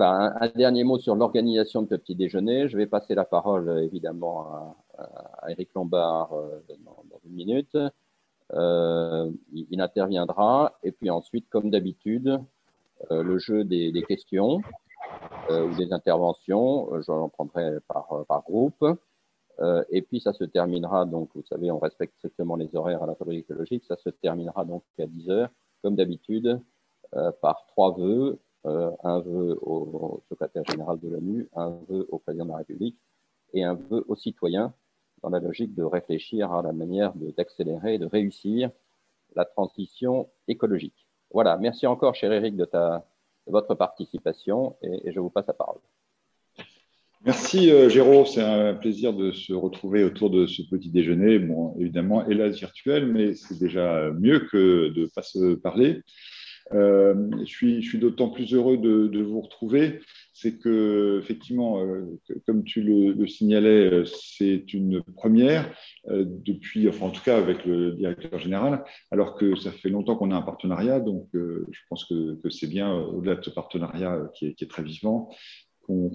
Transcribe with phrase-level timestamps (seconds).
[0.00, 2.68] Voilà, un, dernier mot sur l'organisation de ce petit déjeuner.
[2.68, 7.76] Je vais passer la parole évidemment à, Eric Lombard dans, une minute.
[8.54, 12.40] il, interviendra et puis ensuite, comme d'habitude,
[13.10, 14.62] le jeu des, questions
[15.50, 16.88] ou des interventions.
[17.02, 18.82] Je l'en prendrai par, par groupe.
[19.60, 23.06] Euh, et puis, ça se terminera, donc, vous savez, on respecte strictement les horaires à
[23.06, 25.50] la fabrique écologique, ça se terminera donc à 10 heures,
[25.82, 26.60] comme d'habitude,
[27.14, 28.38] euh, par trois vœux.
[28.66, 32.98] Euh, un vœu au, secrétaire général de l'ONU, un vœu au président de la République
[33.54, 34.74] et un vœu aux citoyens
[35.22, 38.70] dans la logique de réfléchir à la manière d'accélérer et de réussir
[39.34, 41.06] la transition écologique.
[41.32, 43.06] Voilà, merci encore, cher Eric, de, ta,
[43.46, 45.80] votre participation et, et je vous passe la parole.
[47.24, 51.38] Merci euh, Géraud, c'est un plaisir de se retrouver autour de ce petit déjeuner.
[51.38, 56.02] Bon, évidemment, hélas virtuel, mais c'est déjà mieux que de ne pas se parler.
[56.72, 60.00] Euh, je suis, d'autant plus heureux de, vous retrouver,
[60.32, 65.70] c'est que effectivement, euh, comme tu le, signalais, c'est une première
[66.08, 70.16] euh, depuis, enfin en tout cas avec le directeur général, alors que ça fait longtemps
[70.16, 74.20] qu'on a un partenariat, donc euh, je pense que, c'est bien au-delà de ce partenariat
[74.34, 75.30] qui est très vivant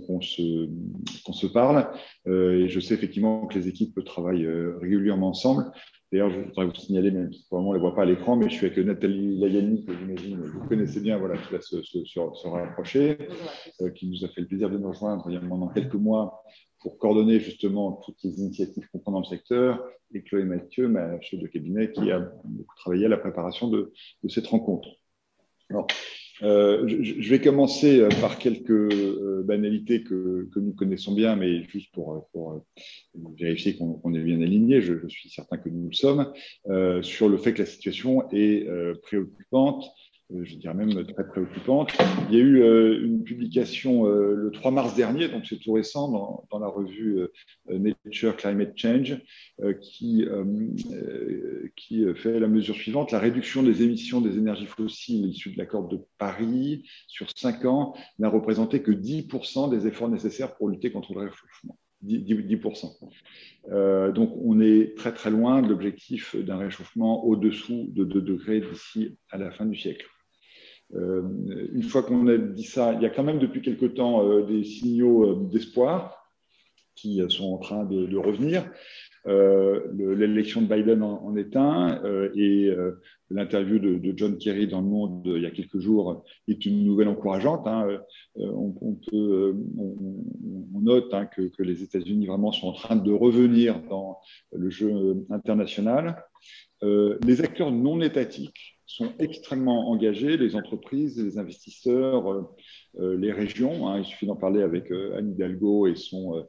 [0.07, 0.69] qu'on se,
[1.31, 1.87] se, parle.
[2.27, 5.71] Euh, et je sais effectivement que les équipes travaillent euh, régulièrement ensemble.
[6.11, 8.49] D'ailleurs, je voudrais vous signaler, même si on ne les voit pas à l'écran, mais
[8.49, 12.47] je suis avec Nathalie Layani, que j'imagine vous connaissez bien, voilà, qui va se, se,
[12.47, 13.17] rapprocher,
[13.81, 15.95] euh, qui nous a fait le plaisir de nous rejoindre il y a maintenant quelques
[15.95, 16.43] mois
[16.79, 21.19] pour coordonner justement toutes les initiatives qu'on prend dans le secteur, et Chloé Mathieu, ma
[21.21, 23.91] chef de cabinet, qui a beaucoup travaillé à la préparation de,
[24.23, 24.87] de cette rencontre.
[25.71, 25.87] Alors,
[26.44, 31.94] euh, je, vais commencer euh, par quelques euh, banalités que, nous connaissons bien, mais juste
[31.94, 32.25] pour,
[33.38, 36.31] vérifier qu'on est bien aligné, je, je, suis certain que nous le sommes,
[37.01, 38.68] sur le fait que la situation est
[39.03, 41.91] préoccupante euh, je dirais même très préoccupante.
[42.30, 45.74] Il y a eu euh, une publication euh, le 3 mars dernier, donc c'est tout
[45.74, 46.09] récent,
[46.52, 47.19] dans, la revue
[47.69, 49.22] Nature Climate Change,
[49.81, 50.25] qui,
[52.16, 53.12] fait la mesure suivante.
[53.12, 57.94] La réduction des émissions des énergies fossiles issues de l'accord de Paris sur 5 ans
[58.19, 61.78] n'a représenté que 10% des efforts nécessaires pour lutter contre le réchauffement.
[62.06, 62.94] 10%.
[63.72, 68.62] Euh, donc on est très très loin de l'objectif d'un réchauffement au-dessous de 2 degrés
[68.62, 70.06] d'ici à la fin du siècle.
[70.94, 71.22] Euh,
[71.73, 74.46] une fois qu'on a dit ça, il y a quand même depuis quelque temps euh,
[74.46, 76.31] des signaux euh, d'espoir
[76.96, 78.72] qui sont en train de, revenir.
[79.25, 82.01] L'élection de Biden en, est un
[82.35, 82.74] et
[83.29, 87.09] l'interview de, John Kerry dans Le Monde il y a quelques jours est une nouvelle
[87.09, 87.68] encourageante.
[87.68, 88.00] Hein.
[88.38, 88.95] On,
[90.81, 94.19] note hein, que, les États-Unis vraiment sont en train de revenir dans
[94.53, 96.24] le jeu international.
[96.81, 102.41] les acteurs non étatiques sont extrêmement engagés, les entreprises, les investisseurs, euh,
[103.00, 103.88] euh, les régions.
[103.88, 104.00] Hein.
[104.00, 106.46] il suffit d'en parler avec euh, Anne Hidalgo et son,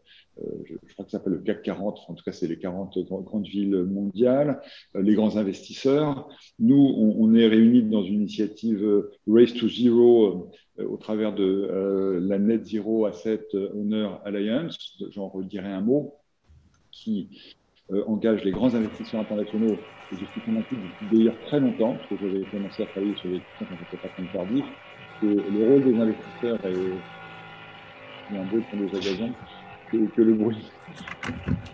[0.64, 3.46] je, crois que ça s'appelle le CAC 40, en tout cas c'est les 40 grandes
[3.46, 4.60] villes mondiales,
[4.94, 6.28] les grands investisseurs.
[6.58, 12.66] Nous, on, est réunis dans une initiative Race to Zero au travers de la Net
[12.66, 16.14] Zero Asset Owner Alliance, j'en redirai un mot,
[16.90, 17.55] qui
[17.92, 19.78] euh, engage les grands investisseurs internationaux,
[20.12, 23.28] et je suis convaincu depuis d'ailleurs très longtemps, parce que j'avais commencé à travailler sur
[23.28, 24.64] les questions quand j'étais patron de tardif,
[25.20, 26.74] que le rôle des investisseurs est,
[28.30, 28.90] il y a un bruit pour les
[29.92, 30.68] que, que le bruit.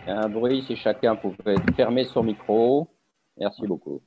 [0.07, 2.89] Un bruit, si chacun pouvait fermer son micro.
[3.39, 4.03] Merci beaucoup.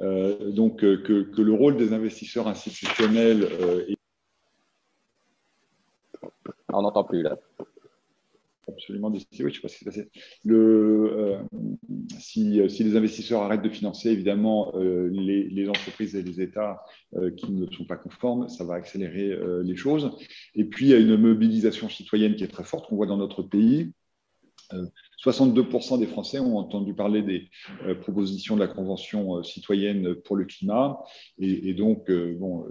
[0.00, 3.48] Euh, donc, euh, que, que, le rôle des investisseurs institutionnels
[3.88, 3.96] est...
[6.72, 7.36] On n'entend plus là
[8.68, 9.44] absolument décidé.
[9.44, 10.10] Oui, je sais pas ce qui s'est passé.
[10.44, 11.38] Le, euh,
[12.18, 16.82] si, si, les investisseurs arrêtent de financer, évidemment, euh, les, les, entreprises et les États
[17.14, 20.16] euh, qui ne sont pas conformes, ça va accélérer les choses.
[20.54, 23.16] Et puis, il y a une mobilisation citoyenne qui est très forte qu'on voit dans
[23.16, 23.92] notre pays.
[25.22, 27.48] 62% des Français ont entendu parler des
[27.84, 30.98] euh, propositions de la Convention euh, citoyenne pour le climat
[31.38, 32.66] et, donc, euh, bon,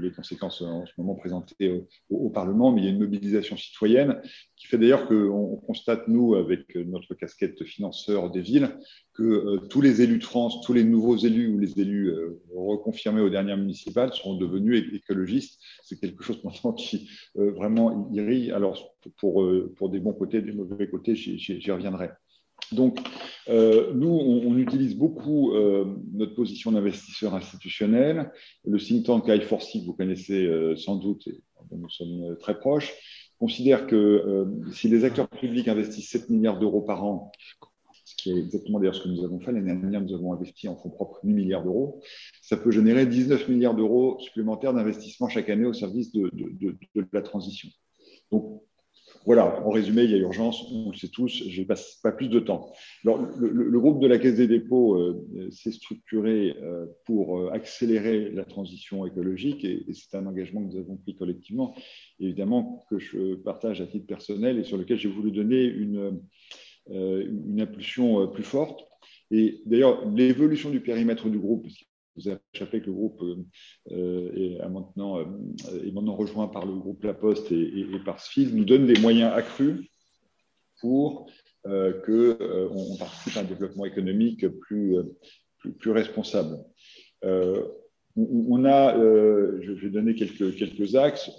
[0.00, 4.20] les conséquences en ce moment présentées au, Parlement, mais il y a une mobilisation citoyenne
[4.56, 8.76] qui fait d'ailleurs qu'on constate, nous, avec notre casquette financeur des villes,
[9.12, 12.12] que tous les élus de France, tous les nouveaux élus ou les élus
[12.52, 15.60] reconfirmés aux dernières municipales sont devenus écologistes.
[15.84, 18.50] C'est quelque chose maintenant qui vraiment irrite.
[18.50, 21.83] Alors, pour, pour des bons côtés, des mauvais côtés, j'y reviens
[22.72, 22.98] donc,
[23.48, 28.32] euh, nous, on, utilise beaucoup euh, notre position d'investisseur institutionnel.
[28.64, 31.42] Le think tank I4C, que vous connaissez euh, sans doute, et
[31.76, 32.92] nous sommes très proches,
[33.38, 37.32] considère que si les acteurs publics investissent 7 milliards d'euros par an,
[38.04, 39.52] ce c'est exactement d'ailleurs ce que nous avons fait.
[39.52, 42.00] L'année dernière, nous avons investi en fonds propres 8 milliards d'euros.
[42.42, 46.30] Ça peut générer 19 milliards d'euros supplémentaires d'investissement chaque année au service de,
[47.12, 47.68] la transition.
[49.26, 52.12] Voilà, en résumé, il y a urgence, on le sait tous, je ne passe pas
[52.12, 52.72] plus de temps.
[53.04, 58.30] Alors, le, groupe de la Caisse des dépôts euh, s'est structuré euh, pour euh, accélérer
[58.30, 61.74] la transition écologique et, c'est un engagement que nous avons pris collectivement,
[62.20, 66.20] évidemment, que je partage à titre personnel et sur lequel j'ai voulu donner une,
[67.58, 68.86] impulsion plus forte.
[69.30, 71.66] Et d'ailleurs, l'évolution du périmètre du groupe,
[72.16, 73.22] vous avez échappé que le groupe
[73.90, 78.64] euh, est, maintenant, est, maintenant, rejoint par le groupe La Poste et, par SFIL, nous
[78.64, 79.88] donne des moyens accrus
[80.80, 81.30] pour
[81.64, 84.96] qu'on participe à un développement économique plus,
[85.86, 86.58] responsable.
[87.22, 91.30] on a, je vais donner quelques, axes.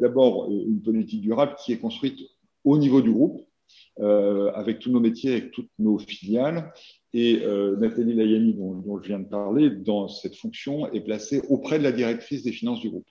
[0.00, 2.18] D'abord, une politique durable qui est construite
[2.64, 3.48] au niveau du groupe,
[4.00, 6.72] euh, avec tous nos métiers, avec toutes nos filiales.
[7.14, 11.78] Et euh, Nathalie Layani, dont, je viens de parler, dans cette fonction, est placée auprès
[11.78, 13.08] de la directrice des finances du groupe.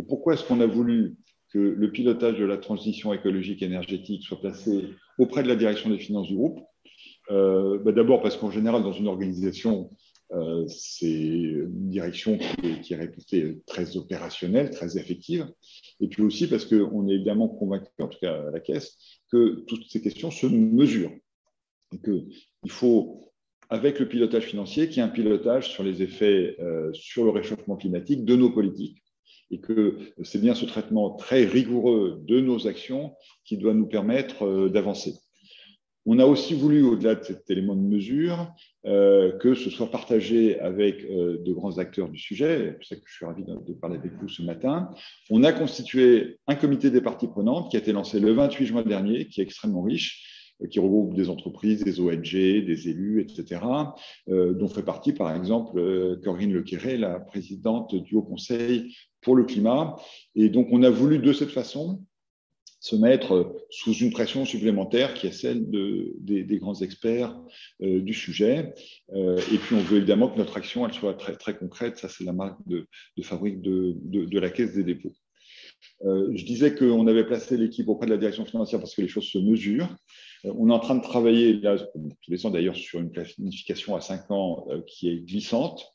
[0.00, 1.16] Et pourquoi est-ce qu'on a voulu
[1.52, 4.88] que le pilotage de la transition écologique et énergétique soit placé
[5.18, 6.60] auprès de la direction des finances du groupe?
[7.30, 9.90] Euh, bah, D'abord parce qu'en général, dans une organisation,
[10.32, 15.46] euh, c'est une direction qui est, réputée très opérationnelle, très effective.
[16.00, 18.96] Et puis aussi parce qu'on est évidemment convaincu, en tout cas à la Caisse,
[19.30, 21.12] que toutes ces questions se mesurent.
[21.92, 21.98] Et
[22.62, 23.20] qu'il faut,
[23.68, 27.30] avec le pilotage financier, qu'il y ait un pilotage sur les effets euh, sur le
[27.30, 28.98] réchauffement climatique de nos politiques.
[29.50, 33.14] Et que c'est bien ce traitement très rigoureux de nos actions
[33.44, 35.14] qui doit nous permettre euh, d'avancer.
[36.06, 38.52] On a aussi voulu, au-delà de cet élément de mesure,
[38.86, 42.58] euh, que ce soit partagé avec de grands acteurs du sujet.
[42.58, 44.90] C'est pour ça que je suis ravi de, parler avec vous ce matin.
[45.30, 48.82] On a constitué un comité des parties prenantes qui a été lancé le 28 juin
[48.82, 50.31] dernier, qui est extrêmement riche,
[50.70, 53.60] qui regroupe des entreprises, des ONG, des élus, etc.,
[54.28, 59.96] dont fait partie, par exemple, Corinne Lequéré, la présidente du Haut Conseil pour le climat.
[60.34, 62.02] Et donc, on a voulu de cette façon
[62.82, 67.40] se mettre sous une pression supplémentaire qui est celle de, des, grands experts
[67.80, 68.74] euh, du sujet.
[69.14, 71.98] Euh, et puis, on veut évidemment que notre action elle soit très, très concrète.
[71.98, 72.88] Ça, c'est la marque de,
[73.22, 75.12] fabrique de, la Caisse des dépôts.
[76.04, 79.08] Euh, je disais qu'on avait placé l'équipe auprès de la direction financière parce que les
[79.08, 79.94] choses se mesurent.
[80.44, 84.00] On est en train de travailler, là, tous les ans d'ailleurs, sur une planification à
[84.00, 85.94] 5 ans qui est glissante.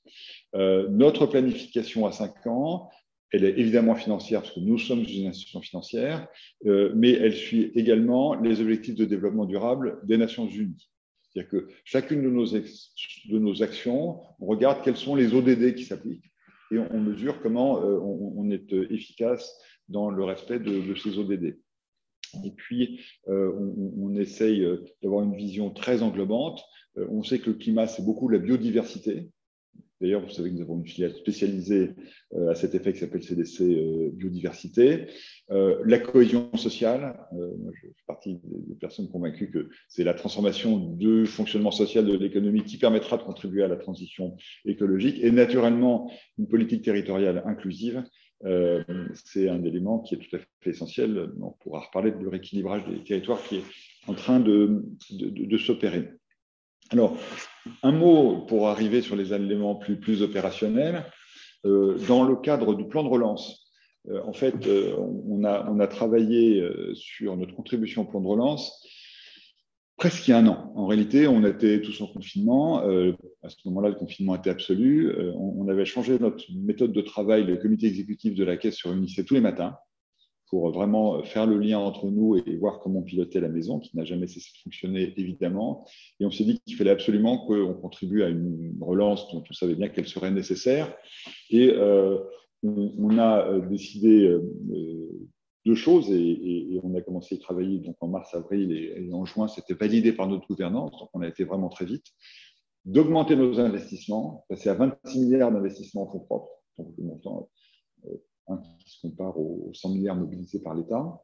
[0.53, 2.89] notre planification à 5 ans,
[3.31, 6.27] elle est évidemment financière parce que nous sommes une institution financière,
[6.65, 10.89] euh, mais elle suit également les objectifs de développement durable des Nations Unies.
[11.29, 16.31] C'est-à-dire que chacune de nos, de actions, on regarde quels sont les ODD qui s'appliquent
[16.71, 19.57] et on, mesure comment euh, on, est euh, efficace
[19.88, 21.57] dans le respect de, ces ODD.
[22.45, 24.65] Et puis, on, on, essaye
[25.01, 26.62] d'avoir une vision très englobante.
[26.95, 29.29] on sait que le climat, c'est beaucoup la biodiversité.
[30.00, 31.95] D'ailleurs, vous savez que nous avons une filiale spécialisée
[32.33, 35.07] euh, à cet effet qui s'appelle CDC euh, Biodiversité.
[35.50, 41.25] Euh, la cohésion sociale, je fais partie des personnes convaincues que c'est la transformation du
[41.25, 45.18] fonctionnement social de l'économie qui permettra de contribuer à la transition écologique.
[45.23, 48.04] Et naturellement, une politique territoriale inclusive,
[48.44, 51.31] c'est un élément qui est tout à fait essentiel.
[51.41, 53.63] On pourra reparler du rééquilibrage des territoires qui est
[54.07, 56.09] en train de, de, de s'opérer.
[56.89, 57.17] Alors,
[57.83, 61.06] un mot pour arriver sur les éléments plus, opérationnels.
[61.65, 63.71] Euh, dans le cadre du plan de relance,
[64.09, 66.63] euh, en fait, euh, on, a, travaillé
[66.94, 68.85] sur notre contribution au plan de relance
[69.97, 70.71] presque il y a un an.
[70.75, 72.80] En réalité, on était tous en confinement.
[72.80, 75.11] à ce moment-là, le confinement était absolu.
[75.35, 77.44] On, on, avait changé notre méthode de travail.
[77.44, 79.77] Le comité exécutif de la Caisse se réunissait tous les matins
[80.49, 84.06] pour vraiment faire le lien entre nous et voir comment piloter la maison, qui n'a
[84.06, 85.85] jamais cessé de fonctionner, évidemment.
[86.19, 89.75] Et on s'est dit qu'il fallait absolument qu'on contribue à une relance dont on savait
[89.75, 90.94] bien qu'elle serait nécessaire.
[91.49, 92.18] Et euh,
[92.63, 94.42] on, a euh, décidé euh,
[95.68, 99.26] deux choses et, on a commencé à y travailler donc en mars, avril et, en
[99.26, 99.47] juin.
[99.47, 102.06] C'était validé par notre gouvernance, donc on a été vraiment très vite.
[102.86, 107.50] D'augmenter nos investissements, passer à 26 milliards d'investissements en fonds propres, donc le montant
[108.80, 111.21] qui se compare aux 100 milliards mobilisés par l'État,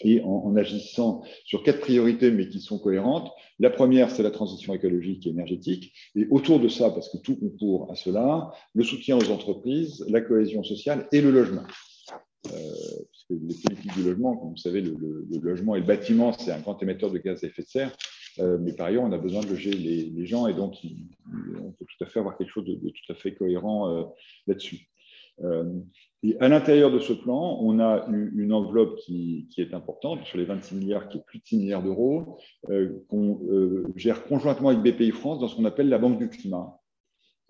[0.00, 3.30] et en, agissant sur quatre priorités, mais qui sont cohérentes.
[3.58, 7.36] La première, c'est la transition écologique et énergétique, et autour de ça, parce que tout
[7.36, 11.64] concourt à cela, le soutien aux entreprises, la cohésion sociale et le logement.
[12.52, 12.58] Euh,
[13.10, 14.96] parce que les politiques du logement, comme vous savez, le,
[15.40, 17.96] logement et le bâtiment, c'est un grand émetteur de gaz à effet de serre,
[18.38, 21.86] euh, mais par ailleurs, on a besoin de loger les, gens, et donc on peut
[21.86, 24.02] tout à fait avoir quelque chose de, tout à fait cohérent euh,
[24.46, 24.88] là-dessus.
[26.22, 30.44] et à l'intérieur de ce plan, on a une enveloppe qui, est importante, sur les
[30.44, 32.38] 26 milliards, qui est plus de 6 milliards d'euros,
[33.08, 33.40] qu'on
[33.96, 36.78] gère conjointement avec BPI France dans ce qu'on appelle la Banque du climat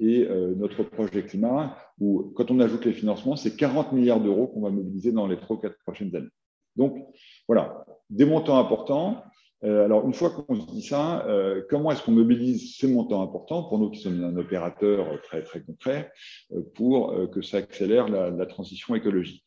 [0.00, 4.62] et notre projet climat, où quand on ajoute les financements, c'est 40 milliards d'euros qu'on
[4.62, 6.28] va mobiliser dans les 3 ou 4 prochaines années.
[6.76, 7.06] Donc
[7.46, 9.24] voilà, des montants importants.
[9.64, 13.22] Euh, alors, une fois qu'on se dit ça, euh, comment est-ce qu'on mobilise ces montants
[13.22, 16.12] importants pour nous qui sommes un opérateur très, très concret
[16.52, 19.44] euh, pour que ça accélère la, transition écologique?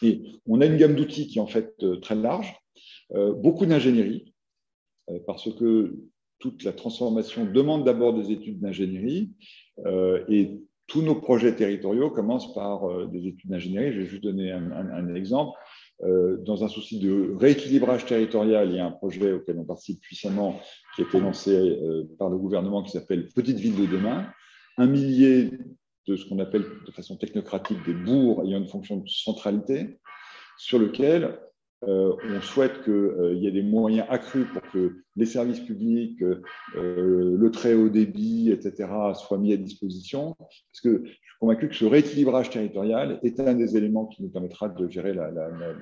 [0.00, 2.54] Et on a une gamme d'outils qui est en fait très large,
[3.10, 4.32] beaucoup d'ingénierie,
[5.26, 5.96] parce que
[6.38, 9.32] toute la transformation demande d'abord des études d'ingénierie
[10.28, 13.92] et tous nos projets territoriaux commencent par des études d'ingénierie.
[13.92, 15.58] Je vais juste donner un exemple.
[16.04, 20.00] Euh, dans un souci de rééquilibrage territorial, il y a un projet auquel on participe
[20.00, 20.60] puissamment
[20.94, 24.26] qui a été lancé euh, par le gouvernement qui s'appelle Petite ville de demain.
[24.76, 25.50] Un millier
[26.06, 29.98] de ce qu'on appelle de façon technocratique des bourgs ayant une fonction de centralité,
[30.56, 31.38] sur lequel
[31.84, 36.20] euh, on souhaite qu'il euh, y ait des moyens accrus pour que les services publics,
[36.22, 40.34] euh, le très haut débit, etc., soient mis à disposition.
[40.38, 44.28] Parce que je suis convaincu que ce rééquilibrage territorial est un des éléments qui nous
[44.28, 45.30] permettra de gérer la,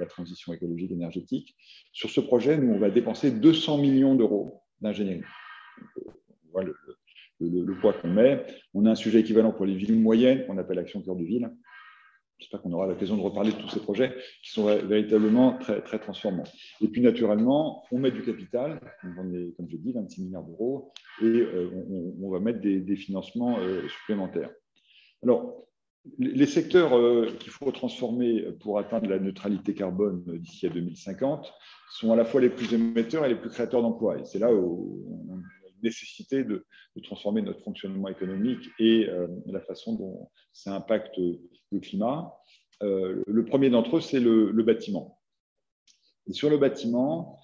[0.06, 1.56] transition écologique énergétique.
[1.92, 5.22] Sur ce projet, nous, on va dépenser 200 millions d'euros d'ingénierie.
[6.52, 6.70] Voilà
[7.40, 8.44] le, le, poids qu'on met.
[8.74, 11.50] On a un sujet équivalent pour les villes moyennes, qu'on appelle Action Cœur de Ville.
[12.38, 15.98] J'espère qu'on aura l'occasion de reparler de tous ces projets qui sont véritablement très, très
[15.98, 16.44] transformants.
[16.82, 21.70] Et puis, naturellement, on met du capital, comme je dis, 26 milliards d'euros, et euh,
[22.22, 24.50] on, va mettre des, financements euh, supplémentaires.
[25.22, 25.66] Alors,
[26.18, 31.52] les secteurs euh, qu'il faut transformer pour atteindre la neutralité carbone d'ici à 2050
[31.90, 34.18] sont à la fois les plus émetteurs et les plus créateurs d'emplois.
[34.18, 35.35] Et c'est là où
[35.86, 36.64] nécessité de,
[37.02, 39.06] transformer notre fonctionnement économique et
[39.46, 42.32] la façon dont ça impacte le climat.
[42.82, 45.20] Euh, le premier d'entre eux, c'est le, bâtiment.
[46.30, 47.38] Sur le bâtiment,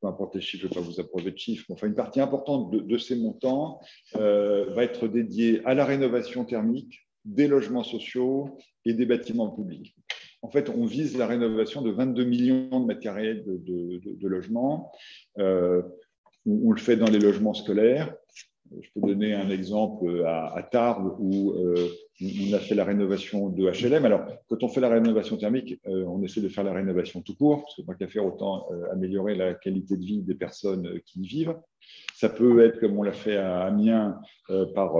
[0.00, 1.94] peu importe les chiffres, je ne vais pas vous approuver de chiffres, mais enfin, une
[1.94, 3.80] partie importante de, ces montants
[4.16, 9.96] euh, va être dédiée à la rénovation thermique des logements sociaux et des bâtiments publics.
[10.42, 14.92] En fait, on vise la rénovation de 22 millions de mètres carrés de, logements.
[15.38, 15.82] Euh,
[16.46, 18.14] on, le fait dans les logements scolaires,
[18.80, 21.88] je peux donner un exemple à, Tarbes où euh,
[22.22, 24.04] on a fait la rénovation de HLM.
[24.04, 27.36] Alors, quand on fait la rénovation thermique, euh, on essaie de faire la rénovation tout
[27.36, 31.00] court, parce que tant qu'à faire, autant euh, améliorer la qualité de vie des personnes
[31.06, 31.56] qui y vivent.
[32.14, 34.18] Ça peut être, comme on l'a fait à Amiens,
[34.74, 34.96] par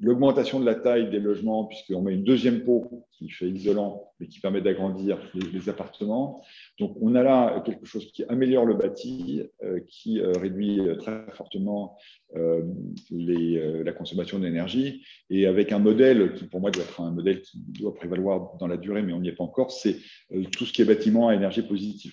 [0.00, 4.26] l'augmentation de la taille des logements, puisqu'on met une deuxième peau qui fait isolant, mais
[4.26, 6.42] qui permet d'agrandir les, appartements.
[6.78, 10.96] Donc, on a là quelque chose qui améliore le bâti, euh, qui euh, réduit euh,
[10.96, 11.96] très fortement
[12.36, 17.58] la consommation d'énergie, et avec un modèle qui, pour moi, doit être un modèle qui
[17.58, 19.98] doit prévaloir dans la durée, mais on n'y est pas encore, c'est
[20.50, 22.12] tout ce qui est bâtiment à énergie positive.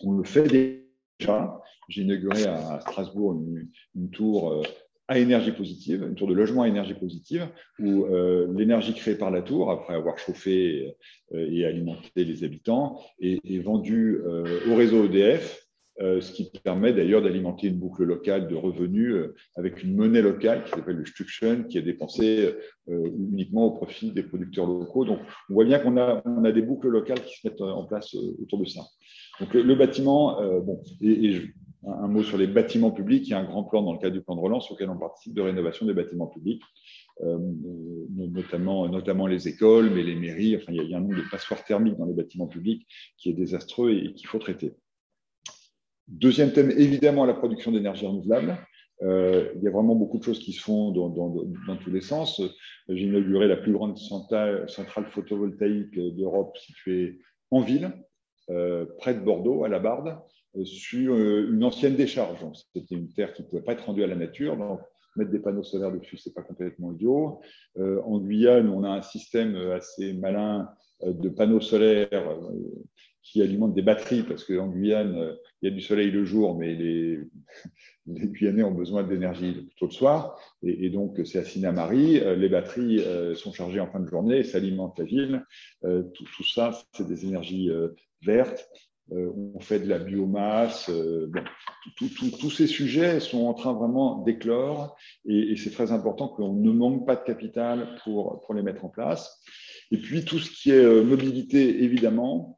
[0.00, 1.60] On le fait déjà.
[1.90, 4.62] J'ai inauguré à Strasbourg une, une tour
[5.08, 7.48] à énergie positive, une tour de logement à énergie positive,
[7.78, 10.94] où euh, l'énergie créée par la tour, après avoir chauffé
[11.34, 15.64] euh, et alimenté les habitants, est, vendue euh, au réseau EDF,
[16.00, 19.16] ce qui permet d'ailleurs d'alimenter une boucle locale de revenus
[19.56, 22.54] avec une monnaie locale qui s'appelle le Stuction, qui est dépensée
[22.86, 25.04] uniquement au profit des producteurs locaux.
[25.04, 25.18] Donc,
[25.50, 28.66] on voit bien qu'on a, des boucles locales qui se mettent en place autour de
[28.66, 28.82] ça.
[29.40, 31.42] Donc, le, bâtiment, bon, et, et
[31.86, 33.26] un mot sur les bâtiments publics.
[33.26, 34.98] Il y a un grand plan dans le cadre du plan de relance auquel on
[34.98, 36.62] participe de rénovation des bâtiments publics,
[37.22, 37.38] euh,
[38.16, 40.56] notamment, notamment les écoles, mais les mairies.
[40.56, 43.34] Enfin, il y, a, un nombre de passoires thermiques dans les bâtiments publics qui est
[43.34, 44.74] désastreux et, qu'il faut traiter.
[46.08, 48.56] Deuxième thème, évidemment, la production d'énergie renouvelable.
[49.02, 52.42] Euh, il y a vraiment beaucoup de choses qui se font dans, tous les sens.
[52.88, 54.66] J'ai inauguré la plus grande centrale,
[55.10, 57.20] photovoltaïque d'Europe située
[57.50, 57.92] en ville,
[58.50, 62.38] euh, près de Bordeaux, à la Barde, euh, sur euh, une ancienne décharge.
[62.72, 64.56] C'était une terre qui ne pouvait pas être rendue à la nature.
[64.56, 64.80] Donc,
[65.16, 67.40] mettre des panneaux solaires dessus, ce n'est pas complètement idiot.
[67.76, 70.68] en Guyane, on a un système assez malin
[71.04, 72.38] de panneaux solaires
[73.22, 76.72] qui alimentent des batteries, parce qu'en Guyane, il y a du soleil le jour, mais
[76.72, 77.18] les,
[78.06, 80.38] Guyanais ont besoin d'énergie plutôt le soir.
[80.62, 82.20] Et, donc, c'est à Sinamari.
[82.36, 83.02] Les batteries
[83.34, 85.44] sont chargées en fin de journée et ça alimente la ville.
[85.82, 87.72] Tout, ça, c'est des énergies
[88.22, 90.90] vertes euh, on fait de la biomasse.
[90.90, 91.30] Euh,
[91.96, 97.06] tous ces sujets sont en train vraiment d'éclore et, c'est très important qu'on ne manque
[97.06, 99.42] pas de capital pour, les mettre en place.
[99.90, 102.56] Et puis tout ce qui est euh, mobilité, évidemment,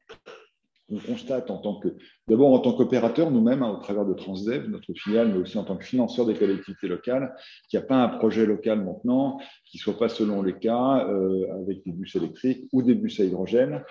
[0.90, 1.88] on constate en tant que,
[2.26, 5.64] d'abord en tant qu'opérateur nous-mêmes, hein, au travers de Transdev, notre filiale, mais aussi en
[5.64, 7.35] tant que financeur des collectivités locales,
[7.69, 11.07] qu'il n'y a pas un projet local maintenant qui ne soit pas selon les cas
[11.09, 13.85] euh, avec des bus électriques ou des bus à hydrogène.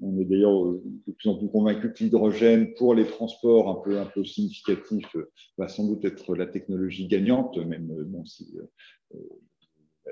[0.00, 3.98] On est d'ailleurs de plus en plus convaincu que l'hydrogène pour les transports un peu,
[3.98, 5.16] un peu significatifs
[5.56, 8.56] va sans doute être la technologie gagnante, même bon, si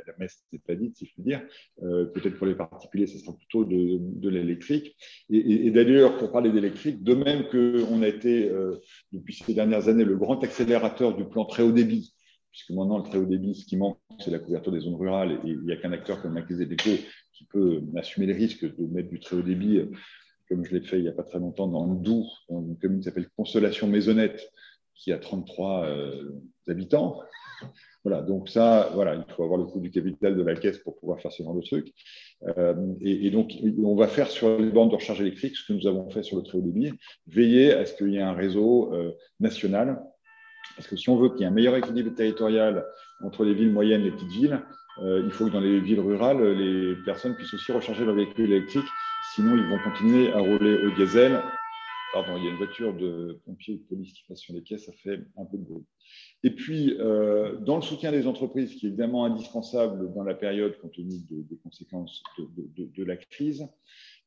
[0.06, 1.42] la messe n'est pas dite, si je puis dire.
[1.82, 4.96] Euh, peut-être pour les particuliers, ce sera plutôt de, l'électrique.
[5.30, 8.80] Et, d'ailleurs, pour parler d'électrique, de même qu'on a été, euh,
[9.12, 12.14] depuis ces dernières années, le grand accélérateur du plan très haut débit,
[12.50, 15.32] puisque maintenant, le très haut débit, ce qui manque, c'est la couverture des zones rurales,
[15.44, 18.34] et il n'y a qu'un acteur comme la Caisse des dépôts qui peut assumer les
[18.34, 19.80] risques de mettre du très haut débit,
[20.48, 22.78] comme je l'ai fait il n'y a pas très longtemps dans le Doubs, dans une
[22.78, 24.52] commune qui s'appelle Consolation Maisonnette,
[24.94, 26.30] qui a 33 euh,
[26.68, 27.20] habitants.
[28.04, 30.98] Voilà, donc ça, voilà, il faut avoir le coût du capital de la caisse pour
[30.98, 31.92] pouvoir faire ce genre de truc.
[32.58, 35.86] Euh, et, donc, on va faire sur les bornes de recharge électrique ce que nous
[35.86, 36.92] avons fait sur le très haut débit,
[37.28, 40.02] veiller à ce qu'il y ait un réseau euh, national.
[40.76, 42.86] Parce que si on veut qu'il y ait un meilleur équilibre territorial
[43.22, 44.62] entre les villes moyennes et les petites villes,
[44.98, 48.50] euh, il faut que dans les villes rurales, les personnes puissent aussi recharger leur véhicule
[48.52, 48.86] électrique.
[49.34, 51.40] Sinon, ils vont continuer à rouler au diesel.
[52.12, 54.62] Pardon, il y a une voiture de pompiers ou de police qui passe sur les
[54.62, 55.84] quais, ça fait un peu de bruit.
[56.44, 60.76] Et puis, euh, dans le soutien des entreprises, qui est évidemment indispensable dans la période
[60.78, 63.66] compte tenu des conséquences de, la crise,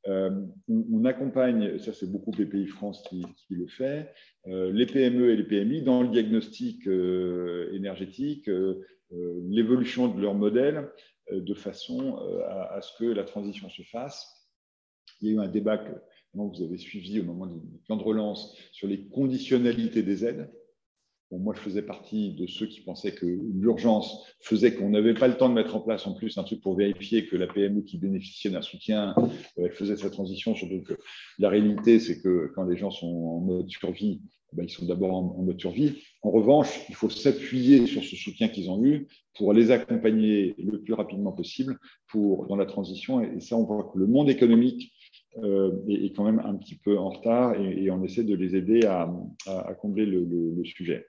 [0.07, 0.29] euh,
[0.67, 4.13] on, accompagne, ça c'est beaucoup BPI France qui, le fait,
[4.47, 6.87] euh, les PME et les PMI dans le diagnostic
[7.73, 8.49] énergétique,
[9.11, 10.89] l'évolution de leur modèle,
[11.31, 14.47] de façon à, ce que la transition se fasse.
[15.21, 15.91] Il y a eu un débat que
[16.33, 20.49] vous avez suivi au moment du plan de relance sur les conditionnalités des aides
[21.31, 25.35] moi, je faisais partie de ceux qui pensaient que l'urgence faisait qu'on n'avait pas le
[25.35, 27.97] temps de mettre en place en plus un truc pour vérifier que la PME qui
[27.97, 29.15] bénéficiait d'un soutien,
[29.57, 30.53] euh, faisait sa transition.
[30.53, 30.93] Surtout que
[31.39, 34.21] la réalité, c'est que quand les gens sont en mode survie,
[34.53, 36.03] ben, ils sont d'abord en, mode survie.
[36.21, 40.79] En revanche, il faut s'appuyer sur ce soutien qu'ils ont eu pour les accompagner le
[40.79, 43.21] plus rapidement possible pour, dans la transition.
[43.21, 44.93] Et, ça, on voit que le monde économique
[45.43, 48.85] euh, est, quand même un petit peu en retard et, on essaie de les aider
[48.85, 49.11] à,
[49.81, 51.05] combler le sujet.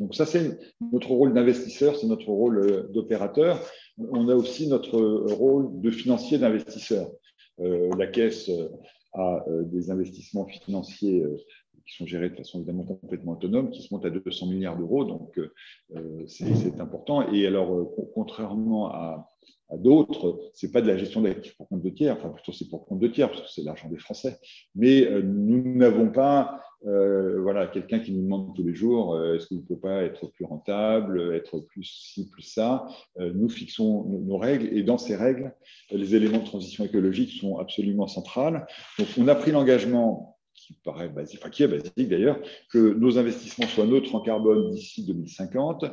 [0.00, 0.58] Donc ça, c'est
[0.92, 3.60] notre rôle d'investisseur, c'est notre rôle euh, d'opérateur.
[3.98, 7.10] On a aussi notre rôle de financier d'investisseur.
[7.60, 8.68] Euh, la Caisse euh,
[9.12, 11.24] a des investissements financiers
[11.84, 15.04] qui sont gérés de façon évidemment complètement autonome, qui se montent à 200 milliards d'euros,
[15.04, 15.40] donc
[16.28, 17.28] c'est important.
[17.32, 19.28] Et alors, contrairement à,
[19.70, 22.52] à d'autres, ce n'est pas de la gestion d'actifs pour compte de tiers, enfin plutôt
[22.52, 24.38] c'est pour compte de tiers, parce que c'est l'argent des Français.
[24.74, 29.34] Mais euh, nous n'avons pas euh, voilà, quelqu'un qui nous demande tous les jours euh,
[29.34, 32.86] est-ce que vous ne pouvez pas être plus rentable, être plus ci, plus ça?
[33.18, 35.54] nous fixons nos, règles et dans ces règles,
[35.90, 38.66] les éléments de transition écologique sont absolument centrales.
[38.98, 42.38] Donc on a pris l'engagement qui paraît basique, enfin qui est basique d'ailleurs,
[42.70, 45.84] que nos investissements soient neutres en carbone d'ici 2050.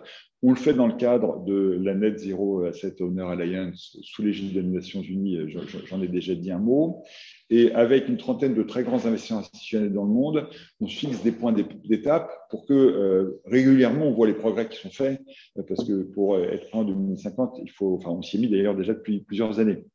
[0.44, 4.54] On le fait dans le cadre de la Net Zero Asset Owner Alliance sous l'égide
[4.54, 5.40] des Nations Unies,
[5.86, 7.04] j'en ai déjà dit un mot.
[7.50, 10.48] Et avec une trentaine de très grands investisseurs institutionnels dans le monde,
[10.80, 14.92] on fixe des points d'étape pour que euh, régulièrement on voit les progrès qui sont
[14.92, 15.22] faits,
[15.68, 18.94] parce que pour être en 2050, il faut, enfin on s'y est mis d'ailleurs déjà
[18.94, 19.86] depuis plusieurs années.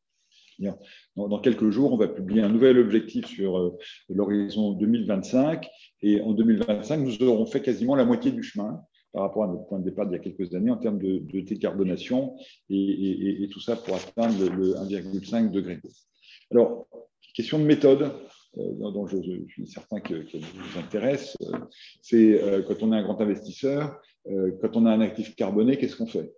[1.16, 3.76] Dans, quelques jours, on va publier un nouvel objectif sur euh,
[4.08, 5.68] l'horizon 2025.
[6.02, 8.80] Et en 2025, nous aurons fait quasiment la moitié du chemin
[9.12, 11.40] par rapport à notre point de départ d'il y a quelques années en termes de,
[11.40, 12.34] décarbonation
[12.70, 15.80] et, tout ça pour atteindre le, 1,5 degré.
[16.50, 16.86] Alors,
[17.34, 18.12] question de méthode,
[18.58, 19.16] euh, dont je,
[19.48, 21.58] suis certain qu'elle vous intéresse, euh,
[22.00, 26.06] c'est quand on est un grand investisseur, quand on a un actif carboné, qu'est-ce qu'on
[26.06, 26.32] fait?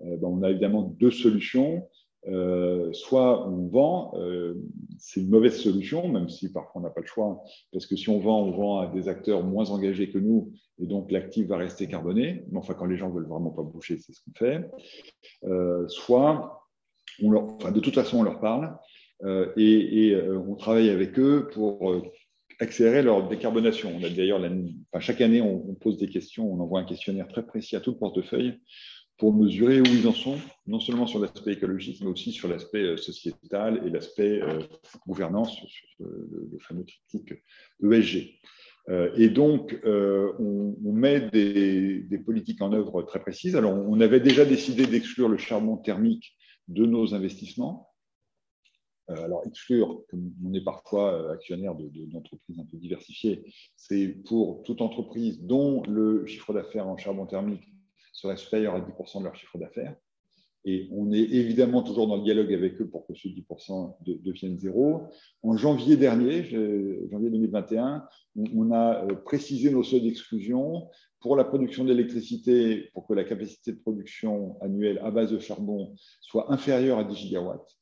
[0.00, 1.88] Ben, On a évidemment deux solutions.
[2.26, 4.54] Euh, soit on vend, euh,
[4.98, 8.08] c'est une mauvaise solution, même si parfois on n'a pas le choix, parce que si
[8.08, 11.56] on vend, on vend à des acteurs moins engagés que nous, et donc l'actif va
[11.56, 12.44] rester carboné.
[12.50, 14.68] Mais enfin, quand les gens veulent vraiment pas boucher, c'est ce qu'on fait.
[15.44, 16.66] Euh, soit,
[17.22, 18.76] on leur, enfin, de toute façon, on leur parle
[19.56, 21.92] et, on travaille avec eux pour
[22.60, 23.92] accélérer leur décarbonation.
[23.96, 24.40] On a d'ailleurs,
[25.00, 27.98] chaque année, on pose des questions, on envoie un questionnaire très précis à tout le
[27.98, 28.60] portefeuille
[29.18, 32.82] pour mesurer où ils en sont, non seulement sur l'aspect écologique, mais aussi sur l'aspect
[32.82, 34.60] euh, sociétal et l'aspect euh,
[35.06, 37.42] gouvernance, sur le, fameux triptyque
[37.82, 38.38] ESG.
[38.88, 43.56] Euh, et donc, on, met des, politiques en œuvre très précises.
[43.56, 46.36] Alors, on avait déjà décidé d'exclure le charbon thermique
[46.68, 47.90] de nos investissements.
[49.08, 53.42] alors, exclure, comme on est parfois actionnaire d'entreprises un peu diversifiées,
[53.76, 57.64] c'est pour toute entreprise dont le chiffre d'affaires en charbon thermique
[58.18, 59.94] serait supérieur à 10% de leur chiffre d'affaires.
[60.64, 64.58] Et on est évidemment toujours dans le dialogue avec eux pour que ce 10% devienne
[64.58, 65.02] zéro.
[65.42, 66.42] En janvier dernier,
[67.10, 68.04] janvier 2021,
[68.54, 70.88] on, a euh, précisé nos seuils d'exclusion
[71.20, 75.94] pour la production d'électricité, pour que la capacité de production annuelle à base de charbon
[76.20, 77.78] soit inférieure à 10 gigawatts.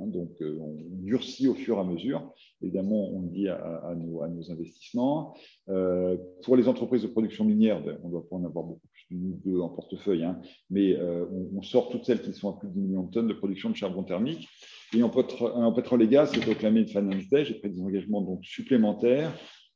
[0.00, 2.32] Hein, donc, euh, on durcit au fur et à mesure.
[2.62, 5.34] Évidemment, on le dit à, nos, investissements.
[5.68, 8.88] Euh, pour les entreprises de production minière, ben, on ne doit pas en avoir beaucoup
[8.92, 9.06] plus
[9.44, 12.74] de en portefeuille, hein, mais euh, on, sort toutes celles qui sont à plus de
[12.74, 14.48] 10 millions de tonnes de production de charbon thermique.
[14.94, 17.44] Et en, pétrole et gaz, c'est proclamé une finance day.
[17.44, 19.32] J'ai pris des engagements donc, supplémentaires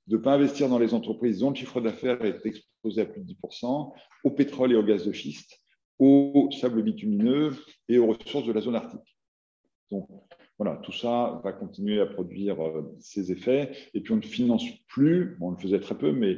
[0.06, 3.22] de ne pas investir dans les entreprises dont le chiffre d'affaires est exposé à plus
[3.22, 3.92] de 10%,
[4.24, 5.62] au pétrole et au gaz de schiste,
[5.98, 7.52] au sable bitumineux
[7.88, 9.13] et aux ressources de la zone arctique.
[9.94, 10.09] Donc,
[10.59, 13.70] voilà, tout ça va continuer à produire euh, ses effets.
[13.94, 16.37] Et puis, on ne finance plus, on le faisait très peu, mais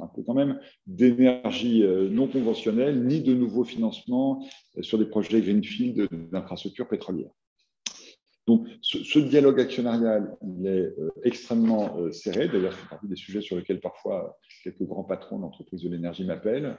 [0.00, 4.44] un peu quand même, d'énergie euh, non conventionnelle, ni de nouveaux financements
[4.78, 7.30] euh, sur des projets Greenfield d'infrastructures pétrolières.
[8.48, 12.46] Donc, ce, dialogue actionnarial, il est extrêmement serré.
[12.46, 16.76] D'ailleurs, c'est partie des sujets sur lesquels parfois quelques grands patrons d'entreprises de l'énergie m'appellent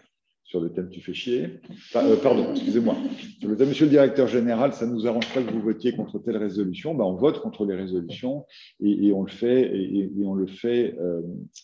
[0.48, 1.60] sur le thème tu fais chier.
[1.96, 2.96] Euh, pardon, excusez-moi.
[3.40, 5.92] Sur le thème, monsieur le directeur général, ça ne nous arrange pas que vous votiez
[5.92, 6.96] contre telle résolution.
[6.96, 8.46] Ben, on vote contre les résolutions
[8.80, 11.22] et, on le fait, et, on le fait euh,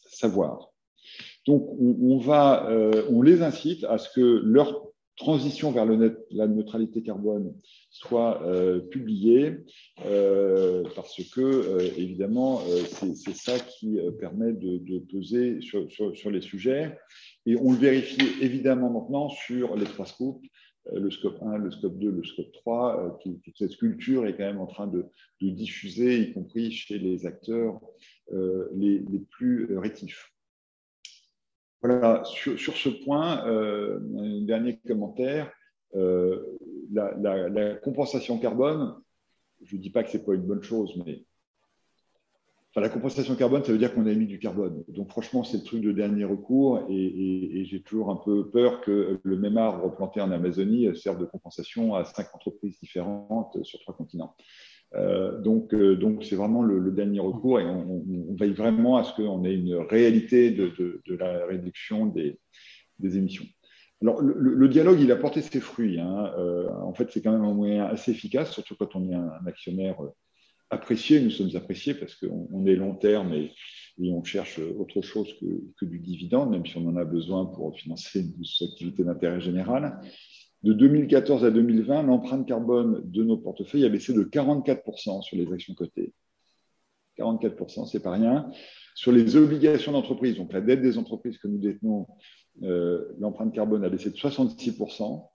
[0.10, 0.70] savoir.
[1.48, 4.93] Donc, on, va, euh, on les incite à ce que leur
[5.24, 7.54] transition vers la neutralité carbone
[7.90, 8.42] soit
[8.92, 9.58] publiée
[10.96, 12.62] parce que, évidemment,
[13.16, 16.98] c'est ça qui permet de, peser sur, les sujets.
[17.46, 20.44] Et on le vérifie évidemment maintenant sur les trois scopes,
[20.92, 23.06] euh, le scope 1, le scope 2, le scope 3.
[23.06, 23.10] Euh,
[23.44, 25.06] toute cette culture est quand même en train de,
[25.42, 27.82] diffuser, y compris chez les acteurs
[28.32, 30.33] euh, les, plus rétifs.
[31.84, 35.52] Voilà, sur, ce point, un dernier commentaire.
[35.94, 38.96] La, la, compensation carbone,
[39.64, 41.26] je ne dis pas que ce n'est pas une bonne chose, mais
[42.82, 44.84] la compensation carbone, ça veut dire qu'on a émis du carbone.
[44.88, 49.20] Donc, franchement, c'est le truc de dernier recours et, j'ai toujours un peu peur que
[49.22, 53.96] le même arbre planté en Amazonie serve de compensation à cinq entreprises différentes sur trois
[53.96, 54.36] continents.
[54.96, 58.04] Euh, donc, euh, donc, c'est vraiment le, dernier recours et on,
[58.36, 62.38] veille vraiment à ce qu'on ait une réalité de, la réduction des,
[63.02, 63.46] émissions.
[64.02, 66.00] Alors, le, dialogue, il a porté ses fruits.
[66.00, 66.32] Hein.
[66.38, 69.32] Euh, en fait, c'est quand même un moyen assez efficace, surtout quand on est un,
[69.48, 69.98] actionnaire
[70.70, 73.52] appréciés, nous sommes appréciés parce qu'on est long terme et,
[74.00, 78.24] on cherche autre chose que, du dividende, même si on en a besoin pour financer
[78.24, 80.00] nos activités d'intérêt général.
[80.64, 85.52] De 2014 à 2020, l'empreinte carbone de nos portefeuilles a baissé de 44% sur les
[85.52, 86.14] actions cotées.
[87.18, 88.50] 44%, c'est pas rien.
[88.96, 92.08] Sur les obligations d'entreprise, donc la dette des entreprises que nous détenons,
[92.64, 95.30] euh, l'empreinte carbone a baissé de 66%.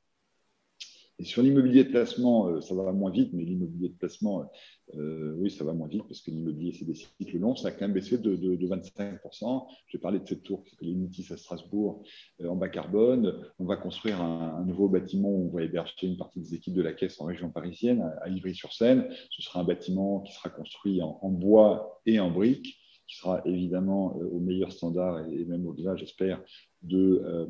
[1.20, 4.48] Et sur l'immobilier de placement, euh, ça va moins vite, mais l'immobilier de placement,
[4.94, 7.56] euh, oui, ça va moins vite parce que l'immobilier, c'est des cycles longs.
[7.56, 9.66] Ça a quand même baissé de, 25%.
[9.88, 12.04] J'ai parlé de cette tour qui s'appelle Initis à Strasbourg
[12.40, 13.34] euh, en bas carbone.
[13.58, 16.82] On va construire un, nouveau bâtiment où on va héberger une partie des équipes de
[16.82, 19.08] la Caisse en région parisienne, à, Ivry-sur-Seine.
[19.30, 22.76] Ce sera un bâtiment qui sera construit en, bois et en briques
[23.08, 26.42] qui sera évidemment au meilleur standard et, même au-delà, j'espère,
[26.82, 27.48] de,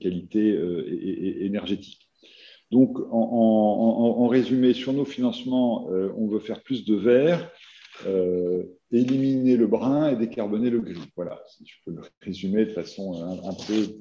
[0.00, 0.58] qualité
[1.44, 2.09] énergétique.
[2.70, 7.50] Donc, en, résumé, sur nos financements, euh, on veut faire plus de vert,
[8.06, 11.10] euh, éliminer le brun et décarboner le gris.
[11.16, 13.98] Voilà, si je peux le résumer de façon un, peu,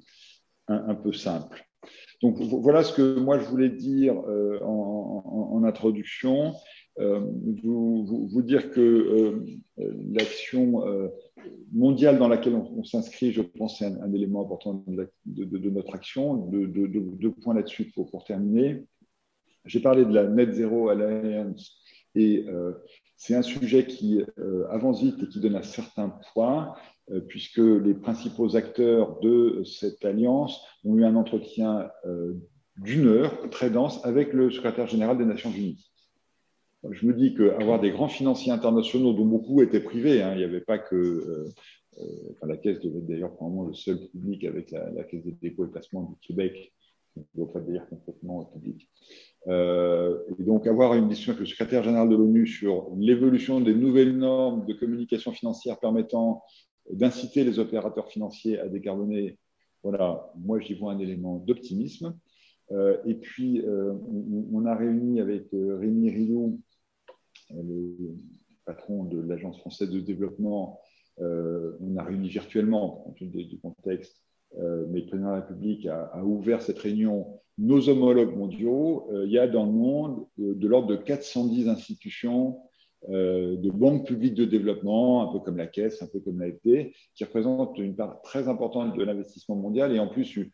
[0.67, 1.65] un, peu, simple.
[2.21, 6.53] Donc, voilà ce que moi je voulais dire euh, en, introduction.
[6.99, 9.41] Vous, vous, dire que
[10.11, 10.83] l'action
[11.71, 16.35] mondiale dans laquelle on, s'inscrit, je pense, c'est un, élément important de, notre action.
[16.35, 18.85] Deux points là-dessus pour, terminer.
[19.65, 21.81] J'ai parlé de la Net Zero Alliance
[22.15, 22.73] et euh,
[23.17, 26.75] c'est un sujet qui euh, avance vite et qui donne un certain poids,
[27.11, 31.89] euh, puisque les principaux acteurs de cette alliance ont eu un entretien
[32.77, 35.85] d'une heure très dense avec le secrétaire général des Nations Unies
[36.91, 40.43] je me dis qu'avoir des grands financiers internationaux, dont beaucoup étaient privés, hein, il n'y
[40.43, 40.95] avait pas que.
[40.95, 41.45] Euh,
[41.99, 45.69] euh, la Caisse devait d'ailleurs probablement le seul public avec la, Caisse des dépôts et
[45.69, 46.73] placements du Québec,
[47.15, 48.89] qui doit pas dire complètement public.
[49.47, 53.75] Euh, et donc, avoir une discussion avec le secrétaire général de l'ONU sur l'évolution des
[53.75, 56.41] nouvelles normes de communication financière permettant
[56.89, 59.37] d'inciter les opérateurs financiers à décarboner,
[59.83, 62.17] voilà, moi j'y vois un élément d'optimisme.
[63.05, 66.61] et puis, on, a réuni avec Rémi Rioux,
[67.51, 68.17] le
[68.65, 70.79] patron de l'Agence française de développement,
[71.19, 74.21] euh, on a réuni virtuellement, compte tenu du contexte,
[74.55, 79.37] mais le président de la République a, ouvert cette réunion, nos homologues mondiaux, il y
[79.37, 82.57] a dans le monde de l'ordre de 410 institutions
[83.07, 87.23] de banques publiques de développement, un peu comme la Caisse, un peu comme l'AFD, qui
[87.23, 90.49] représentent une part très importante de l'investissement mondial et en plus une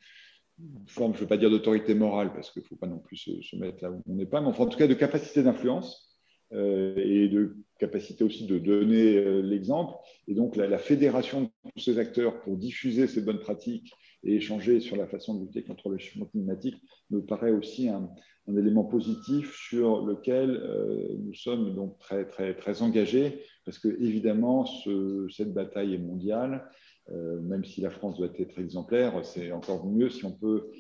[0.88, 3.18] forme, je ne veux pas dire d'autorité morale, parce qu'il ne faut pas non plus
[3.18, 6.15] se, mettre là où on n'est pas, mais en tout cas de capacité d'influence.
[6.15, 6.15] euh,
[6.56, 9.96] et de capacité aussi de donner euh, l'exemple.
[10.28, 13.92] Et donc la, fédération de tous ces acteurs pour diffuser ces bonnes pratiques
[14.24, 18.10] et échanger sur la façon de lutter contre le changement climatique me paraît aussi un,
[18.48, 25.28] élément positif sur lequel euh, nous sommes donc très, très, engagés, parce que évidemment, ce,
[25.30, 26.70] cette bataille est mondiale.
[27.10, 30.72] même si la France doit être exemplaire, c'est encore mieux si on peut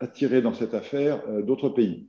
[0.00, 2.08] attirer dans cette affaire d'autres pays.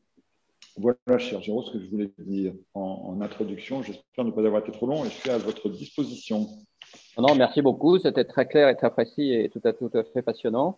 [0.77, 3.81] Voilà, cher Géraud, ce que je voulais dire en, introduction.
[3.81, 6.47] J'espère ne pas avoir été trop long et je suis à votre disposition.
[7.17, 7.97] Non, merci beaucoup.
[7.97, 10.77] C'était très clair et très précis et tout à, tout à fait passionnant.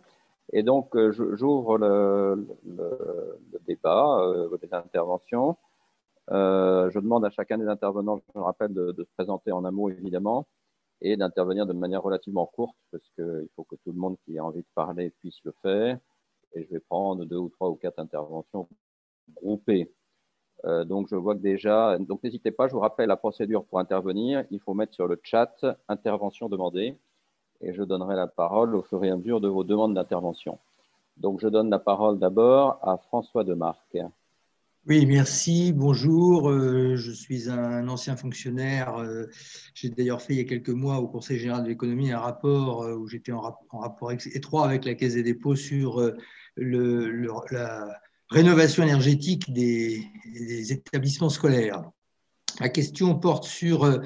[0.54, 2.48] Et donc, euh, j'ouvre le,
[3.68, 5.58] débat, euh, des interventions.
[6.30, 9.72] Euh, je demande à chacun des intervenants, je me rappelle, de, se présenter en un
[9.72, 10.48] mot, évidemment,
[11.02, 14.46] et d'intervenir de manière relativement courte, parce qu'il faut que tout le monde qui a
[14.46, 15.98] envie de parler puisse le faire.
[16.54, 18.68] Et je vais prendre deux ou trois ou quatre interventions
[19.36, 19.92] groupés.
[20.66, 23.80] Euh, donc, je vois que déjà, donc n'hésitez pas, je vous rappelle la procédure pour
[23.80, 24.44] intervenir.
[24.52, 25.54] Il faut mettre sur le chat
[25.88, 26.98] intervention demandée
[27.62, 30.60] et je donnerai la parole au fur et à mesure de vos demandes d'intervention.
[31.18, 33.98] Donc, je donne la parole d'abord à François Demarque.
[34.88, 35.74] Oui, merci.
[35.74, 36.50] Bonjour.
[36.50, 38.98] Euh, je suis un ancien fonctionnaire.
[38.98, 39.26] Euh,
[39.74, 42.88] j'ai d'ailleurs fait il y a quelques mois au Conseil général de l'économie un rapport
[42.98, 46.00] où j'étais en, rapport étroit avec la Caisse des dépôts sur
[46.56, 50.04] le, la, rénovation énergétique des,
[50.72, 51.84] établissements scolaires.
[52.60, 54.02] La question porte sur euh,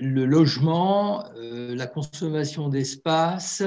[0.00, 3.62] le logement, euh, la consommation d'espace,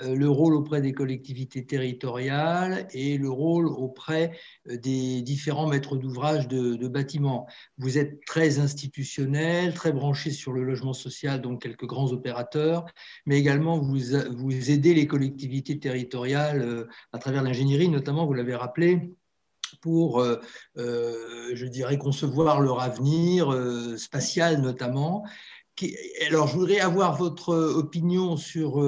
[0.00, 6.46] euh, le rôle auprès des collectivités territoriales et le rôle auprès des différents maîtres d'ouvrage
[6.46, 7.48] de, bâtiments.
[7.76, 12.86] Vous êtes très institutionnel, très branché sur le logement social, donc quelques grands opérateurs,
[13.26, 13.98] mais également vous,
[14.30, 19.10] vous aidez les collectivités territoriales à travers l'ingénierie, notamment, vous l'avez rappelé,
[19.76, 20.36] pour, euh,
[20.76, 25.24] euh, je dirais, concevoir leur avenir euh, spatial notamment.
[26.26, 28.84] Alors, je voudrais avoir votre opinion sur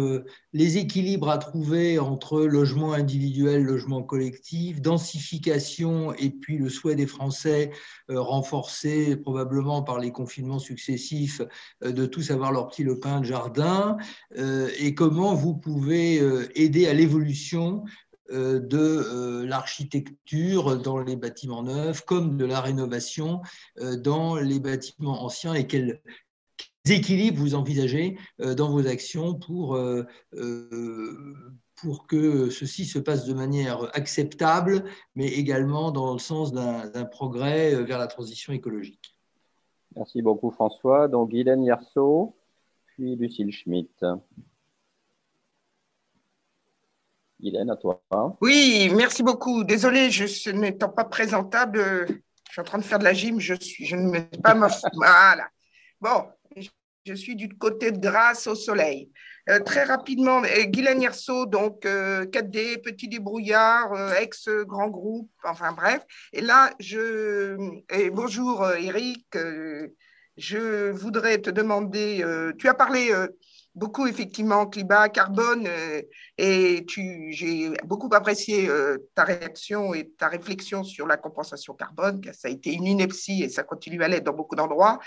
[0.52, 7.06] les équilibres à trouver entre logement individuel, logement collectif, densification et puis le souhait des
[7.06, 7.70] Français
[8.08, 11.42] renforcé probablement par les confinements successifs
[11.80, 13.96] de tous avoir leur petit lopin de jardin
[14.34, 16.20] et comment vous pouvez
[16.56, 17.84] aider à l'évolution
[18.30, 23.40] de euh, l'architecture dans les bâtiments neufs comme de la rénovation
[23.78, 26.00] euh, dans les bâtiments anciens et quels
[26.88, 29.78] équilibres vous envisagez dans vos actions pour,
[31.76, 37.84] pour que ceci se passe de manière acceptable, mais également dans le sens d'un progrès
[37.84, 39.14] vers la transition écologique.
[39.94, 41.06] Merci beaucoup François.
[41.06, 42.34] Donc Guylaine Yerso,
[42.86, 44.04] puis Lucille Schmitt.
[47.42, 48.02] Hélène, à toi.
[48.40, 49.64] Oui, merci beaucoup.
[49.64, 53.54] Désolée, je n'étant pas présentable, je suis en train de faire de la gym, je,
[53.54, 54.68] suis, je ne mets pas ma.
[54.94, 55.48] Voilà.
[56.00, 56.26] Bon,
[57.06, 59.10] je suis du côté de grâce au soleil.
[59.48, 66.04] Euh, très rapidement, euh, Guylaine Yerso, donc 4D, euh, petit débrouillard, ex-grand groupe, enfin bref.
[66.32, 67.56] Et là, je.
[67.92, 69.26] Et bonjour Eric,
[70.36, 72.24] je voudrais te demander,
[72.58, 73.12] tu as parlé
[73.74, 76.02] beaucoup effectivement climat, carbone, euh,
[76.38, 82.34] et j'ai beaucoup apprécié euh, ta réaction et ta réflexion sur la compensation carbone, car
[82.34, 84.98] ça a été une ineptie et ça continue à l'être dans beaucoup d'endroits.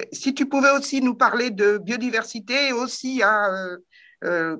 [0.00, 3.76] Euh, si tu pouvais aussi nous parler de biodiversité, aussi hein,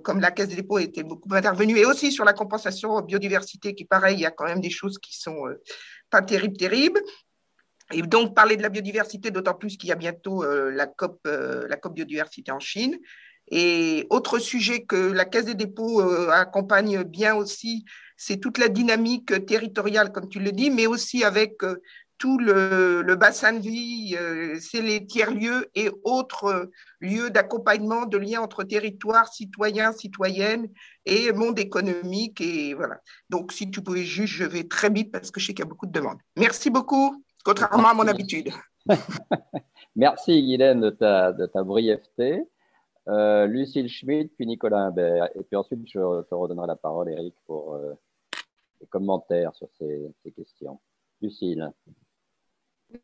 [0.04, 3.84] comme la Caisse des dépôts était beaucoup intervenue, et aussi sur la compensation biodiversité, qui
[3.84, 5.48] pareil, il y a quand même des choses qui sont
[6.10, 7.00] pas terribles, terribles.
[7.92, 11.76] Et donc, parler de la biodiversité, d'autant plus qu'il y a bientôt la, COP, la
[11.76, 12.98] COP biodiversité en Chine.
[13.50, 17.84] Et autre sujet que la Caisse des dépôts euh, accompagne bien aussi,
[18.16, 21.80] c'est toute la dynamique territoriale, comme tu le dis, mais aussi avec euh,
[22.18, 26.68] tout le, bassin de vie, euh, c'est les tiers-lieux et autres
[27.00, 30.68] lieux d'accompagnement, de lien entre territoires, citoyens, citoyennes
[31.06, 32.40] et monde économique.
[32.40, 32.96] Et voilà.
[33.30, 35.66] Donc, si tu pouvais juste, je vais très vite parce que je sais qu'il y
[35.66, 36.18] a beaucoup de demandes.
[36.36, 38.50] Merci beaucoup, contrairement à mon habitude.
[39.96, 42.42] Merci, Guylaine, de ta, de ta brièveté.
[43.08, 45.28] Euh, Lucille Schmidt, puis Nicolas Imbert.
[45.34, 50.12] Et puis ensuite, je te redonnerai la parole, Eric, pour les euh, commentaires sur ces,
[50.36, 50.78] questions.
[51.22, 51.72] Lucille.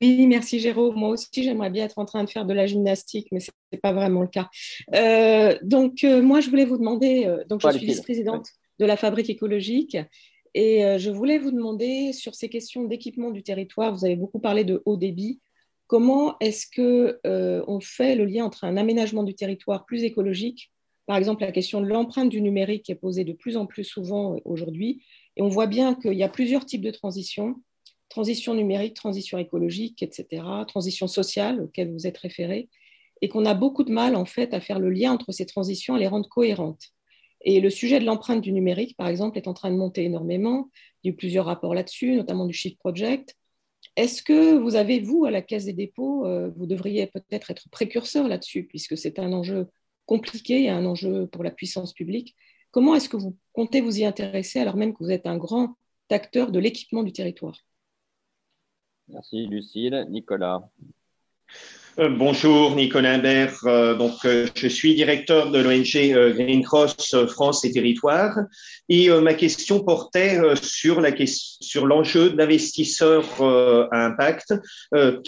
[0.00, 0.94] Oui, merci Jérôme.
[0.96, 3.78] Moi aussi, j'aimerais bien être en train de faire de la gymnastique, mais ce n'est
[3.78, 4.48] pas vraiment le cas.
[4.94, 9.30] Euh, donc, euh, moi, je voulais vous demander, donc je suis vice-présidente de la Fabrique
[9.30, 9.96] écologique,
[10.54, 14.64] et je voulais vous demander sur ces questions d'équipement du territoire, vous avez beaucoup parlé
[14.64, 15.40] de haut débit,
[15.86, 20.70] comment est-ce qu'on fait le lien entre un aménagement du territoire plus écologique,
[21.06, 24.36] par exemple la question de l'empreinte du numérique est posée de plus en plus souvent
[24.44, 25.02] aujourd'hui,
[25.36, 27.56] et on voit bien qu'il y a plusieurs types de transitions
[28.14, 32.68] transition numérique, transition écologique, etc., transition sociale auquel vous êtes référé,
[33.20, 35.96] et qu'on a beaucoup de mal en fait à faire le lien entre ces transitions
[35.96, 36.90] et les rendre cohérentes.
[37.40, 40.70] Et le sujet de l'empreinte du numérique, par exemple, est en train de monter énormément.
[41.02, 43.36] Il y a eu plusieurs rapports là-dessus, notamment du Shift Project.
[43.96, 47.68] Est-ce que vous avez, vous, à la Caisse des dépôts, euh, vous devriez peut-être être
[47.70, 49.68] précurseur là-dessus, puisque c'est un enjeu
[50.06, 52.34] compliqué un enjeu pour la puissance publique?
[52.70, 55.76] Comment est-ce que vous comptez vous y intéresser alors même que vous êtes un grand
[56.10, 57.56] acteur de l'équipement du territoire?
[59.08, 60.06] Merci Lucille.
[60.08, 60.68] Nicolas.
[62.00, 63.56] Euh, bonjour, Nicolas Imbert.
[63.66, 68.36] Euh, donc, euh, je suis directeur de l'ONG Green Cross France et Territoires.
[68.88, 74.52] Et ma question portait sur la sur l'enjeu d'investisseurs à impact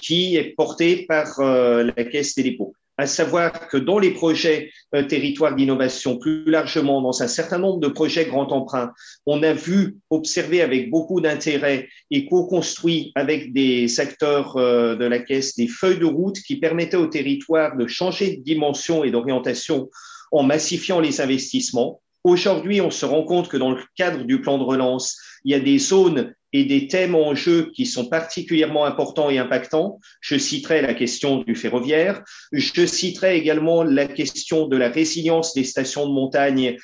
[0.02, 5.02] qui est porté par la Caisse des dépôts à savoir que dans les projets euh,
[5.02, 8.92] territoires d'innovation, plus largement dans un certain nombre de projets grand emprunt,
[9.26, 15.18] on a vu observer avec beaucoup d'intérêt et co-construit avec des acteurs euh, de la
[15.18, 19.90] caisse des feuilles de route qui permettaient aux territoires de changer de dimension et d'orientation
[20.32, 22.00] en massifiant les investissements.
[22.26, 25.54] Aujourd'hui, on se rend compte que dans le cadre du plan de relance, il y
[25.54, 30.00] a des zones et des thèmes en jeu qui sont particulièrement importants et impactants.
[30.20, 32.24] Je citerai la question du ferroviaire.
[32.50, 36.76] Je citerai également la question de la résilience des stations de montagne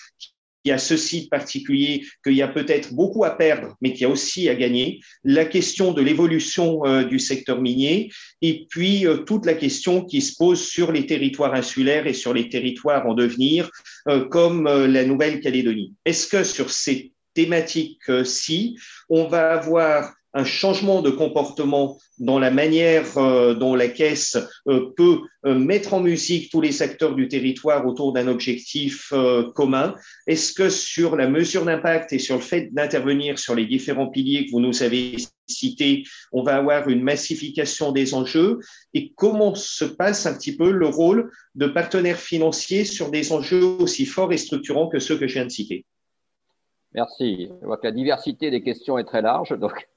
[0.65, 4.05] qui a ceci de particulier qu'il y a peut-être beaucoup à perdre, mais qu'il y
[4.05, 9.19] a aussi à gagner, la question de l'évolution euh, du secteur minier, et puis euh,
[9.19, 13.15] toute la question qui se pose sur les territoires insulaires et sur les territoires en
[13.15, 13.71] devenir,
[14.09, 15.95] euh, comme la Nouvelle-Calédonie.
[16.05, 23.19] Est-ce que sur ces thématique-ci, on va avoir un changement de comportement dans la manière
[23.19, 27.87] euh, dont la caisse euh, peut euh, mettre en musique tous les acteurs du territoire
[27.87, 29.13] autour d'un objectif
[29.55, 29.95] commun.
[30.27, 34.47] Est-ce que sur la mesure d'impact et sur le fait d'intervenir sur les différents piliers
[34.47, 35.17] que vous nous avez
[35.47, 38.59] cités, on va avoir une massification des enjeux?
[38.95, 43.65] Et comment se passe un petit peu le rôle de partenaire financier sur des enjeux
[43.65, 45.85] aussi forts et structurants que ceux que je viens de citer?
[46.95, 47.49] Merci.
[47.61, 49.59] Je vois que la diversité des questions est très large.
[49.59, 49.89] Donc,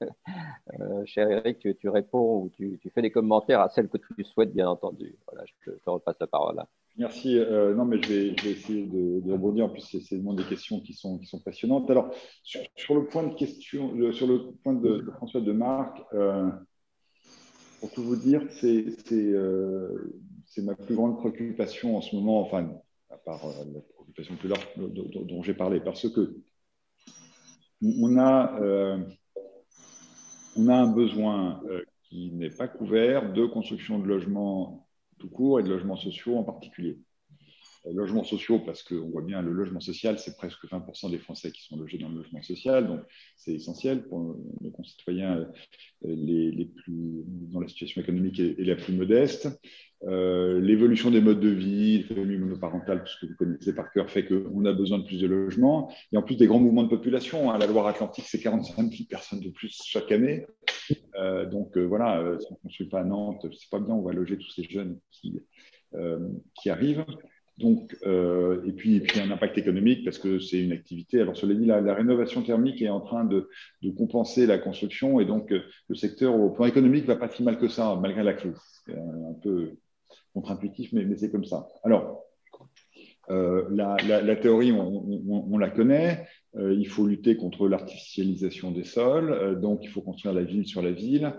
[0.80, 4.52] euh, cher Eric, tu, réponds ou tu, fais des commentaires à celles que tu souhaites,
[4.52, 5.14] bien entendu.
[5.30, 6.62] Voilà, je te, repasse la parole.
[6.96, 7.38] Merci.
[7.38, 9.66] Euh, non, mais je vais, essayer de, rebondir.
[9.66, 11.90] En plus, c'est vraiment des questions qui sont, passionnantes.
[11.90, 12.10] Alors,
[12.42, 16.50] sur, le point de question, sur le point de, François de Marc, euh,
[17.80, 18.86] pour tout vous dire, c'est
[20.62, 22.70] ma plus grande préoccupation en ce moment, enfin,
[23.10, 26.40] à part la préoccupation plus large dont j'ai parlé, parce que
[27.82, 28.98] on a, euh,
[30.56, 34.86] on a un besoin euh, qui n'est pas couvert de construction de logements
[35.18, 36.98] tout court et de logements sociaux en particulier.
[37.86, 41.50] Euh, logements sociaux, parce qu'on voit bien le logement social, c'est presque 20% des Français
[41.50, 43.00] qui sont logés dans le logement social, donc
[43.36, 45.46] c'est essentiel pour nos concitoyens
[46.02, 49.48] les, plus, dans la situation économique et, la plus modeste.
[50.04, 53.90] Euh, l'évolution des modes de vie, les familles monoparentales, tout ce que vous connaissez par
[53.92, 55.90] cœur, fait qu'on a besoin de plus de logements.
[56.12, 57.50] Et en plus des grands mouvements de population.
[57.50, 57.58] Hein.
[57.58, 60.46] La Loire-Atlantique, c'est 45 000 personnes de plus chaque année.
[61.16, 64.02] Euh, donc euh, voilà, si on ne construit pas à Nantes, c'est pas bien, on
[64.02, 65.40] va loger tous ces jeunes qui,
[66.54, 67.06] qui arrivent.
[67.58, 71.20] Donc, et, puis, et puis un impact économique parce que c'est une activité.
[71.20, 73.48] Alors, cela dit, la, rénovation thermique est en train de,
[73.96, 77.68] compenser la construction et donc le secteur au plan économique va pas si mal que
[77.68, 78.58] ça, malgré la crise.
[78.88, 79.72] Un peu
[80.36, 81.66] contre-intuitif, mais, c'est comme ça.
[81.82, 82.25] Alors,
[83.30, 86.26] euh, la, théorie, on, la connaît.
[86.56, 89.30] Euh, il faut lutter contre l'artificialisation des sols.
[89.30, 91.34] Euh, donc, il faut construire la ville sur la ville,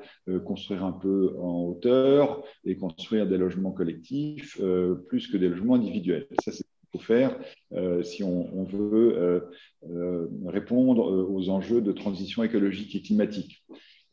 [0.46, 4.60] construire un peu en hauteur et construire des logements collectifs
[5.08, 6.28] plus que des logements individuels.
[6.38, 7.38] Ça, c'est ce qu'il faut faire
[8.04, 9.42] si on, veut
[10.46, 13.64] répondre aux enjeux de transition écologique et climatique.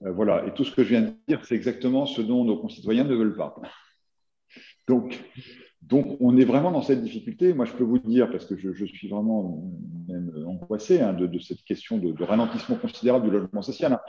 [0.00, 0.46] voilà.
[0.46, 3.14] Et tout ce que je viens de dire, c'est exactement ce dont nos concitoyens ne
[3.14, 3.54] veulent pas.
[4.86, 5.22] Donc,
[5.88, 7.52] donc, on est vraiment dans cette difficulté.
[7.52, 9.62] Moi, je peux vous dire, parce que je, suis vraiment
[10.08, 13.92] même angoissé hein, de, cette question de, ralentissement considérable du logement social.
[13.92, 14.00] Hein.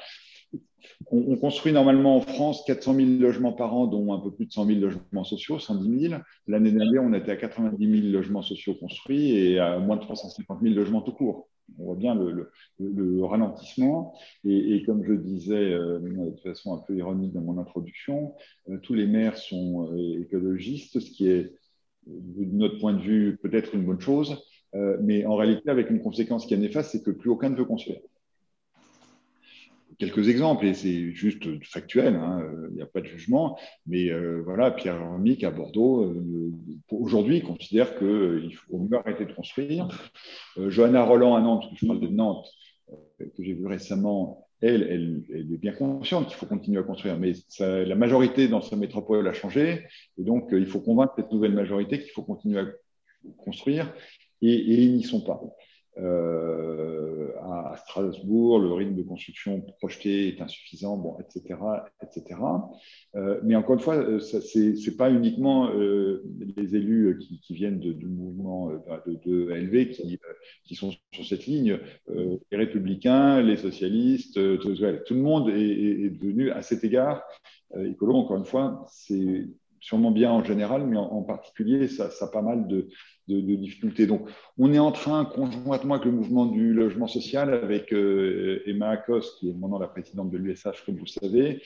[1.11, 4.53] On, construit normalement en France 400 000 logements par an, dont un peu plus de
[4.53, 6.21] 100 000 logements sociaux, 110 000.
[6.47, 10.61] L'année dernière, on était à 90 000 logements sociaux construits et à moins de 350
[10.61, 11.49] 000 logements tout court.
[11.77, 14.13] on voit bien le, ralentissement.
[14.45, 18.33] Et, comme je disais de façon un peu ironique dans mon introduction,
[18.83, 21.51] tous les maires sont écologistes, ce qui est,
[22.07, 24.43] de notre point de vue, peut-être une bonne chose,
[25.01, 27.65] mais en réalité, avec une conséquence qui est néfaste, c'est que plus aucun ne veut
[27.65, 27.99] construire
[29.97, 34.41] quelques exemples, et c'est juste factuel, hein, il n'y a pas de jugement, mais euh,
[34.43, 36.51] voilà, Pierre Hermic à Bordeaux, euh,
[36.91, 39.87] aujourd'hui, considère qu'il faut mieux arrêter de construire.
[40.57, 42.49] Euh, Johanna Roland à Nantes, je parle de Nantes,
[43.19, 47.95] que j'ai vu récemment, elle, est bien consciente qu'il faut continuer à construire, mais la
[47.95, 49.85] majorité dans sa métropole a changé,
[50.17, 52.65] et donc il faut convaincre cette nouvelle majorité qu'il faut continuer à
[53.37, 53.93] construire,
[54.41, 55.41] et ils n'y sont pas.
[55.97, 61.57] Euh, à Strasbourg, le rythme de construction projeté est insuffisant, bon, etc.
[62.01, 62.39] etc.
[63.15, 68.07] Euh, mais encore une fois, euh, ce n'est pas uniquement les élus qui, viennent du
[68.07, 68.71] mouvement
[69.05, 69.91] de, de LV
[70.63, 71.79] qui, sont sur cette ligne.
[72.09, 77.23] les républicains, les socialistes, tout, le monde est, devenu à cet égard
[77.77, 78.15] écolo.
[78.15, 79.45] Encore une fois, c'est
[79.85, 82.87] sûrement bien en général, mais en, particulier, ça, a pas mal de,
[83.27, 84.07] difficultés.
[84.07, 84.27] Donc,
[84.57, 89.37] on est en train, conjointement avec le mouvement du logement social, avec euh, Emma Akos,
[89.39, 91.61] qui est maintenant la présidente de l'USH, comme vous savez,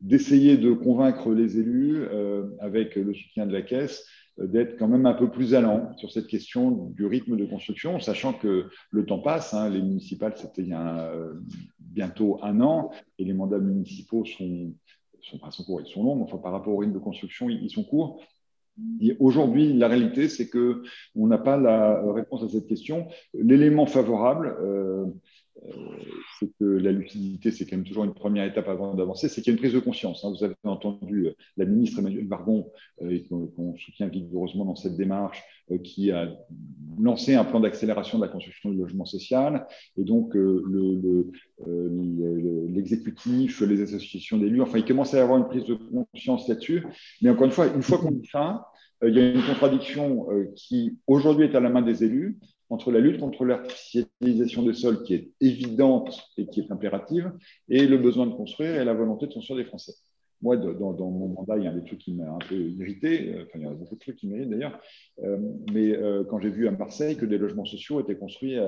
[0.00, 4.06] d'essayer de convaincre les élus, euh, avec le soutien de la Caisse,
[4.38, 7.98] euh, d'être quand même un peu plus allant sur cette question du rythme de construction,
[7.98, 9.52] sachant que le temps passe.
[9.52, 11.12] Hein, les municipales, c'était il y a
[11.80, 14.72] bientôt un an, et les mandats municipaux sont,
[15.24, 18.20] sont, courts, ils sont longs, enfin, par rapport au rythme de construction, ils sont courts.
[19.20, 20.82] Aujourd'hui, la réalité, c'est que
[21.14, 23.06] on n'a pas la réponse à cette question.
[23.32, 25.06] L'élément favorable, euh,
[26.38, 29.52] c'est que la lucidité, c'est quand même toujours une première étape avant d'avancer, c'est qu'il
[29.52, 30.24] y a une prise de conscience.
[30.24, 30.32] Hein.
[30.36, 32.70] Vous avez entendu euh, la ministre Emmanuel Vargon,
[33.02, 35.42] euh, qu'on soutient vigoureusement dans cette démarche,
[35.82, 36.28] qui a
[37.00, 39.66] lancé un plan d'accélération de la construction du logement social.
[39.96, 40.34] Et donc,
[42.68, 45.78] l'exécutif, le, les associations d'élus, enfin, il commence à y avoir une prise de
[46.12, 46.84] conscience là-dessus.
[47.22, 48.66] Mais encore une fois, une fois qu'on dit ça,
[49.02, 52.38] il y a une contradiction qui aujourd'hui est à la main des élus
[52.70, 57.32] entre la lutte contre l'artificialisation des sols qui est évidente et qui est impérative,
[57.68, 59.94] et le besoin de construire et la volonté de construire des Français.
[60.44, 63.44] Moi, dans, mon mandat, il y a des trucs qui m'ont un peu irrité, euh,
[63.44, 64.78] enfin, il y a beaucoup de trucs qui m'irritent d'ailleurs,
[65.22, 65.38] euh,
[65.72, 68.58] mais euh, quand j'ai vu à Marseille que des logements sociaux étaient construits,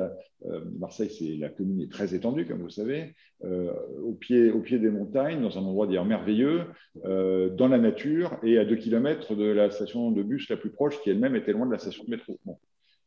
[0.78, 5.58] Marseille, c'est la commune est très étendue, comme vous savez, au, pied, des montagnes, dans
[5.58, 6.62] un endroit d'ailleurs merveilleux,
[7.04, 10.98] dans la nature, et à deux kilomètres de la station de bus la plus proche,
[11.02, 12.38] qui elle-même était loin de la station de métro.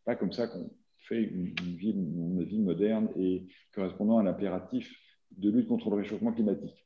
[0.10, 0.72] Pas comme ça qu'on
[1.08, 3.46] fait une, vie, moderne et
[3.76, 4.92] correspondant à l'impératif
[5.38, 6.84] de lutte contre le réchauffement climatique.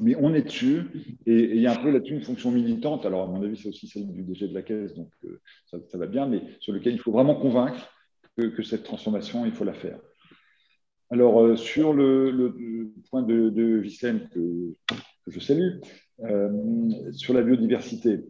[0.00, 0.82] Mais on est dessus,
[1.26, 3.06] et il y a un peu là-dessus une fonction militante.
[3.06, 5.98] Alors, à mon avis, c'est aussi celle du DG de la Caisse, donc euh, ça,
[5.98, 7.88] va bien, mais sur lequel il faut vraiment convaincre
[8.36, 10.00] que, cette transformation, il faut la faire.
[11.10, 13.80] Alors, euh, sur le, point de, de
[14.34, 14.74] que,
[15.24, 15.78] que, je salue,
[16.24, 16.50] euh,
[17.12, 18.24] sur la biodiversité.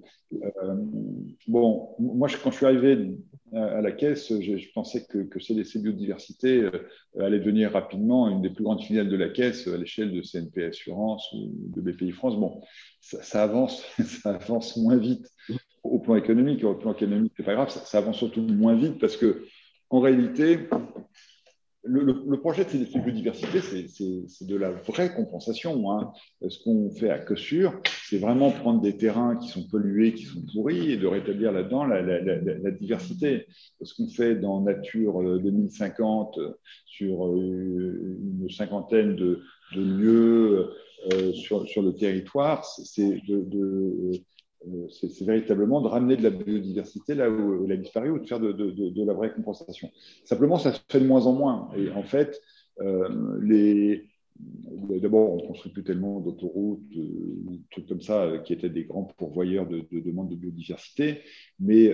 [1.49, 3.17] Bon, moi, quand je suis arrivé
[3.53, 6.71] à la caisse, je, pensais que, que CDC Biodiversité euh,
[7.19, 10.67] allait devenir rapidement une des plus grandes filiales de la caisse à l'échelle de CNP
[10.67, 12.37] Assurance ou de BPI France.
[12.37, 12.61] Bon,
[13.01, 15.29] ça, avance, ça avance moins vite
[15.83, 16.63] au plan économique.
[16.65, 19.45] Au plan économique, c'est pas grave, ça, ça, avance surtout moins vite parce que,
[19.89, 20.69] en réalité,
[21.83, 25.91] le, projet de biodiversité, c'est de la vraie compensation.
[25.91, 26.13] Hein.
[26.47, 30.43] Ce qu'on fait à Cossure, c'est vraiment prendre des terrains qui sont pollués, qui sont
[30.53, 33.47] pourris, et de rétablir là-dedans la, diversité.
[33.83, 36.51] Ce qu'on fait dans Nature 2050 euh,
[36.87, 39.43] sur euh, une cinquantaine de,
[39.75, 40.71] lieux
[41.13, 44.13] euh, sur, le territoire, c'est de, euh,
[44.91, 48.41] c'est véritablement de ramener de la biodiversité là où elle a disparu ou de faire
[48.41, 49.91] de, la vraie compensation.
[50.25, 51.71] Simplement, ça se fait de moins en moins.
[51.77, 52.41] Et en fait,
[52.81, 53.09] euh,
[55.03, 59.05] D'abord, on ne construit plus tellement d'autoroutes, euh, trucs comme ça, qui étaient des grands
[59.05, 61.21] pourvoyeurs de, demandes de biodiversité,
[61.59, 61.93] mais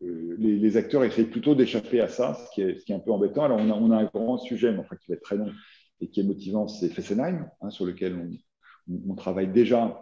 [0.00, 3.44] les, acteurs essayent plutôt d'échapper à ça, ce qui, est, un peu embêtant.
[3.44, 5.50] Alors, on a, un grand sujet, mais enfin, qui va être très long
[6.00, 8.18] et qui est motivant, c'est Fessenheim, hein, sur lequel
[9.08, 9.92] on travaille déjà euh,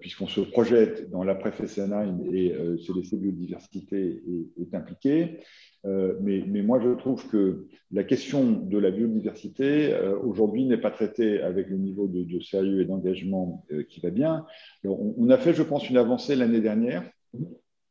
[0.00, 5.40] puisqu'on se projette dans l'après-Fessenheim et euh, CDC Biodiversité est, est impliqué.
[5.84, 10.92] Euh, mais, mais, moi, je trouve que la question de la biodiversité, aujourd'hui, n'est pas
[10.92, 14.46] traitée avec le niveau de, sérieux et d'engagement qui va bien.
[14.84, 17.02] on, a fait, je pense, une avancée l'année dernière,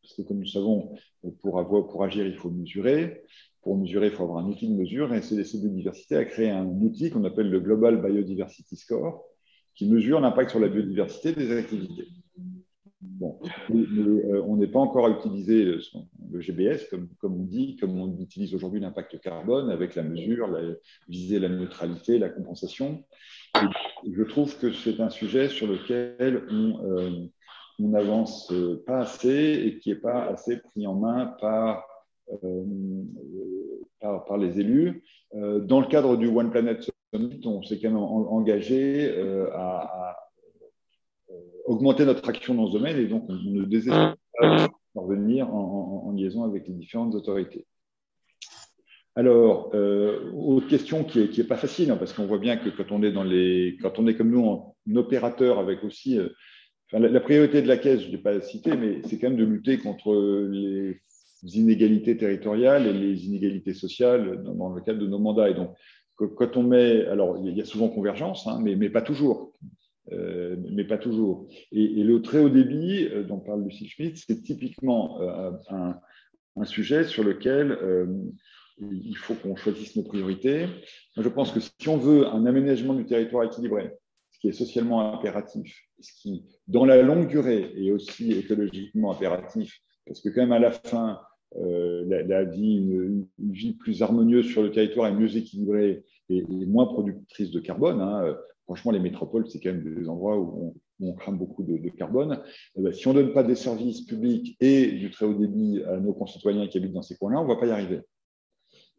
[0.02, 0.94] parce que comme nous savons,
[1.42, 3.24] pour, avoir, pour agir, il faut mesurer.
[3.62, 5.14] Pour mesurer, il faut avoir un outil de mesure.
[5.14, 9.24] Et CDC Biodiversité a créé un outil qu'on appelle le Global Biodiversity Score,
[9.76, 12.07] qui mesure l'impact sur la biodiversité des activités.
[13.01, 13.39] Bon,
[13.72, 18.53] euh, on n'est pas encore à utiliser, le GBS, comme, on dit, comme on utilise
[18.53, 20.61] aujourd'hui l'impact carbone avec la mesure, la,
[21.07, 23.03] viser la neutralité, la compensation.
[24.11, 27.30] je trouve que c'est un sujet sur lequel on,
[27.80, 28.53] on n'avance
[28.86, 31.84] pas assez et qui n'est pas assez pris en main par,
[33.99, 35.03] par, par, les élus.
[35.34, 39.14] dans le cadre du One Planet on s'est quand même engagé
[39.53, 40.16] à
[41.66, 46.12] augmenter notre action dans ce domaine et donc on ne désespère pas de revenir en,
[46.16, 47.66] liaison avec les différentes autorités.
[49.16, 52.70] Alors, euh, autre question qui n'est est pas facile, hein, parce qu'on voit bien que
[52.70, 53.24] quand on est dans
[54.18, 56.30] comme nous en opérateur avec aussi, euh,
[56.93, 59.45] la, priorité de la caisse, je ne l'ai pas cité, mais c'est quand même de
[59.45, 60.14] lutter contre
[60.49, 61.01] les
[61.43, 65.49] inégalités territoriales et les inégalités sociales dans, le cadre de nos mandats.
[65.49, 65.74] Et donc,
[66.26, 69.53] quand on met, alors il y a souvent convergence, hein, mais, pas toujours.
[70.11, 71.47] Euh, mais pas toujours.
[71.72, 77.05] Et, le très haut débit, euh, dont parle Lucie Schmitt, c'est typiquement euh, un, sujet
[77.05, 77.76] sur lequel
[78.80, 80.67] il faut qu'on choisisse nos priorités.
[81.17, 83.91] je pense que si on veut un aménagement du territoire équilibré,
[84.32, 89.80] ce qui est socialement impératif, ce qui, dans la longue durée, est aussi écologiquement impératif,
[90.05, 91.19] parce que quand même à la fin,
[91.56, 97.52] la, vie, une, vie plus harmonieuse sur le territoire est mieux équilibrée et, moins productrice
[97.52, 98.02] de carbone.
[98.02, 98.36] Hein,
[98.66, 102.41] franchement, les métropoles, c'est quand même des endroits où on, crame beaucoup de, carbone.
[102.78, 105.84] Eh ben, si on ne donne pas des services publics et du très haut débit
[105.84, 108.02] à nos concitoyens qui habitent dans ces coins-là, on ne va pas y arriver.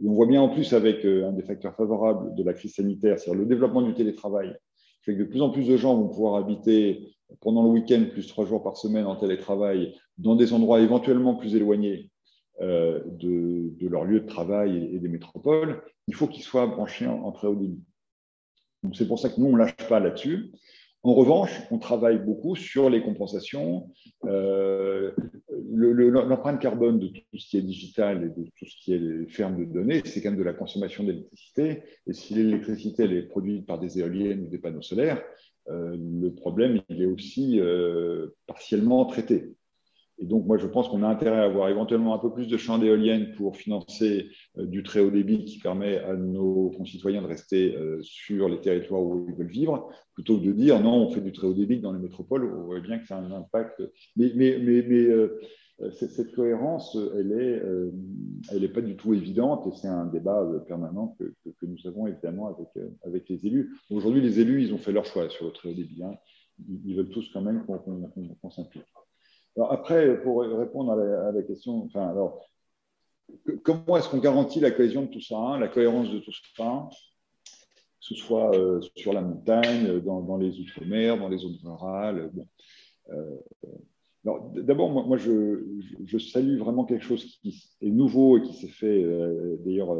[0.04, 3.18] on voit bien en plus avec euh, un des facteurs favorables de la crise sanitaire,
[3.18, 4.54] c'est-à-dire le développement du télétravail,
[5.02, 8.26] fait que de plus en plus de gens vont pouvoir habiter pendant le week-end plus
[8.26, 12.11] trois jours par semaine en télétravail dans des endroits éventuellement plus éloignés
[12.60, 15.82] euh, de, leur lieu de travail et, des métropoles.
[16.06, 17.82] Il faut qu'ils soient branchés en très haut débit.
[18.82, 20.52] Donc c'est pour ça que nous, on ne lâche pas là-dessus.
[21.04, 23.90] En revanche, on travaille beaucoup sur les compensations.
[24.24, 25.12] Euh,
[25.74, 29.58] L'empreinte carbone de tout ce qui est digital et de tout ce qui est ferme
[29.58, 31.82] de données, c'est quand même de la consommation d'électricité.
[32.06, 35.22] Et si l'électricité est produite par des éoliennes ou des panneaux solaires,
[35.68, 37.60] euh, le problème il est aussi
[38.46, 39.54] partiellement traité.
[40.22, 42.56] Et donc, moi, je pense qu'on a intérêt à avoir éventuellement un peu plus de
[42.56, 47.26] champs d'éoliennes pour financer euh, du très haut débit qui permet à nos concitoyens de
[47.26, 51.10] rester euh, sur les territoires où ils veulent vivre, plutôt que de dire non, on
[51.10, 53.32] fait du très haut débit dans les métropoles, on voit bien que ça a un
[53.32, 53.82] impact.
[54.14, 55.40] Mais, euh,
[55.90, 61.34] cette, cohérence, elle n'est pas du tout évidente et c'est un débat permanent que,
[61.66, 62.68] nous avons évidemment avec,
[63.04, 63.74] avec les élus.
[63.90, 66.04] Aujourd'hui, les élus, ils ont fait leur choix sur le très haut débit.
[66.04, 66.14] Hein.
[66.84, 68.84] Ils, veulent tous quand même qu'on s'implique.
[69.56, 72.48] Alors après, pour répondre à la, question, enfin, alors,
[73.62, 76.88] comment est-ce qu'on garantit la cohésion de tout ça, hein, la cohérence de tout ça,
[76.94, 76.94] que
[78.00, 82.48] ce soit euh, sur la montagne, dans, les outre-mer, dans les zones rurales bon.
[83.10, 83.36] Euh,
[84.24, 89.56] D'abord, moi, je, salue vraiment quelque chose qui est nouveau et qui s'est fait euh,
[89.64, 89.90] d'ailleurs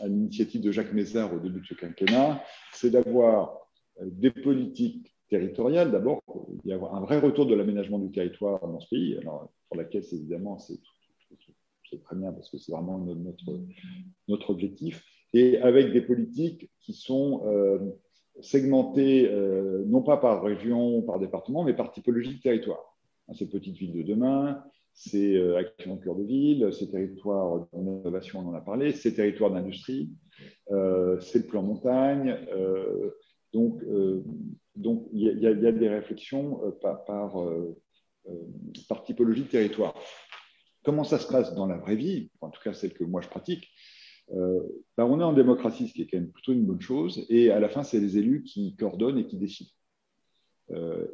[0.00, 3.56] à l'initiative de Jacques Mézard au début de ce quinquennat, c'est d'avoir
[4.00, 5.90] des politiques territoriale.
[5.90, 6.22] D'abord,
[6.62, 9.16] il y a un vrai retour de l'aménagement du territoire dans ce pays.
[9.16, 10.78] Alors, pour la Caisse, évidemment, c'est
[12.04, 13.60] très bien parce que c'est vraiment notre,
[14.28, 15.02] notre objectif.
[15.32, 17.78] Et avec des politiques qui sont euh,
[18.40, 22.98] segmentées, euh, non pas par région, par département, mais par typologie de territoire.
[23.32, 24.62] Ces petites villes de demain,
[24.92, 29.50] ces euh, actions cœur de ville, ces territoires d'innovation, on en a parlé, ces territoires
[29.50, 30.10] d'industrie,
[31.20, 32.36] c'est le plan montagne.
[33.52, 33.82] Donc,
[34.76, 37.74] donc, il y, a, des réflexions euh, euh,
[38.28, 38.32] euh,
[38.88, 39.94] par, typologie de territoire.
[40.82, 43.28] Comment ça se passe dans la vraie vie, en tout cas celle que moi je
[43.28, 43.68] pratique
[44.30, 47.50] ben, On est en démocratie, ce qui est quand même plutôt une bonne chose, et
[47.50, 49.70] à la fin, c'est les élus qui coordonnent et qui décident.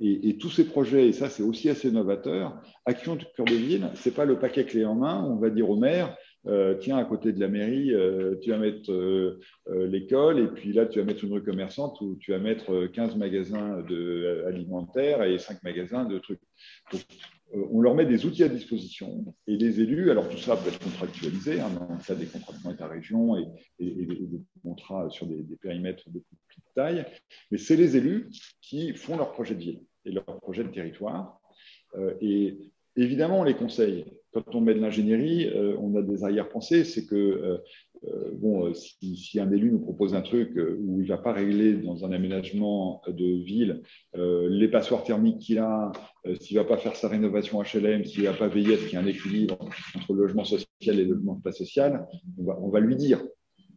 [0.01, 3.91] et, tous ces projets, et ça c'est aussi assez novateur, Action de cœur de ville,
[3.95, 6.17] ce n'est pas le paquet clé en main, on va dire au maire,
[6.49, 10.73] euh, tiens, à côté de la mairie, euh, tu vas mettre euh, l'école, et puis
[10.73, 15.23] là, tu vas mettre une rue commerçante où tu vas mettre 15 magasins de, alimentaires
[15.23, 16.41] et 5 magasins de trucs.
[17.53, 20.79] on leur met des outils à disposition et les élus, alors tout ça peut être
[20.79, 23.47] contractualisé, hein, dans le des contrats de État-région et,
[23.79, 27.05] des contrats sur des, périmètres de plus de taille,
[27.51, 28.31] mais c'est les élus
[28.63, 31.41] qui font leur projet de ville et leur projet de territoire.
[32.23, 32.59] et
[32.97, 36.85] évidemment, on les conseille quand on met de l'ingénierie, euh, on a des arrière-pensées.
[36.85, 37.59] C'est que, euh,
[38.05, 41.75] euh, bon, si, un élu nous propose un truc où il ne va pas régler
[41.75, 43.83] dans un aménagement de ville
[44.15, 45.91] les passoires thermiques qu'il a,
[46.41, 48.85] s'il ne va pas faire sa rénovation HLM, s'il ne va pas veiller à ce
[48.85, 49.59] qu'il y ait un équilibre
[49.97, 52.07] entre le logement social et le logement pas social,
[52.39, 53.21] on va, lui dire.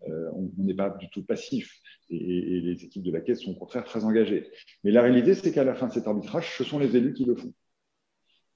[0.08, 1.82] on n'est pas du tout passif.
[2.12, 4.52] Et, et, les équipes de la Caisse sont au contraire très engagées.
[4.84, 7.26] Mais la réalité, c'est qu'à la fin de cet arbitrage, ce sont les élus qui
[7.26, 7.54] le font.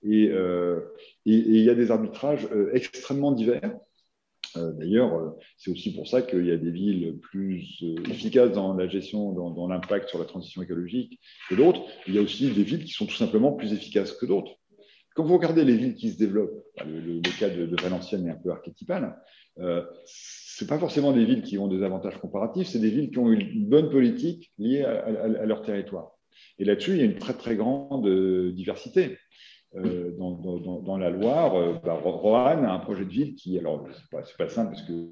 [0.07, 0.31] Et,
[1.25, 3.75] il y a des arbitrages extrêmement divers.
[4.55, 9.33] D'ailleurs, c'est aussi pour ça qu'il y a des villes plus efficaces dans la gestion,
[9.33, 11.81] dans, l'impact sur la transition écologique que d'autres.
[12.07, 14.51] Il y a aussi des villes qui sont tout simplement plus efficaces que d'autres.
[15.15, 18.51] Quand vous regardez les villes qui se développent, le, cas de, Valenciennes est un peu
[18.51, 19.15] archétypal,
[19.59, 23.19] euh, ce pas forcément des villes qui ont des avantages comparatifs, c'est des villes qui
[23.19, 26.11] ont une bonne politique liée à, leur territoire.
[26.59, 29.17] Et là-dessus, il y a une très très grande euh, diversité.
[29.75, 34.09] Euh, dans, la Loire, euh, bah, Roanne a un projet de ville qui, alors, c'est
[34.09, 35.11] pas, pas simple parce que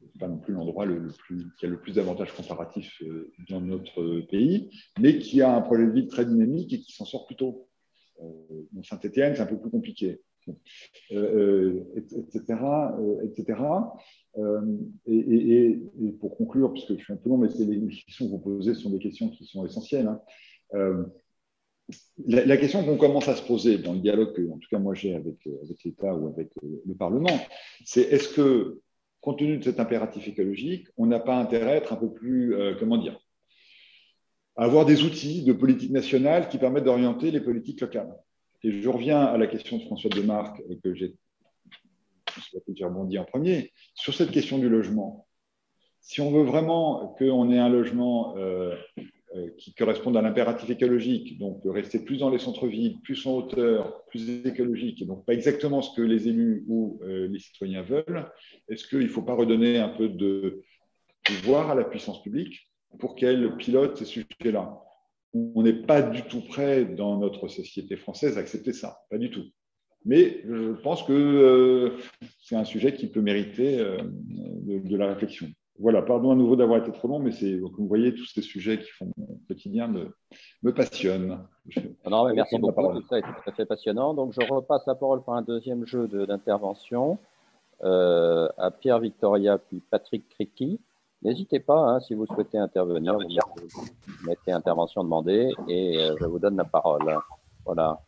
[0.00, 3.02] c'est pas non plus l'endroit le, plus, qui a le plus d'avantages comparatifs
[3.50, 7.04] dans notre pays, mais qui a un projet de ville très dynamique et qui s'en
[7.04, 7.68] sort plutôt
[8.22, 10.20] euh, Saint-Étienne, c'est un peu plus compliqué,
[11.10, 12.54] etc.
[13.24, 13.60] etc.
[15.06, 15.78] Et,
[16.20, 18.90] pour conclure, puisque je suis un peu long, mais les questions que vous posez sont
[18.90, 20.06] des questions qui sont essentielles.
[20.06, 20.20] Hein.
[20.74, 21.04] Euh,
[22.26, 24.94] la, question qu'on commence à se poser dans le dialogue que, en tout cas, moi
[24.94, 27.38] j'ai avec, avec l'État ou avec le Parlement,
[27.84, 28.80] c'est est-ce que,
[29.20, 32.54] compte tenu de cet impératif écologique, on n'a pas intérêt à être un peu plus,
[32.54, 33.18] euh, comment dire,
[34.56, 38.14] avoir des outils de politique nationale qui permettent d'orienter les politiques locales?
[38.62, 41.14] Et je reviens à la question de François Demarque que j'ai
[42.84, 43.72] rebondi en premier.
[43.94, 45.28] Sur cette question du logement,
[46.00, 49.02] si on veut vraiment qu'on ait un logement euh, euh,
[49.56, 54.46] qui corresponde à l'impératif écologique, donc rester plus dans les centres-villes, plus en hauteur, plus
[54.46, 58.30] écologique, et donc pas exactement ce que les élus ou euh, les citoyens veulent,
[58.68, 60.62] est-ce qu'il ne faut pas redonner un peu de
[61.24, 64.78] pouvoir à la puissance publique pour qu'elle pilote ces sujets-là?
[65.34, 69.30] On n'est pas du tout prêt dans notre société française à accepter ça, pas du
[69.30, 69.44] tout.
[70.04, 71.90] Mais je pense que euh,
[72.40, 75.48] c'est un sujet qui peut mériter euh, de, la réflexion.
[75.80, 78.42] Voilà, pardon à nouveau d'avoir été trop long, mais c'est, comme vous voyez, tous ces
[78.42, 80.12] sujets qui font mon quotidien me,
[80.62, 81.46] me passionnent.
[82.08, 84.12] non, merci beaucoup, tout ça est tout à fait passionnant.
[84.12, 87.18] Donc je repasse la parole pour un deuxième jeu d'intervention
[87.84, 90.80] euh, à Pierre Victoria puis Patrick Criqui.
[91.22, 96.40] N'hésitez pas, hein, si vous souhaitez intervenir, vous mettez intervention demandée et euh, je vous
[96.40, 97.18] donne la parole.
[97.64, 98.00] Voilà.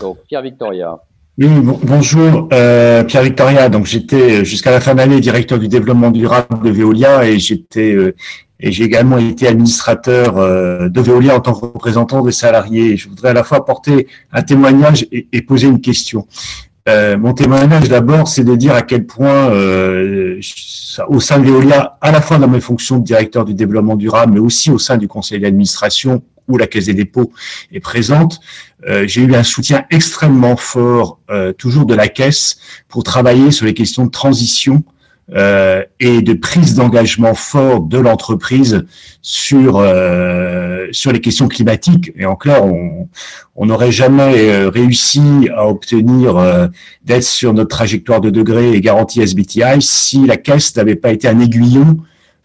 [0.00, 1.00] Donc, Pierre Victoria.
[1.40, 1.48] Oui,
[1.84, 3.70] bonjour, euh, Pierre Victoria.
[3.70, 8.14] Donc, j'étais jusqu'à la fin d'année directeur du développement durable de Veolia et j'étais euh,
[8.62, 12.98] et j'ai également été administrateur de Veolia en tant que représentant des salariés.
[12.98, 16.26] Je voudrais à la fois apporter un témoignage et, poser une question.
[16.90, 20.38] Euh, mon témoignage d'abord, c'est de dire à quel point, euh,
[21.08, 24.34] au sein de Veolia, à la fois dans mes fonctions de directeur du développement durable,
[24.34, 27.32] mais aussi au sein du conseil d'administration où la Caisse des dépôts
[27.72, 28.40] est présente,
[28.88, 31.18] euh, j'ai eu un soutien extrêmement fort,
[31.58, 34.82] toujours de la Caisse, pour travailler sur les questions de transition
[35.34, 38.84] euh, et de prise d'engagement fort de l'entreprise
[39.22, 42.10] sur euh, les questions climatiques.
[42.16, 46.66] Et en clair, on n'aurait jamais euh, réussi à obtenir euh,
[47.04, 51.28] d'être sur notre trajectoire de degré et garantie SBTI si la caisse n'avait pas été
[51.28, 51.98] un aiguillon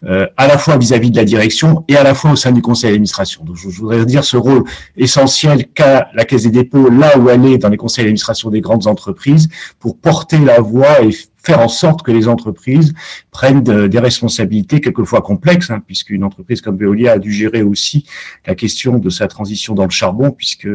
[0.04, 2.62] euh, à la fois vis-à-vis de la direction et à la fois au sein du
[2.62, 3.44] conseil d'administration.
[3.44, 4.64] Donc, je, voudrais dire ce rôle
[4.96, 8.60] essentiel qu'a la Caisse des dépôts là où elle est dans les conseils d'administration des
[8.60, 11.10] grandes entreprises pour porter la voix et
[11.42, 12.92] faire en sorte que les entreprises
[13.30, 18.04] prennent des responsabilités quelquefois complexes, hein, puisqu'une entreprise comme Veolia a dû gérer aussi
[18.46, 20.68] la question de sa transition dans le charbon, puisque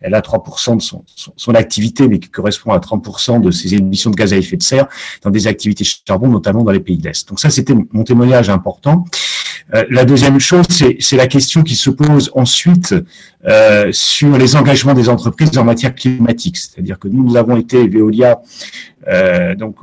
[0.00, 1.04] elle a 3% de son,
[1.36, 4.62] son, activité, mais qui correspond à 30% de ses émissions de gaz à effet de
[4.62, 4.86] serre
[5.22, 7.28] dans des activités charbon, notamment dans les pays de l'Est.
[7.28, 9.04] Donc ça, c'était mon témoignage important.
[9.74, 12.94] Euh, la deuxième chose, c'est la question qui se pose ensuite
[13.46, 16.56] euh, sur les engagements des entreprises en matière climatique.
[16.56, 18.40] C'est-à-dire que nous, nous avons été, Veolia,
[19.08, 19.76] euh, donc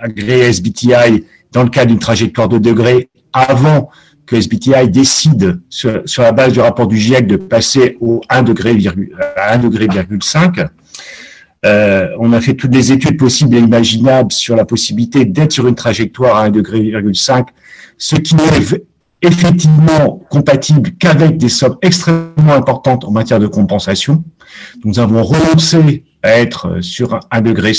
[0.00, 3.90] agréé SBTI dans le cadre d'une trajectoire de degré avant
[4.26, 8.76] que SBTI décide sur, la base du rapport du GIEC de passer au 1 degré,
[9.36, 9.88] à 1 degré,
[11.66, 15.66] euh, on a fait toutes les études possibles et imaginables sur la possibilité d'être sur
[15.66, 16.92] une trajectoire à 1 degré,
[17.96, 18.42] ce qui n'est
[19.22, 24.22] effectivement compatible qu'avec des sommes extrêmement importantes en matière de compensation.
[24.84, 27.72] Nous avons renoncé à être sur 1 degré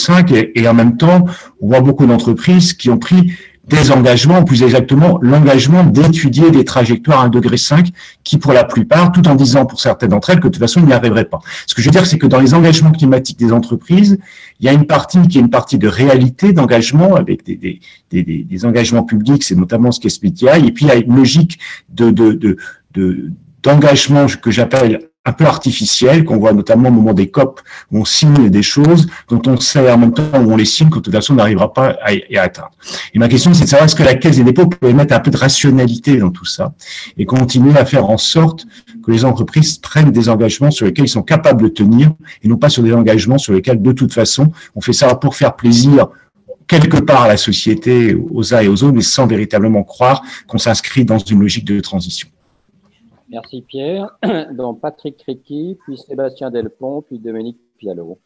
[0.55, 1.25] et en même temps,
[1.61, 3.33] on voit beaucoup d'entreprises qui ont pris
[3.67, 7.57] des engagements, ou plus exactement l'engagement d'étudier des trajectoires à 1,5 degré
[8.23, 10.81] qui pour la plupart, tout en disant pour certaines d'entre elles que de toute façon,
[10.81, 11.39] ils n'y arriveraient pas.
[11.65, 14.19] Ce que je veux dire, c'est que dans les engagements climatiques des entreprises,
[14.59, 17.79] il y a une partie qui est une partie de réalité d'engagement avec des,
[18.11, 21.15] des, des, engagements publics, c'est notamment ce qu'est SPTI, et puis il y a une
[21.15, 21.59] logique
[21.89, 23.31] de, de, de
[23.63, 27.61] d'engagement que j'appelle un peu artificielles qu'on voit notamment au moment des COP
[27.91, 30.89] où on signe des choses dont on sait en même temps où on les signe
[30.89, 32.71] que de toute façon on n'arrivera pas à, y atteindre.
[33.13, 35.19] Et ma question c'est de savoir est-ce que la Caisse des dépôts peut mettre un
[35.19, 36.73] peu de rationalité dans tout ça
[37.17, 38.65] et continuer à faire en sorte
[39.03, 42.11] que les entreprises prennent des engagements sur lesquels ils sont capables de tenir
[42.43, 45.35] et non pas sur des engagements sur lesquels de toute façon on fait ça pour
[45.35, 46.07] faire plaisir
[46.67, 50.57] quelque part à la société, aux uns et aux autres, mais sans véritablement croire qu'on
[50.57, 52.27] s'inscrit dans une logique de transition.
[53.35, 54.17] Merci Pierre.
[54.53, 58.17] Donc Patrick Criqui, puis Sébastien Delpont, puis Dominique Pialot.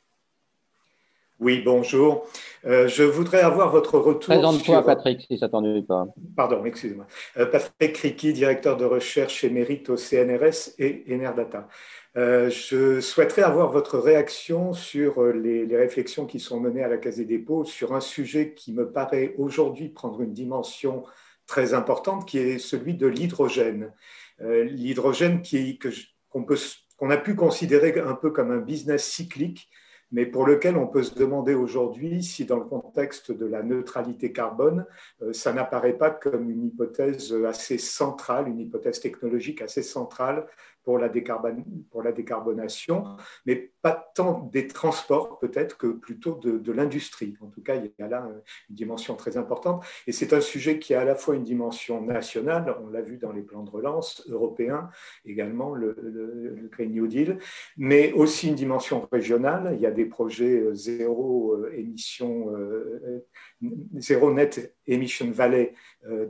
[1.40, 2.28] Oui, bonjour.
[2.66, 4.36] Euh, je voudrais avoir votre retour.
[4.36, 6.06] Présente-toi, Patrick, si ça t'ennuie pas.
[6.36, 7.08] Pardon, excusez-moi.
[7.38, 11.68] Euh, Patrick Criqui, directeur de recherche émérite au CNRS et Enerdata.
[12.16, 16.98] Euh, je souhaiterais avoir votre réaction sur les, les, réflexions qui sont menées à la
[16.98, 21.04] Caisse des dépôts sur un sujet qui me paraît aujourd'hui prendre une dimension
[21.48, 23.92] très importante, qui est celui de l'hydrogène.
[24.42, 25.42] Euh, l'hydrogène
[26.30, 29.70] qu'on a pu considérer un peu comme un business cyclique,
[30.12, 34.32] mais pour lequel on peut se demander aujourd'hui si dans le contexte de la neutralité
[34.32, 34.86] carbone,
[35.22, 40.48] euh, ça n'apparaît pas comme une hypothèse assez centrale, une hypothèse technologique assez centrale
[40.84, 43.04] pour la, décarbonation,
[43.46, 47.38] mais pas tant des transports peut-être que plutôt de, l'industrie.
[47.42, 48.28] En tout cas, il y a là
[48.70, 49.86] une dimension très importante.
[50.08, 53.18] Et c'est un sujet qui a à la fois une dimension nationale, on l'a vu
[53.18, 54.90] dans les plans de relance européens,
[55.26, 57.40] également le, le, Green New Deal,
[57.78, 59.72] mais aussi une dimension régionale.
[59.76, 63.26] Il y a des projets euh, zéro euh, émission, euh,
[63.98, 65.74] zéro net emission valley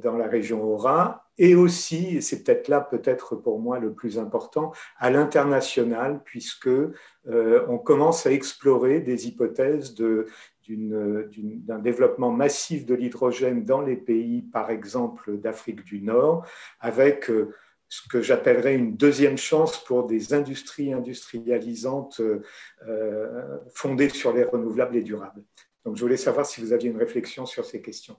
[0.01, 4.19] dans la région Aura et aussi, et c'est peut-être là peut-être pour moi le plus
[4.19, 12.93] important, à l'international, puisque euh, on commence à explorer des hypothèses d'un développement massif de
[12.93, 16.45] l'hydrogène dans les pays, par exemple, d'Afrique du Nord,
[16.81, 17.55] avec euh,
[17.87, 24.97] ce que j'appellerais une deuxième chance pour des industries industrialisantes euh, fondées sur les renouvelables
[24.97, 25.43] et durables.
[25.85, 28.17] Donc, je voulais savoir si vous aviez une réflexion sur ces questions.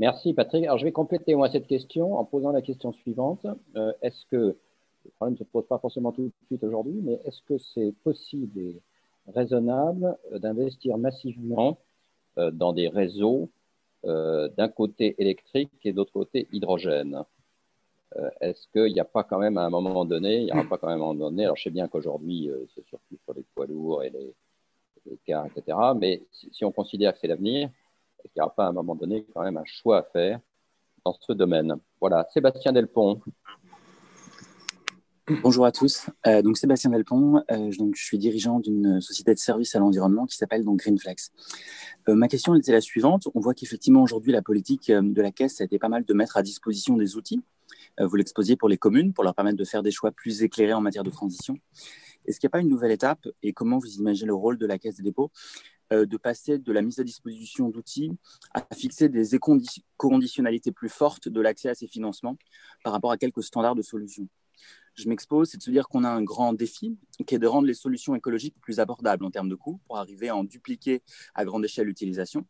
[0.00, 0.64] Merci Patrick.
[0.64, 3.46] Alors je vais compléter moi cette question en posant la question suivante.
[3.76, 4.56] Euh, est-ce que,
[5.04, 7.92] le problème ne se pose pas forcément tout de suite aujourd'hui, mais est-ce que c'est
[8.02, 8.80] possible et
[9.28, 11.76] raisonnable euh, d'investir massivement
[12.38, 13.50] euh, dans des réseaux
[14.02, 17.22] d'un côté électrique et d'autre côté hydrogène?
[18.40, 20.78] Est-ce qu'il n'y a pas quand même à un moment donné, il n'y aura pas
[20.78, 23.44] quand même à un moment donné, alors je sais bien qu'aujourd'hui c'est surtout sur les
[23.54, 24.34] poids lourds et les,
[25.04, 27.68] les cars, etc., mais si on considère que c'est l'avenir,
[28.24, 30.40] est-ce qu'il n'y aura pas à un moment donné quand même un choix à faire
[31.04, 33.20] dans ce domaine Voilà, Sébastien Delpont.
[35.42, 36.10] Bonjour à tous.
[36.26, 40.36] Euh, donc Sébastien Delpont, euh, je suis dirigeant d'une société de services à l'environnement qui
[40.36, 41.30] s'appelle donc Greenflex.
[42.08, 43.28] Euh, ma question était la suivante.
[43.34, 46.36] On voit qu'effectivement aujourd'hui la politique de la caisse a été pas mal de mettre
[46.36, 47.40] à disposition des outils.
[48.00, 50.80] vous l'exposiez pour les communes pour leur permettre de faire des choix plus éclairés en
[50.80, 51.56] matière de transition.
[52.26, 54.66] Est-ce qu'il n'y a pas une nouvelle étape et comment vous imaginez le rôle de
[54.66, 55.30] la Caisse des dépôts
[55.90, 58.12] de passer de la mise à disposition d'outils
[58.54, 59.38] à fixer des
[59.96, 62.36] conditionnalités plus fortes de l'accès à ces financements
[62.84, 64.28] par rapport à quelques standards de solutions
[64.94, 67.66] je m'expose, c'est de se dire qu'on a un grand défi qui est de rendre
[67.66, 71.02] les solutions écologiques plus abordables en termes de coûts pour arriver à en dupliquer
[71.34, 72.46] à grande échelle l'utilisation.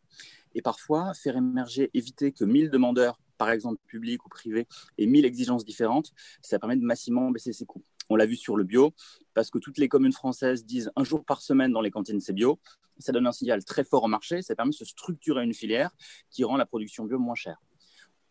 [0.53, 4.67] Et parfois, faire émerger, éviter que 1000 demandeurs, par exemple publics ou privés,
[4.97, 6.11] aient 1000 exigences différentes,
[6.41, 7.83] ça permet de massivement baisser ses coûts.
[8.11, 8.93] On l'a vu sur le bio,
[9.33, 12.33] parce que toutes les communes françaises disent un jour par semaine dans les cantines c'est
[12.33, 12.59] bio.
[12.99, 15.91] Ça donne un signal très fort au marché, ça permet de structurer une filière
[16.29, 17.61] qui rend la production bio moins chère.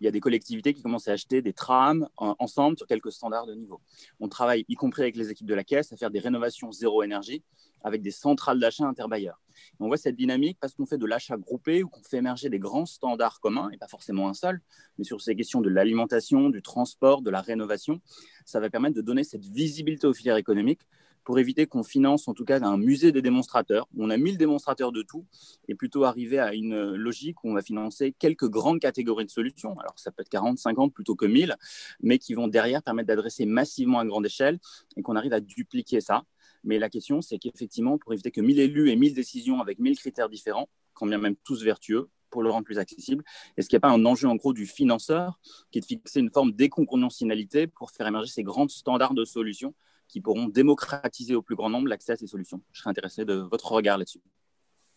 [0.01, 3.47] Il y a des collectivités qui commencent à acheter des trams ensemble sur quelques standards
[3.47, 3.81] de niveau.
[4.19, 7.03] On travaille, y compris avec les équipes de la caisse, à faire des rénovations zéro
[7.03, 7.43] énergie
[7.83, 9.41] avec des centrales d'achat interbailleurs.
[9.79, 12.59] On voit cette dynamique parce qu'on fait de l'achat groupé ou qu'on fait émerger des
[12.59, 14.61] grands standards communs, et pas forcément un seul,
[14.99, 18.01] mais sur ces questions de l'alimentation, du transport, de la rénovation,
[18.45, 20.83] ça va permettre de donner cette visibilité aux filières économiques
[21.25, 24.39] pour éviter qu'on finance en tout cas un musée des démonstrateurs, où on a 1000
[24.39, 25.27] démonstrateurs de tout,
[25.69, 29.79] et plutôt arriver à une logique où on va financer quelques grandes catégories de solutions.
[29.79, 31.57] Alors ça peut être 40, 50 plutôt que 1000,
[32.01, 34.59] mais qui vont derrière permettre d'adresser massivement à grande échelle
[34.97, 36.25] et qu'on arrive à dupliquer ça.
[36.65, 39.99] Mais la question, c'est qu'effectivement, pour éviter que 1000 élus et 1000 décisions avec 1000
[39.99, 43.25] critères différents, quand bien même tous vertueux, pour le rendre plus accessible
[43.57, 45.41] Est-ce qu'il n'y a pas un enjeu en gros du financeur
[45.71, 49.75] qui est de fixer une forme d'éconconditionnalité pour faire émerger ces grands standards de solutions
[50.11, 53.35] qui pourront démocratiser au plus grand nombre l'accès à ces solutions Je serais intéressé de
[53.35, 54.21] votre regard là-dessus.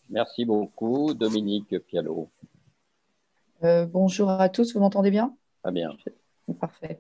[0.10, 1.14] Merci beaucoup.
[1.14, 2.30] Dominique Pialot.
[3.64, 5.36] Euh, bonjour à tous, vous m'entendez bien?
[5.62, 5.96] Très bien.
[6.60, 7.00] Parfait.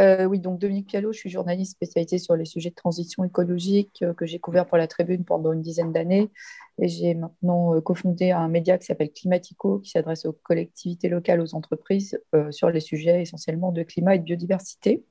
[0.00, 4.02] Euh, oui, donc Dominique Pialot, je suis journaliste spécialisée sur les sujets de transition écologique
[4.02, 6.30] euh, que j'ai couvert pour la Tribune pendant une dizaine d'années.
[6.78, 11.40] Et j'ai maintenant euh, cofondé un média qui s'appelle Climatico, qui s'adresse aux collectivités locales,
[11.40, 15.04] aux entreprises, sur les sujets essentiellement de climat et de biodiversité.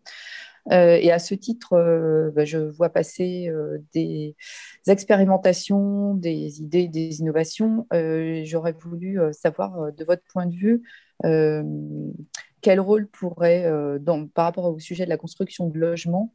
[0.69, 3.51] Et à ce titre, bah, je vois passer
[3.93, 4.35] des
[4.87, 7.87] expérimentations, des idées, des innovations.
[8.43, 10.83] J'aurais voulu savoir, de votre point de vue,
[12.61, 13.65] quel rôle pourrait,
[14.35, 16.31] par rapport au sujet de la construction de logements,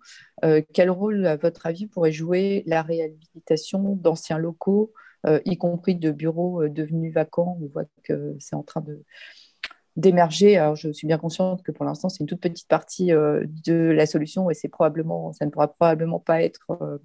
[0.72, 4.92] quel rôle, à votre avis, pourrait jouer la réhabilitation d'anciens locaux,
[5.44, 7.58] y compris de bureaux devenus vacants?
[7.62, 9.04] On voit que c'est en train de,
[9.96, 10.58] d'émerger.
[10.58, 13.74] Alors, je suis bien consciente que pour l'instant, c'est une toute petite partie euh, de
[13.74, 16.98] la solution et c'est probablement, ça ne pourra probablement pas être euh,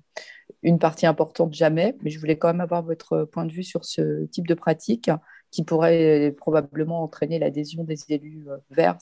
[0.62, 1.96] une partie importante jamais.
[2.04, 5.10] Mais je voulais quand même avoir votre point de vue sur ce type de pratique
[5.52, 8.98] qui pourrait probablement entraîner l'adhésion des élus euh, verts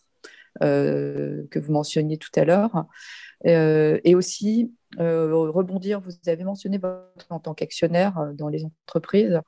[0.59, 2.85] que vous mentionniez tout à l'heure.
[3.45, 9.39] Et aussi, euh, rebondir, vous avez mentionné votre en tant qu'actionnaire euh, dans les entreprises.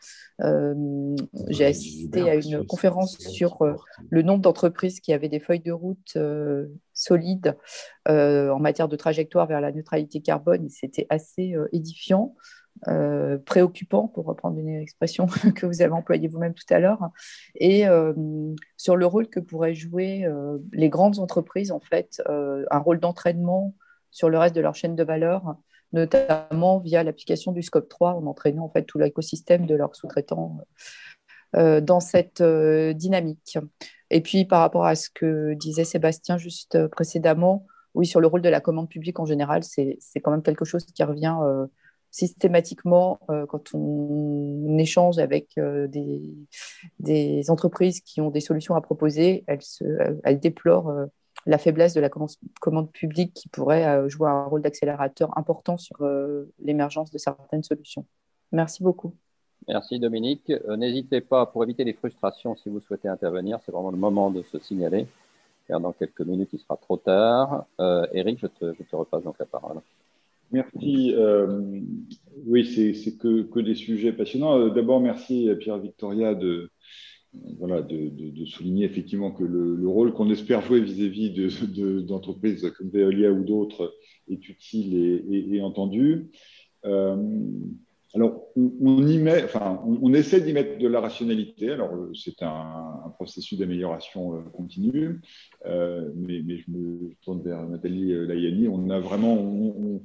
[0.42, 1.16] Euh,
[1.50, 3.58] j'ai assisté à une conférence sur
[4.10, 6.18] le nombre d'entreprises qui avaient des feuilles de route
[6.94, 7.58] solides
[8.08, 10.70] en matière de trajectoire vers la neutralité carbone.
[10.70, 12.36] C'était assez édifiant.
[13.46, 17.10] Préoccupant, pour reprendre une expression que vous avez employée vous-même tout à l'heure,
[17.56, 17.86] et
[18.78, 20.28] sur le rôle que pourraient jouer
[20.74, 23.76] les grandes entreprises, en fait, un rôle d'entraînement
[24.12, 25.56] sur le reste de leur chaîne de valeur,
[25.94, 30.58] notamment via l'application du Scope 3 en entraînant en fait tout l'écosystème de leurs sous-traitants
[31.56, 33.58] euh, dans cette euh, dynamique.
[34.10, 38.42] Et puis par rapport à ce que disait Sébastien juste précédemment, oui, sur le rôle
[38.42, 41.36] de la commande publique en général, c'est quand même quelque chose qui revient
[42.12, 46.22] euh, systématiquement quand on échange avec des,
[47.00, 49.44] des, entreprises qui ont des solutions à proposer.
[49.48, 49.60] Elles,
[50.24, 51.08] elles déplorent
[51.46, 56.02] la faiblesse de la commande publique qui pourrait euh, jouer un rôle d'accélérateur important sur
[56.02, 58.06] euh, l'émergence de certaines solutions.
[58.52, 59.16] Merci beaucoup.
[59.68, 60.50] Merci Dominique.
[60.50, 64.30] Euh, n'hésitez pas, pour éviter les frustrations, si vous souhaitez intervenir, c'est vraiment le moment
[64.30, 65.08] de se signaler,
[65.68, 67.66] car dans quelques minutes, il sera trop tard.
[68.14, 69.82] Eric, je te, je te, repasse donc la parole.
[70.52, 71.16] Merci.
[72.46, 74.70] oui, c'est que, des sujets passionnants.
[74.70, 76.70] D'abord, merci à Pierre Victoria de,
[78.46, 81.32] souligner effectivement que le, rôle qu'on espère jouer vis-à-vis
[82.04, 83.94] d'entreprises comme Veolia ou d'autres
[84.30, 84.96] est utile
[85.30, 86.28] et, entendu.
[86.86, 87.16] Euh,
[88.14, 91.72] alors, on, y met, enfin, on, essaie d'y mettre de la rationalité.
[91.72, 95.22] Alors, c'est un, processus d'amélioration euh, continue,
[95.66, 98.68] euh, mais, je me tourne vers Nathalie Layani.
[98.68, 100.02] On a vraiment,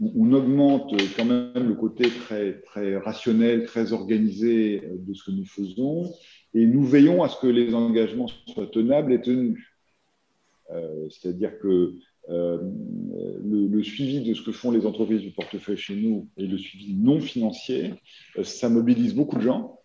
[0.00, 6.12] augmente quand même le côté très, très rationnel, très organisé de ce que nous faisons,
[6.54, 9.74] et nous veillons à ce que les engagements soient tenables et tenus.
[10.70, 11.94] Euh, c'est-à-dire que
[12.30, 12.58] euh,
[13.44, 16.94] le, suivi de ce que font les entreprises du portefeuille chez nous et le suivi
[16.94, 17.94] non financier,
[18.38, 19.78] euh, ça mobilise beaucoup de gens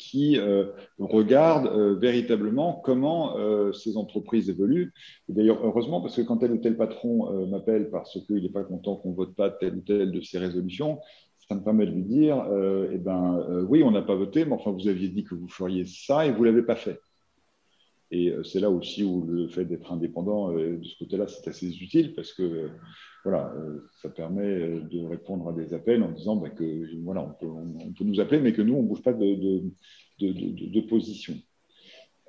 [0.00, 0.64] qui euh,
[0.98, 4.94] regardent euh, véritablement comment euh, ces entreprises évoluent.
[5.28, 8.96] D'ailleurs, heureusement, parce que quand tel ou tel patron m'appelle parce qu'il n'est pas content
[8.96, 11.00] qu'on vote pas telle ou telle de ses résolutions,
[11.48, 12.46] ça me permet de lui dire,
[12.92, 15.84] eh ben, oui, on n'a pas voté, mais enfin, vous aviez dit que vous feriez
[15.84, 16.98] ça et vous ne l'avez pas fait.
[18.12, 22.12] Et c'est là aussi où le fait d'être indépendant, de ce côté-là, c'est assez utile
[22.14, 22.68] parce que
[23.22, 23.54] voilà,
[24.02, 28.18] ça permet de répondre à des appels en disant bah, que voilà, on peut, nous
[28.18, 31.34] appeler, mais que nous, on ne bouge pas de, position.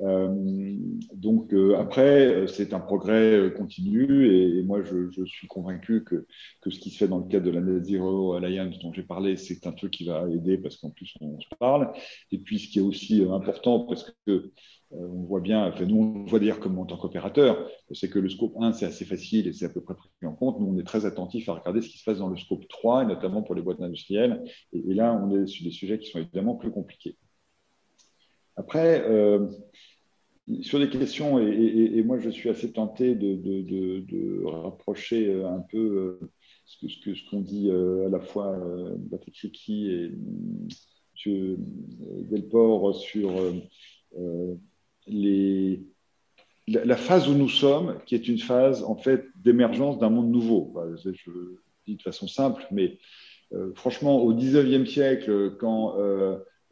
[0.02, 0.76] Euh,
[1.14, 6.26] donc euh, après, c'est un progrès continu et, moi je, suis convaincu que,
[6.62, 9.04] que, ce qui se fait dans le cadre de la Net Zero Alliance dont j'ai
[9.04, 11.92] parlé, c'est un truc qui va aider parce qu'en plus on se parle.
[12.32, 14.52] Et puis ce qui est aussi important parce que euh,
[14.94, 18.30] on voit bien, enfin, nous on voit dire comme en tant qu'opérateur, c'est que le
[18.30, 20.60] scope 1 c'est assez facile et c'est à peu près pris en compte.
[20.60, 23.04] Nous on est très attentif à regarder ce qui se passe dans le scope 3
[23.04, 24.44] et notamment pour les boîtes industrielles.
[24.74, 27.18] et là on est sur des sujets qui sont évidemment plus compliqués.
[28.58, 29.48] Après, euh,
[30.62, 36.32] sur des questions, et, moi je suis assez tenté de, rapprocher un peu euh,
[36.66, 38.56] ce qu'on dit euh, à la fois
[39.10, 40.12] Patrick Ricky et
[41.26, 41.58] M.
[42.30, 43.32] Delport sur
[45.08, 50.76] la, phase où nous sommes, qui est une phase en fait d'émergence d'un monde nouveau.
[51.04, 52.98] je, le dis de façon simple, mais
[53.76, 55.98] franchement, au 19e siècle, quand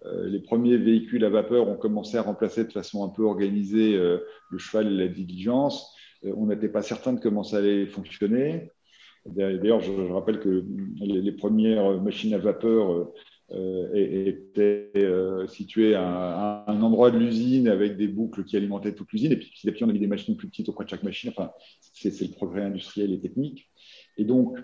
[0.05, 3.95] euh, les premiers véhicules à vapeur ont commencé à remplacer de façon un peu organisée
[3.95, 4.19] euh,
[4.49, 5.93] le cheval et la diligence.
[6.23, 8.71] Euh, on n'était pas certain de comment ça allait fonctionner.
[9.25, 10.63] D'ailleurs, je, rappelle que
[11.01, 13.11] les, premières machines à vapeur
[13.93, 14.88] étaient
[15.49, 19.31] situées à, un endroit de l'usine avec des boucles qui alimentaient toute l'usine.
[19.31, 21.29] Et puis petit à on a mis des machines plus petites auprès de chaque machine.
[21.29, 21.51] Enfin,
[21.93, 23.69] c'est le progrès industriel et technique.
[24.17, 24.57] Et donc,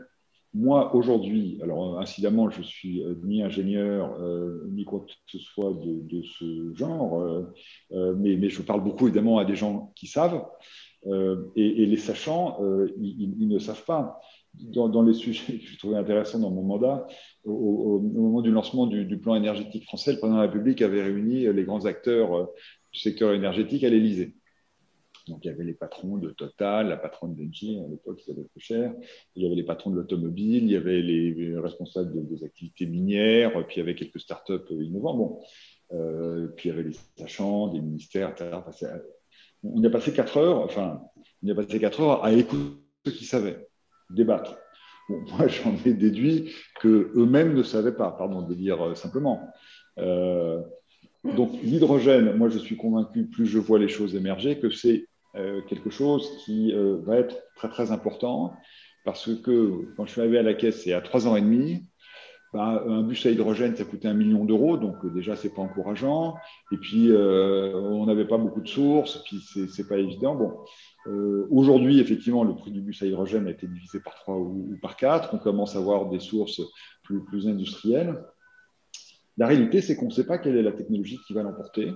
[0.55, 5.73] moi, aujourd'hui, alors incidemment, je suis euh, ni ingénieur, euh, ni quoi que ce soit
[5.73, 7.19] de, ce genre,
[7.91, 10.45] euh, mais, je parle beaucoup évidemment à des gens qui savent.
[11.55, 12.57] et, les sachants,
[12.97, 14.19] ils, ne savent pas.
[14.59, 17.07] Dans, les sujets que je trouvais intéressants dans mon mandat,
[17.43, 21.51] au, moment du lancement du, plan énergétique français, le président de la République avait réuni
[21.51, 22.49] les grands acteurs
[22.91, 24.33] du secteur énergétique à l'Élysée.
[25.27, 28.61] Donc, il y avait les patrons de Total, la patronne d'Engie, à l'époque, c'était plus
[28.61, 28.93] cher.
[29.35, 33.51] Il y avait les patrons de l'automobile, il y avait les responsables des activités minières,
[33.65, 35.17] puis il y avait quelques startups innovants.
[35.17, 35.39] Bon.
[35.93, 38.89] Euh, puis il y avait les sachants, des ministères, etc.
[39.63, 41.01] on a passé quatre heures, enfin,
[41.43, 43.67] on a passé quatre heures à écouter ceux qui savaient,
[44.09, 44.57] débattre.
[45.09, 46.51] moi, j'en ai déduit
[46.81, 49.49] qu'eux-mêmes ne savaient pas, pardon de dire euh, simplement.
[49.99, 50.61] Euh,
[51.23, 55.61] donc, l'hydrogène, moi, je suis convaincu, plus je vois les choses émerger, que c'est euh,
[55.67, 58.53] quelque chose qui va être très très important
[59.03, 61.85] parce que quand je suis arrivé à la caisse, c'est à trois ans et demi.
[62.55, 65.61] Bah, un bus à hydrogène, ça coûtait un million d'euros, donc euh, déjà, c'est pas
[65.61, 66.35] encourageant.
[66.71, 70.35] Et puis, on n'avait pas beaucoup de sources, puis c'est pas évident.
[70.35, 70.53] Bon,
[71.51, 74.77] aujourd'hui, effectivement, le prix du bus à hydrogène a été divisé par trois ou, ou
[74.81, 75.33] par quatre.
[75.33, 76.61] On commence à avoir des sources
[77.03, 78.23] plus, industrielles.
[79.35, 81.91] La réalité, c'est qu'on ne sait pas quelle est la technologie qui va l'emporter.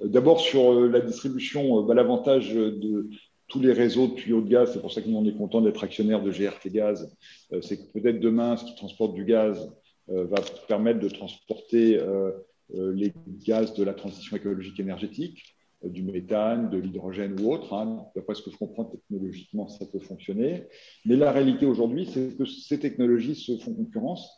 [0.00, 3.08] D'abord, sur euh, la distribution, euh, bah, l'avantage de
[3.48, 5.60] tous les réseaux de tuyaux de gaz, c'est pour ça que nous, on est content
[5.60, 7.16] d'être actionnaire de GRT Gaz,
[7.52, 9.72] euh, c'est que peut-être demain, ce qui transporte du gaz
[10.08, 12.00] va permettre de transporter
[12.72, 13.12] les
[13.44, 17.74] gaz de la transition écologique énergétique, du méthane, de l'hydrogène ou autre.
[17.74, 18.04] Hein.
[18.14, 20.62] D'après ce que je comprends, technologiquement, ça peut fonctionner.
[21.06, 24.30] Mais la réalité aujourd'hui, c'est que ces technologies se font concurrence.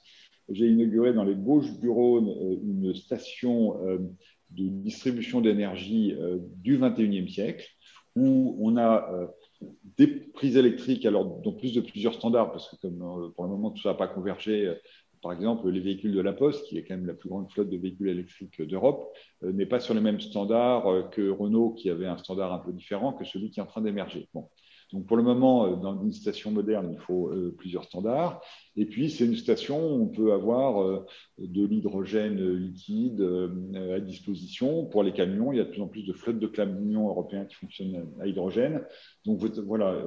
[0.49, 2.35] J'ai inauguré dans les Bauges du Rhône
[2.65, 3.77] une station
[4.51, 7.67] de distribution d'énergie euh, du 21e siècle,
[8.27, 9.27] où on a euh,
[9.97, 13.51] des prises électriques, alors dans plus de plusieurs standards, parce que comme euh, pour le
[13.51, 14.73] moment tout ça n'a pas convergé,
[15.21, 17.71] par exemple, les véhicules de la Poste, qui est quand même la plus grande flotte
[17.71, 19.13] de véhicules électriques d'Europe,
[19.43, 23.13] n'est pas sur les mêmes standards que Renault, qui avait un standard un peu différent
[23.13, 24.29] que celui qui est en train d'émerger.
[24.93, 28.41] Donc pour le moment, euh, dans une station moderne, il faut euh, plusieurs standards.
[28.77, 31.05] Et puis c'est une station où on peut avoir euh,
[31.39, 33.21] de l'hydrogène liquide
[33.75, 35.53] à disposition pour les camions.
[35.53, 38.27] Il y a de plus en plus de flottes de camions européens qui fonctionnent à
[38.27, 38.83] hydrogène.
[39.27, 40.03] Donc voilà.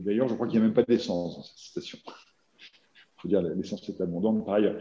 [0.00, 1.98] D'ailleurs, je crois qu'il n'y a même pas d'essence dans cette station.
[2.58, 4.76] Il faut dire l'essence est abondante par ailleurs.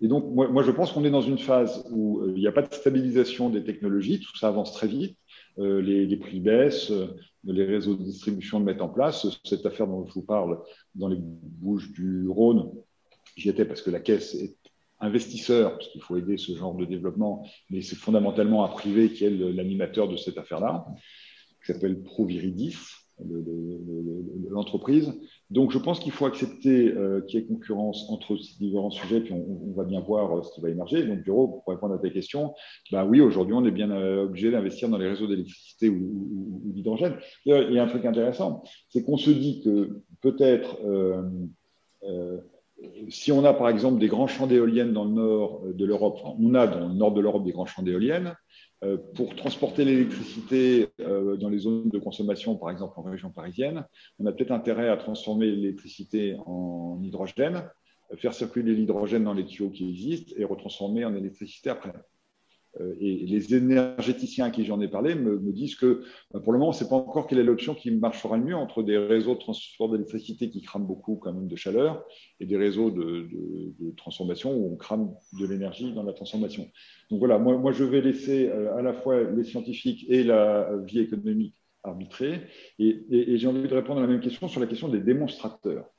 [0.00, 2.52] Et donc, moi, moi je pense qu'on est dans une phase où il n'y a
[2.52, 5.16] pas de stabilisation des technologies, tout ça avance très vite.
[5.58, 9.26] Euh, les, prix baissent, euh, les réseaux de distribution le mettent en place.
[9.44, 10.60] Cette affaire dont je vous parle
[10.94, 12.72] dans les Bouches du Rhône,
[13.36, 14.56] j'y étais parce que la Caisse est
[15.00, 19.24] investisseur, parce qu'il faut aider ce genre de développement, mais c'est fondamentalement un privé qui
[19.24, 20.86] est l'animateur de cette affaire-là,
[21.64, 22.76] qui s'appelle Proviridis
[24.50, 25.12] l'entreprise.
[25.50, 29.20] Donc, je pense qu'il faut accepter euh, qu'il y ait concurrence entre ces différents sujets,
[29.20, 31.04] puis on, va bien voir euh, ce qui va émerger.
[31.04, 32.54] Donc, Bureau, pour répondre à ta question,
[32.90, 37.16] bah oui, aujourd'hui, on est bien euh, obligé d'investir dans les réseaux d'électricité ou, d'hydrogène.
[37.46, 40.78] Il y a un truc intéressant, c'est qu'on se dit que peut-être,
[43.08, 46.54] si on a par exemple des grands champs d'éoliennes dans le nord de l'Europe, on
[46.54, 48.34] a dans le nord de l'Europe des grands champs d'éoliennes,
[49.14, 53.86] pour transporter l'électricité euh, dans les zones de consommation, par exemple en région parisienne,
[54.18, 57.68] on a peut-être intérêt à transformer l'électricité en hydrogène,
[58.16, 61.92] faire circuler l'hydrogène dans les tuyaux qui existent et retransformer en électricité après.
[62.80, 66.02] Euh, et les énergéticiens à qui j'en ai parlé me, disent que
[66.32, 68.44] bah, pour le moment, on ne sait pas encore quelle est l'option qui marchera le
[68.44, 72.04] mieux entre des réseaux de transport d'électricité qui crament beaucoup quand même de chaleur
[72.40, 73.28] et des réseaux de,
[73.96, 76.68] transformation où on crame de l'énergie dans la transformation.
[77.10, 81.00] Donc voilà, moi, je vais laisser euh, à la fois les scientifiques et la vie
[81.00, 82.40] économique arbitrer.
[82.78, 85.93] et j'ai envie de répondre à la même question sur la question des démonstrateurs.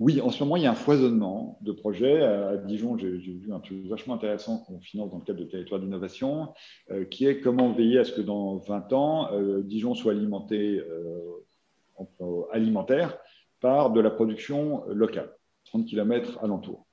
[0.00, 2.22] Oui, en ce moment, il y a un foisonnement de projets.
[2.22, 5.78] À Dijon, j'ai vu un truc vachement intéressant qu'on finance dans le cadre de territoire
[5.78, 6.54] d'innovation,
[6.90, 10.80] euh, qui est comment veiller à ce que dans 20 ans, euh, Dijon soit alimenté
[10.80, 13.18] euh, alimentaire
[13.60, 15.36] par de la production locale,
[15.66, 16.86] 30 km alentour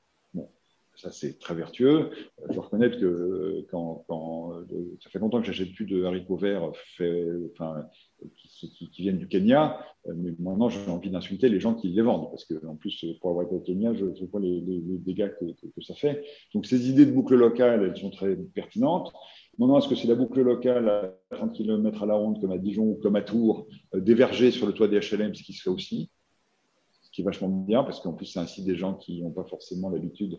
[0.98, 2.10] ça c'est très vertueux.
[2.50, 4.04] Je dois reconnaître que quand,
[5.02, 10.70] ça fait longtemps que j'achète plus de haricots verts qui, viennent du Kenya, mais maintenant
[10.70, 13.56] j'ai envie d'insulter les gens qui les vendent, parce que en plus pour avoir été
[13.56, 16.24] au Kenya, je, vois les, dégâts que, ça fait.
[16.54, 19.14] Donc ces idées de boucle locale, elles sont très pertinentes.
[19.60, 22.60] Maintenant, est-ce que c'est la boucle locale à 30 km à la ronde, comme à
[22.60, 26.12] Dijon, comme à Tours, euh, sur le toit des HLM, ce qui se fait aussi?
[27.24, 30.38] Vachement bien parce qu'en plus, c'est ainsi des gens qui n'ont pas forcément l'habitude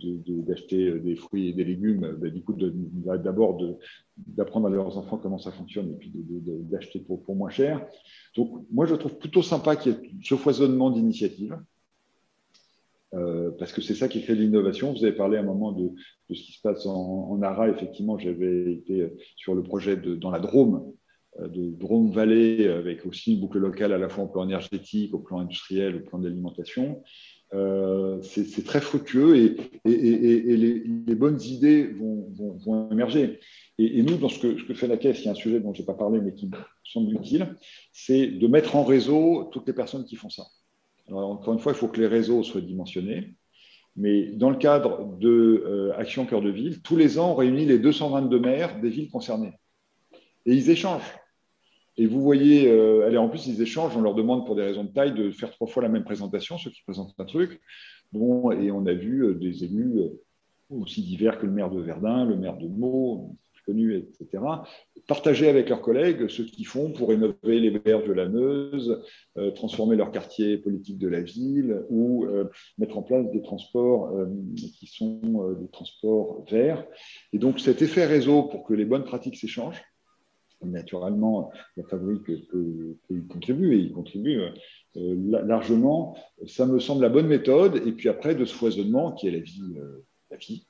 [0.00, 2.16] d'acheter euh, des fruits et des légumes.
[2.20, 3.60] Bah, du coup, d'abord
[4.16, 7.86] d'apprendre à leurs enfants comment ça fonctionne et puis d'acheter pour, moins cher.
[8.36, 11.56] Donc, moi, je trouve plutôt sympa qu'il y ait ce foisonnement d'initiatives.
[13.14, 14.92] Euh, parce que c'est ça qui fait l'innovation.
[14.92, 15.90] Vous avez parlé à un moment de,
[16.30, 17.68] ce qui se passe en, en ARA.
[17.68, 20.94] Effectivement, j'avais été sur le projet dans la Drôme
[21.40, 25.18] de Drôme Valley, avec aussi une boucle locale à la fois au plan énergétique, au
[25.18, 27.02] plan industriel, au plan de l'alimentation.
[28.22, 31.94] c'est très fructueux et, les, bonnes idées
[32.64, 33.40] vont, émerger.
[33.78, 35.60] Et, nous, dans ce que, ce que, fait la Caisse, il y a un sujet
[35.60, 37.56] dont je n'ai pas parlé mais qui me semble utile,
[37.92, 40.44] c'est de mettre en réseau toutes les personnes qui font ça.
[41.08, 43.34] Alors, encore une fois, il faut que les réseaux soient dimensionnés.
[43.96, 47.66] Mais dans le cadre de euh, Action Cœur de Ville, tous les ans, on réunit
[47.66, 49.52] les 222 maires des villes concernées.
[50.46, 51.18] Et ils échangent.
[51.96, 54.84] Et vous voyez, euh, allez, en plus, ils échangent, on leur demande pour des raisons
[54.84, 57.60] de taille de faire trois fois la même présentation, ceux qui présentent un truc.
[58.12, 60.00] Bon, et on a vu euh, des élus
[60.70, 64.42] aussi divers que le maire de Verdun, le maire de Meaux, connus, etc.,
[65.06, 69.02] partager avec leurs collègues ce qu'ils font pour rénover les berges de la Meuse,
[69.36, 74.08] euh, transformer leur quartier politique de la ville ou euh, mettre en place des transports
[74.16, 74.26] euh,
[74.56, 76.84] qui sont des transports verts.
[77.32, 79.82] Et donc cet effet réseau pour que les bonnes pratiques s'échangent,
[80.64, 84.40] naturellement, la fabrique peut, y contribuer, et y contribue
[84.94, 86.16] largement.
[86.46, 87.76] Ça me semble la bonne méthode.
[87.86, 89.74] Et puis après, de ce foisonnement qui est la vie,
[90.30, 90.66] la vie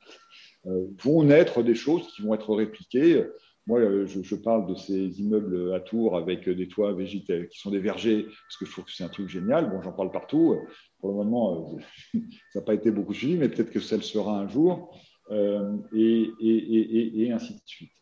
[0.66, 3.24] euh, vont naître des choses qui vont être répliquées.
[3.66, 7.70] Moi, euh, je, parle de ces immeubles à tours avec des toits végétaux qui sont
[7.70, 9.70] des vergers, parce que je trouve que c'est un truc génial.
[9.70, 10.56] Bon, j'en parle partout.
[11.00, 12.20] Pour le moment, euh,
[12.52, 14.96] ça n'a pas été beaucoup suivi, mais peut-être que ça le sera un jour,
[15.30, 17.92] et, ainsi de suite.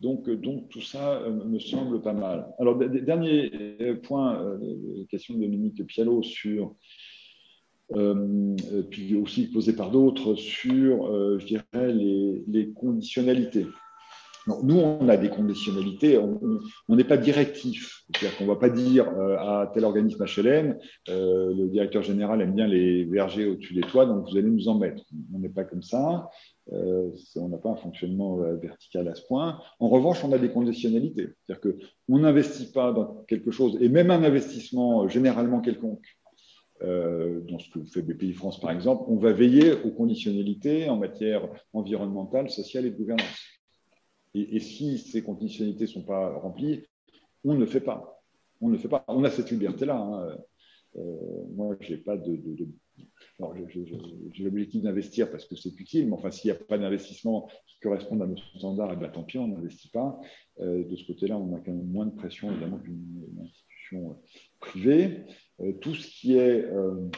[0.00, 2.46] Donc, donc, tout ça me semble pas mal.
[2.58, 3.50] Alors, dernier
[4.04, 4.58] point,
[5.10, 6.76] question de Dominique Pialot sur
[7.96, 8.54] euh,
[8.90, 13.66] puis aussi posé par d'autres sur, euh, je dirais, les, conditionnalités.
[14.62, 18.02] nous, on a des conditionnalités, on n'est pas directif.
[18.10, 22.54] C'est-à-dire qu'on ne va pas dire euh, à tel organisme HLM, le directeur général aime
[22.54, 25.04] bien les vergers au-dessus des toits, donc vous allez nous en mettre.
[25.34, 26.28] On n'est pas comme ça.
[26.70, 29.60] On n'a pas un fonctionnement vertical à ce point.
[29.80, 31.28] En revanche, on a des conditionnalités.
[31.46, 31.74] C'est-à-dire
[32.06, 36.18] qu'on n'investit pas dans quelque chose, et même un investissement généralement quelconque,
[36.82, 40.96] euh, dans ce que fait BPI France par exemple, on va veiller aux conditionnalités en
[40.96, 43.44] matière environnementale, sociale et de gouvernance.
[44.34, 46.84] Et, si ces conditionnalités ne sont pas remplies,
[47.42, 48.22] on ne fait pas.
[48.60, 49.04] On ne fait pas.
[49.08, 49.96] On a cette liberté-là.
[49.96, 50.38] Hein.
[50.96, 52.38] Euh, moi, j'ai pas de,
[54.32, 57.78] j'ai l'objectif d'investir parce que c'est utile, mais enfin, s'il n'y a pas d'investissement qui
[57.80, 60.20] correspond à nos standards, et eh bien, tant pis, on n'investit pas.
[60.60, 64.18] Euh, de ce côté-là, on a quand même moins de pression, évidemment, qu'une institution
[64.58, 65.24] privée.
[65.60, 66.64] Euh, tout ce qui est.
[66.64, 67.08] Euh,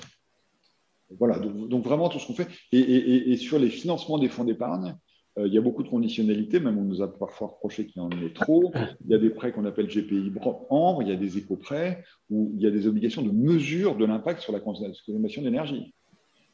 [1.18, 2.46] voilà, donc, vraiment tout ce qu'on fait.
[2.70, 4.94] Et, sur les financements des fonds d'épargne,
[5.38, 8.04] euh, il y a beaucoup de conditionnalités, même on nous a parfois reproché qu'il y
[8.04, 8.72] en ait trop.
[9.04, 10.32] Il y a des prêts qu'on appelle GPI
[10.70, 14.04] Ambre, il y a des éco-prêts, où il y a des obligations de mesure de
[14.04, 15.94] l'impact sur la consommation d'énergie.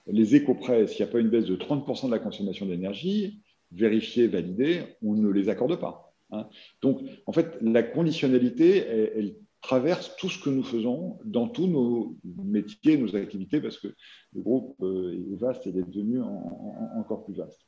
[0.07, 3.43] Les éco-prêts, s'il n'y a pas une baisse de 30% de la consommation d'énergie,
[3.73, 6.15] vérifiée, validée, on ne les accorde pas.
[6.31, 6.49] Hein.
[6.83, 12.17] Donc, en fait, la conditionnalité, elle traverse tout ce que nous faisons dans tous nos
[12.25, 13.89] métiers, nos activités, parce que
[14.33, 17.67] le groupe euh, est vaste et est devenu encore plus vaste.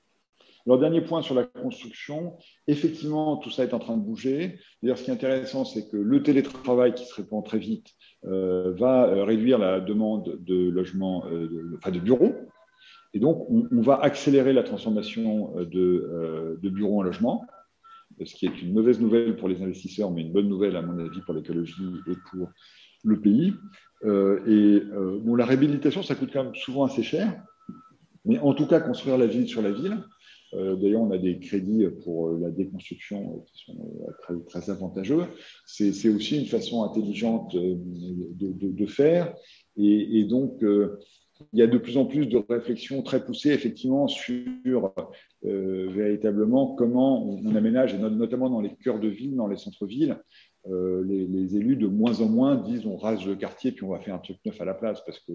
[0.68, 4.58] Alors, dernier point sur la construction, effectivement, tout ça est en train de bouger.
[4.82, 7.88] D'ailleurs, ce qui est intéressant, c'est que le télétravail qui se répand très vite
[8.26, 11.24] euh, va euh, réduire la demande de logements,
[11.78, 12.34] enfin de bureaux.
[13.14, 17.46] Et donc, on, va accélérer la transformation de, bureaux en logements
[18.24, 20.98] ce qui est une mauvaise nouvelle pour les investisseurs, mais une bonne nouvelle, à mon
[20.98, 22.48] avis, pour l'écologie et pour
[23.04, 23.54] le pays.
[24.04, 27.42] Euh, et euh, bon, la réhabilitation, ça coûte quand même souvent assez cher,
[28.24, 29.98] mais en tout cas, construire la ville sur la ville.
[30.54, 35.24] Euh, d'ailleurs, on a des crédits pour la déconstruction qui sont très, avantageux.
[35.66, 39.34] C'est aussi une façon intelligente de, faire.
[39.76, 40.62] Et, donc,
[41.52, 44.92] il y a de plus en plus de réflexions très poussées, effectivement, sur
[45.44, 50.18] euh, véritablement comment on, aménage, notamment dans les cœurs de ville, dans les centres-villes.
[50.70, 54.00] Euh, les, élus, de moins en moins, disent on rase le quartier, puis on va
[54.00, 55.32] faire un truc neuf à la place, parce que,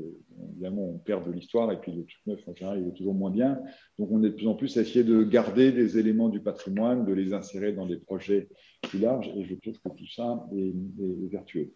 [0.51, 3.15] évidemment, on perd de l'histoire, et puis le truc neuf, en général, il est toujours
[3.15, 3.59] moins bien.
[3.97, 7.05] Donc, on est de plus en plus à essayer de garder des éléments du patrimoine,
[7.05, 8.49] de les insérer dans des projets
[8.83, 10.73] plus larges, et je trouve que tout ça est,
[11.31, 11.73] vertueux.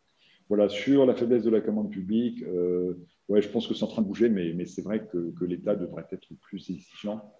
[0.49, 2.93] Voilà, sur la faiblesse de la commande publique, euh,
[3.27, 5.75] ouais, je pense que c'est en train de bouger, mais, c'est vrai que, que l'État
[5.75, 7.33] devrait être plus exigeant.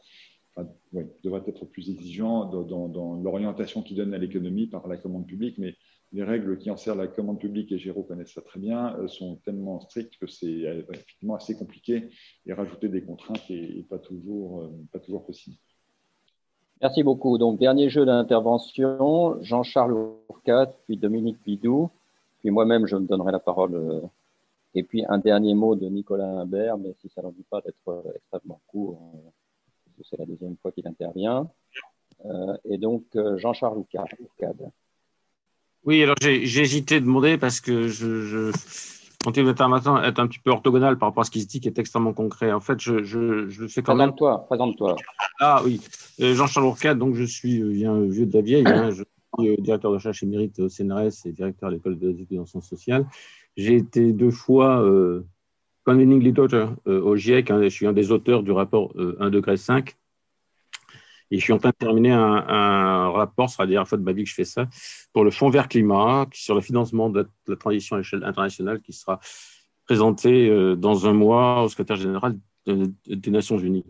[0.56, 4.98] Enfin, ouais, devrait être plus exigeant dans, dans, l'orientation qu'il donne à l'économie par la
[4.98, 5.76] commande publique, mais
[6.14, 9.08] les règles qui en servent la commande publique, et Géraud connaissent ça très bien, euh,
[9.08, 12.10] sont tellement strictes que c'est euh, effectivement assez compliqué
[12.46, 15.58] et rajouter des contraintes n'est pas, toujours, euh, pas toujours possible.
[16.82, 17.38] Merci beaucoup.
[17.38, 19.94] Donc, dernier jeu d'intervention, Jean-Charles
[20.30, 21.90] Ourcade, puis Dominique Bidou,
[22.40, 24.04] puis moi-même, je me donnerai la parole
[24.76, 28.14] et puis un dernier mot de Nicolas Imbert, mais si ça n'en dit pas d'être
[28.16, 29.02] extrêmement court,
[30.04, 31.50] c'est la deuxième fois qu'il intervient.
[32.66, 33.06] Et donc
[33.38, 34.70] Jean-Charles Ourcade.
[35.88, 38.52] Oui, alors j'ai hésité de demander parce que je, je
[39.30, 42.12] être un petit peu orthogonal par rapport à ce qui se dit, qui est extrêmement
[42.12, 42.52] concret.
[42.52, 44.10] En fait, je, je, je fais quand même.
[44.10, 44.96] Présente-toi, présente-toi.
[45.40, 45.80] Ah oui,
[46.20, 49.04] euh, Jean-Charles Ourcade, donc je suis euh, un vieux de la vieille, hein, je
[49.38, 52.46] suis euh, directeur de recherche émérite au CNRS et directeur à l'école des études en
[52.46, 53.06] sciences sociales.
[53.56, 55.26] J'ai été deux fois euh,
[55.86, 59.96] convening leader au GIEC, hein, je suis un des auteurs du rapport 1 degré 5
[61.32, 64.04] et je suis en train de terminer un, rapport, ce sera la dernière fois de
[64.04, 64.68] ma vie que je fais ça,
[65.14, 68.94] pour le Fonds vert climat, sur le financement de la transition à l'échelle internationale, qui
[68.94, 69.20] sera
[69.86, 73.86] présenté euh, dans un mois au secrétaire général des Nations Unies.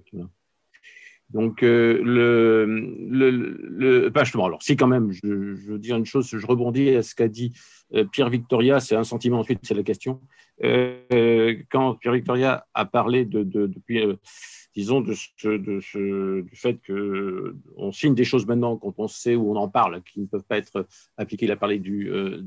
[1.30, 2.66] Donc, euh, le,
[3.10, 6.90] le, le bah, justement, alors, si quand même, je, veux dire une chose, je rebondis
[6.96, 7.54] à ce qu'a dit
[7.94, 10.22] euh, Pierre Victoria, c'est un sentiment, ensuite, c'est la question.
[10.62, 14.02] quand Pierre Victoria a parlé de, de depuis
[14.78, 19.56] disons, de ce, du fait qu'on signe des choses maintenant quand on sait où on
[19.56, 20.88] en parle, qui ne peuvent pas être
[21.18, 21.48] appliquées.
[21.48, 22.44] Il a parlé du, euh,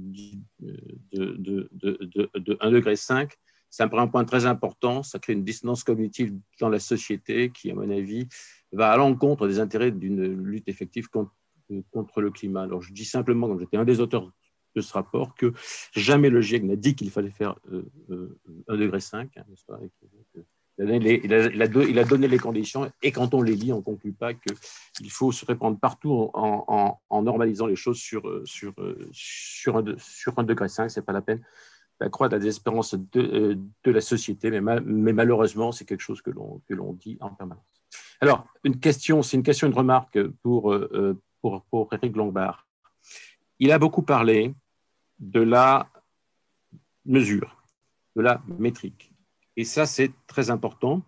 [1.12, 3.32] de, de, 1 degré 5.
[3.69, 5.02] Ça me paraît un point très important.
[5.02, 8.28] Ça crée une dissonance cognitive dans la société qui, à mon avis,
[8.72, 11.32] va à l'encontre des intérêts d'une lutte effective contre,
[11.90, 12.62] contre, le climat.
[12.62, 14.30] Alors, je dis simplement, comme j'étais un des auteurs
[14.76, 15.52] de ce rapport, que
[15.92, 18.38] jamais le GIEC n'a dit qu'il fallait faire 1 euh,
[18.68, 19.36] euh, degré 5.
[19.36, 19.44] Hein,
[20.78, 25.10] il a, donné les conditions et quand on les lit, on ne conclut pas qu'il
[25.10, 28.72] faut se répandre partout en, normalisant les choses sur, sur,
[29.12, 30.88] sur, un, sur un degré 5.
[30.88, 31.42] Ce n'est pas la peine
[32.01, 34.60] la désespérance de, euh, de, la société, mais
[35.12, 37.80] malheureusement, c'est quelque chose que l'on dit en permanence.
[38.20, 42.66] Alors, une question, c'est une question, une remarque pour, euh, pour, pour Eric Lombard.
[43.59, 44.55] Il a beaucoup parlé
[45.18, 45.88] de la
[47.06, 47.62] mesure,
[48.16, 49.12] de la métrique.
[49.56, 51.02] Et ça, c'est très important,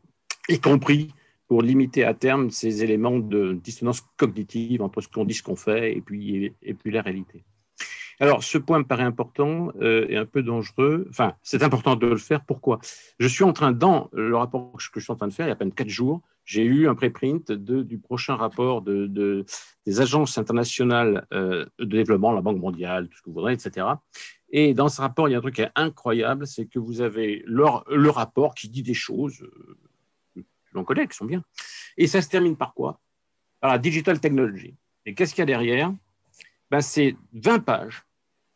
[0.48, 1.14] y compris
[1.48, 5.56] pour limiter à terme ces éléments de dissonance cognitive entre ce qu'on dit, ce qu'on
[5.56, 7.44] fait, et puis, et puis la réalité.
[8.20, 11.06] Alors, ce point me paraît important euh, et un peu dangereux.
[11.10, 12.44] Enfin, c'est important de le faire.
[12.44, 12.78] Pourquoi?
[13.18, 15.48] Je suis en train, dans le rapport que je suis en train de faire, il
[15.48, 19.44] y a à peine quatre jours, j'ai eu un préprint du prochain rapport de,
[19.86, 23.86] des agences internationales euh, de développement, la Banque mondiale, tout ce que vous voudrez, etc.
[24.51, 28.10] Et dans ce rapport, il y a un truc incroyable, c'est que vous avez le
[28.10, 29.77] rapport qui dit des choses euh,
[30.35, 30.40] que
[30.73, 31.43] l'on connaît, qui sont bien.
[31.97, 33.01] Et ça se termine par quoi?
[33.60, 34.74] Par la digital technology.
[35.06, 35.93] Et qu'est-ce qu'il y a derrière?
[36.70, 38.05] Ben, C'est 20 pages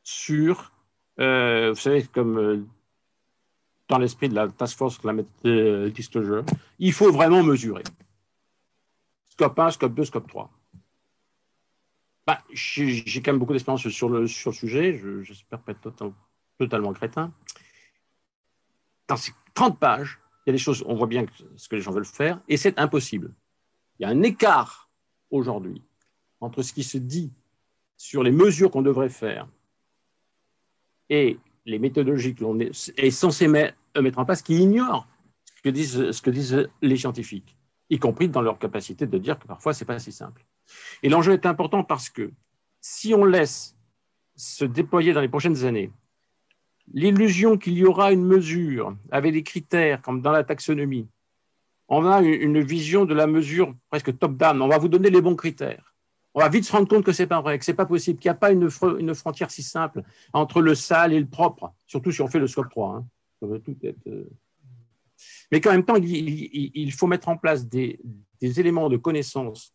[0.02, 0.72] sur,
[1.18, 2.66] euh, vous savez, comme euh,
[3.88, 5.26] dans l'esprit de la Task Force Climate
[5.92, 6.44] Disclosure,
[6.78, 7.84] il faut vraiment mesurer.
[9.30, 10.50] Scope 1, scope 2, scope 3.
[12.26, 15.92] Bah, j'ai quand même beaucoup d'expérience sur le, sujet, j'espère pas être
[16.58, 17.32] totalement crétin.
[19.06, 21.24] Dans ces 30 pages, il y a des choses, on voit bien
[21.56, 23.32] ce que les gens veulent faire, et c'est impossible.
[23.98, 24.90] Il y a un écart
[25.30, 25.82] aujourd'hui
[26.40, 27.32] entre ce qui se dit
[27.96, 29.48] sur les mesures qu'on devrait faire
[31.08, 35.06] et les méthodologies que l'on est, censé mettre en place qui ignorent
[35.56, 37.56] ce que, disent, ce que disent les scientifiques,
[37.90, 40.46] y compris dans leur capacité de dire que parfois, ce n'est pas si simple.
[41.02, 42.30] Et l'enjeu est important parce que
[42.80, 43.76] si on laisse
[44.36, 45.90] se déployer dans les prochaines années
[46.92, 51.08] l'illusion qu'il y aura une mesure avec des critères comme dans la taxonomie,
[51.88, 54.60] on a une vision de la mesure presque top-down.
[54.60, 55.95] On va vous donner les bons critères.
[56.36, 58.28] On va vite se rendre compte que c'est pas vrai, que c'est pas possible, qu'il
[58.28, 60.02] n'y a pas une, frontière si simple
[60.34, 62.94] entre le sale et le propre, surtout si on fait le scope 3.
[62.94, 63.06] Hein.
[63.42, 64.24] Euh,
[65.50, 67.98] Mais qu'en même temps, il, faut mettre en place des
[68.42, 69.74] éléments de connaissance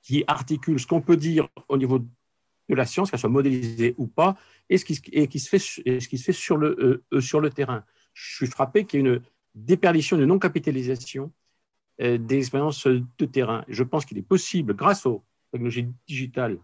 [0.00, 4.06] qui articule ce qu'on peut dire au niveau de la science, qu'elle soit modélisée ou
[4.06, 4.38] pas,
[4.70, 7.84] et ce qui, se, fait, euh, sur le terrain.
[8.14, 9.22] Je suis frappé qu'il y ait une
[9.54, 11.30] déperdition, une non-capitalisation
[12.00, 13.66] euh, des expériences de terrain.
[13.68, 15.22] Je pense qu'il est possible, grâce aux
[15.54, 16.58] technologies digitales,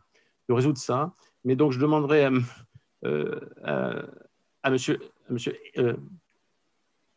[0.49, 1.15] de résoudre ça.
[1.45, 2.31] Mais donc, je demanderai à,
[3.05, 3.41] euh,
[4.71, 4.99] monsieur,
[5.29, 5.57] à monsieur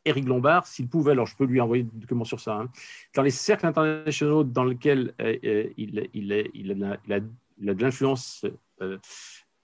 [0.06, 2.70] Éric Lombard, s'il pouvait, alors je peux lui envoyer des documents sur ça, hein.
[3.16, 6.00] dans les cercles internationaux dans lesquels euh, euh, il,
[6.84, 8.46] a, de l'influence
[8.82, 8.98] euh,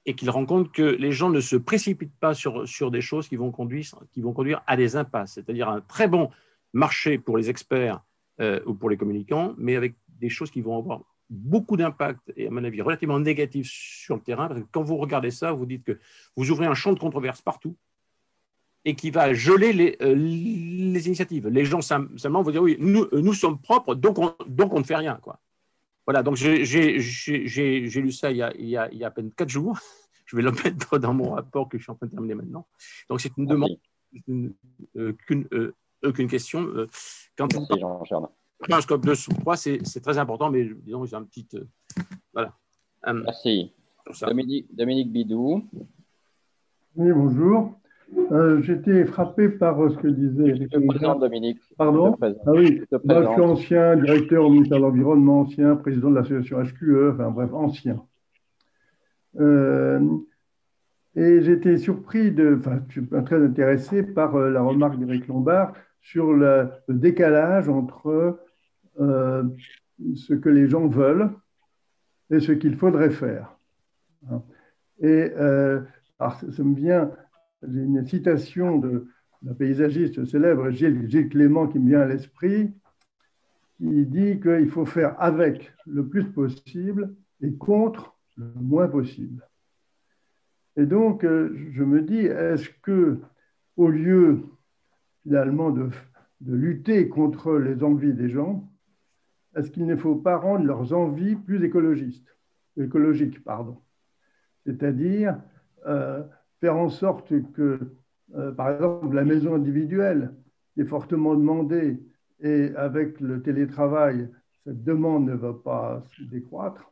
[0.06, 3.36] et qu'il rencontre que les gens ne se précipitent pas sur, sur des choses qui
[3.36, 6.30] vont, conduire, qui vont conduire à des impasses, c'est-à-dire un très bon
[6.74, 8.02] marché pour les experts
[8.66, 12.50] ou pour les communicants, mais avec des choses qui vont avoir beaucoup d'impact et à
[12.50, 15.84] mon avis relativement négatif sur le terrain, parce que quand vous regardez ça, vous dites
[15.84, 16.00] que
[16.36, 17.76] vous ouvrez un champ de controverse partout,
[18.86, 21.48] et qui va geler les, euh, les initiatives.
[21.48, 24.80] Les gens seulement vont dire oui, nous, euh, nous sommes propres, donc on, donc on
[24.80, 25.20] ne fait rien.
[25.22, 25.40] Quoi.
[26.06, 29.12] Voilà, donc j'ai lu ça il y, a, il, y a, il y, a, à
[29.12, 29.80] peine quatre jours.
[30.26, 32.68] Je vais le mettre dans mon rapport que je suis en train de terminer maintenant.
[33.10, 33.80] Donc c'est une demande,
[34.96, 36.88] euh, qu'une euh, question.
[37.36, 38.32] quand Merci, Jean
[38.70, 41.48] un scope 2 3, c'est très important, mais disons, j'ai un petit.
[42.34, 42.54] voilà.
[43.06, 43.74] Merci.
[44.22, 45.64] Dominique, Bidou.
[46.96, 47.80] Oui, bonjour.
[48.32, 51.60] Euh, J'étais frappé par ce que disait Eric présente, Dominique.
[51.78, 56.16] Pardon Ah oui, Moi, je suis ancien directeur au ministère de l'Environnement, ancien président de
[56.16, 58.02] l'association HQE, enfin bref, ancien.
[59.40, 60.00] Euh,
[61.16, 65.74] et j'étais surpris, de, enfin, je suis très intéressé par euh, la remarque d'Éric Lombard
[66.02, 68.40] sur le, décalage entre
[69.00, 69.44] euh,
[70.16, 71.32] ce que les gens veulent
[72.30, 73.58] et ce qu'il faudrait faire.
[75.00, 75.82] Et euh,
[76.20, 77.12] ça me vient,
[77.64, 79.08] j'ai une citation de
[79.42, 82.72] d'un paysagiste célèbre, Gilles, Clément, qui me vient à l'esprit,
[83.78, 89.48] qui dit qu'il faut faire avec le plus possible et contre le moins possible.
[90.76, 93.20] Et donc, euh, je me dis, est-ce que,
[93.78, 94.44] au lieu
[95.24, 95.90] finalement de,
[96.42, 98.70] lutter contre les envies des gens,
[99.60, 102.38] est-ce qu'il ne faut pas rendre leurs envies plus écologistes,
[102.78, 103.82] écologiques, pardon
[104.66, 105.38] C'est-à-dire
[105.86, 106.24] euh,
[106.62, 107.92] faire en sorte que,
[108.36, 110.34] euh, par exemple, la maison individuelle
[110.78, 112.02] est fortement demandée
[112.40, 114.30] et avec le télétravail,
[114.64, 116.90] cette demande ne va pas décroître.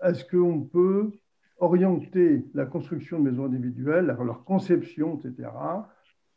[0.00, 1.10] Est-ce qu'on peut
[1.58, 5.50] orienter la construction de maisons individuelles, leur conception, etc.,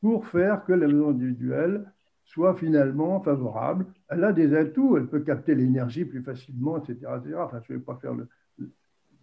[0.01, 1.93] pour faire que la maison individuelle
[2.31, 3.85] soit finalement favorable.
[4.07, 7.05] Elle a des atouts, elle peut capter l'énergie plus facilement, etc.
[7.37, 8.29] Enfin, je ne vais pas faire, le,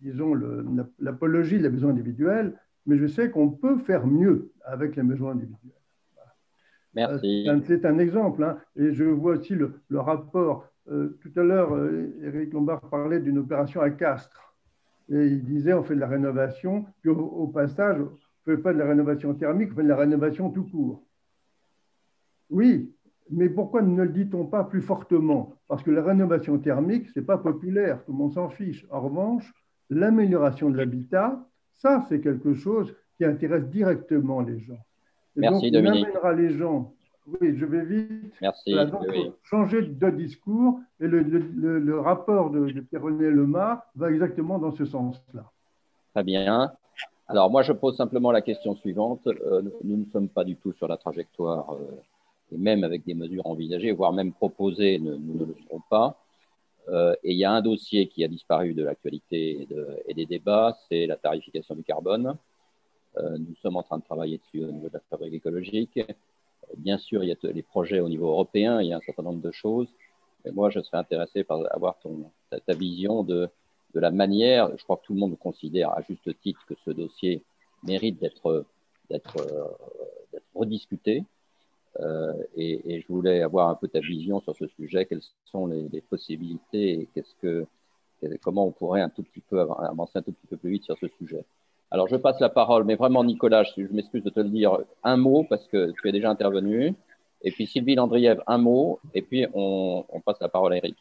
[0.03, 0.35] disons,
[0.99, 2.55] l'apologie de la maison individuelle,
[2.85, 5.73] mais je sais qu'on peut faire mieux avec la maison individuelle.
[6.95, 7.49] Merci.
[7.67, 8.45] C'est un, exemple.
[8.45, 8.59] Hein.
[8.77, 10.69] Et je vois aussi le, rapport.
[10.91, 11.71] Euh, tout à l'heure,
[12.23, 14.55] Eric euh, Lombard parlait d'une opération à Castres.
[15.11, 18.75] Et il disait, on fait de la rénovation, puis au, passage, on ne fait pas
[18.75, 21.03] de la rénovation thermique, on fait de la rénovation tout court.
[22.51, 22.95] Oui,
[23.31, 25.55] mais pourquoi ne le dit-on pas plus fortement?
[25.69, 28.87] Parce que la rénovation thermique, ce n'est pas populaire, tout le monde s'en fiche.
[28.91, 29.53] En revanche,
[29.91, 34.81] l'amélioration de l'habitat, ça, c'est quelque chose qui intéresse directement les gens.
[35.37, 36.95] Et Merci, donc, on amènera les gens
[37.41, 38.33] oui, je vais vite.
[38.41, 38.75] Merci.
[39.43, 45.45] Changer de discours et le, rapport de, Pierre-René Lemar va exactement dans ce sens-là.
[46.15, 46.73] Très bien.
[47.27, 49.27] Alors, moi, je pose simplement la question suivante.
[49.27, 52.01] Euh, nous ne sommes pas du tout sur la trajectoire, euh,
[52.53, 56.19] et même avec des mesures envisagées, voire même proposées, nous, ne le serons pas.
[56.89, 59.69] Euh, et il y a un dossier qui a disparu de l'actualité
[60.07, 62.37] et, des débats, c'est la tarification du carbone.
[63.16, 66.01] nous sommes en train de travailler dessus au niveau de la fabrique écologique.
[66.77, 69.23] Bien sûr, il y a les projets au niveau européen, il y a un certain
[69.23, 69.89] nombre de choses.
[70.45, 71.99] Mais moi, je serais intéressé par avoir
[72.51, 73.49] ta, vision de,
[73.95, 74.70] de, la manière.
[74.77, 77.43] Je crois que tout le monde considère à juste titre que ce dossier
[77.83, 78.66] mérite d'être
[80.55, 81.25] rediscuté.
[82.01, 85.07] Euh, et, je voulais avoir un peu ta vision sur ce sujet.
[85.07, 87.66] Quelles sont les, les possibilités et qu'est-ce que,
[88.43, 90.97] comment on pourrait un tout petit peu avancer un tout petit peu plus vite sur
[90.99, 91.45] ce sujet?
[91.91, 95.16] Alors, je passe la parole, mais vraiment, Nicolas, je, m'excuse de te le dire, un
[95.16, 96.95] mot, parce que tu es déjà intervenu.
[97.43, 100.97] Et puis Sylvie Landriev, un mot, et puis on, passe la parole à Eric.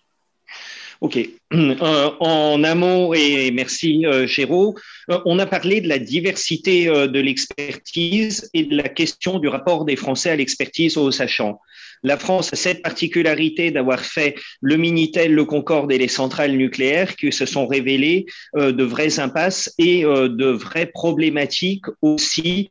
[1.02, 1.20] OK.
[1.54, 4.76] Euh, en mot, et merci euh, Géraud,
[5.10, 9.86] euh, on a parlé de la diversité de l'expertise et de la question du rapport
[9.86, 11.60] des Français à l'expertise aux sachants.
[12.04, 17.16] La France a cette particularité d'avoir fait le Minitel, le Concorde et les centrales nucléaires
[17.16, 18.26] qui se sont révélées
[18.56, 22.70] de vraies impasses et de vraies problématiques aussi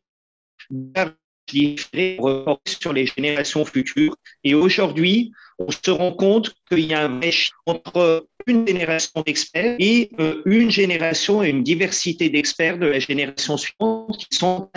[2.66, 4.16] sur les générations futures.
[4.44, 9.76] Et aujourd'hui, on se rend compte qu'il y a un méchant entre une génération d'experts
[9.78, 14.70] et euh, une génération et une diversité d'experts de la génération suivante qui sont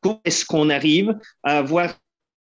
[0.00, 1.94] Comment est-ce qu'on arrive à avoir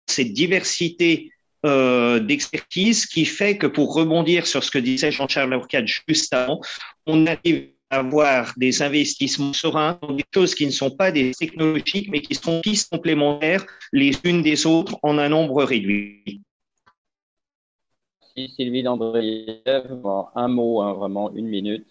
[0.07, 1.31] cette diversité
[1.65, 6.61] euh, d'expertise qui fait que pour rebondir sur ce que disait Jean-Charles Laurcade juste avant,
[7.05, 11.31] on arrive à avoir des investissements sereins dans des choses qui ne sont pas des
[11.31, 12.61] technologiques, mais qui sont
[12.91, 16.41] complémentaires les unes des autres en un nombre réduit?
[18.37, 20.01] Merci Sylvie Landriev.
[20.35, 21.87] Un mot, hein, vraiment une minute.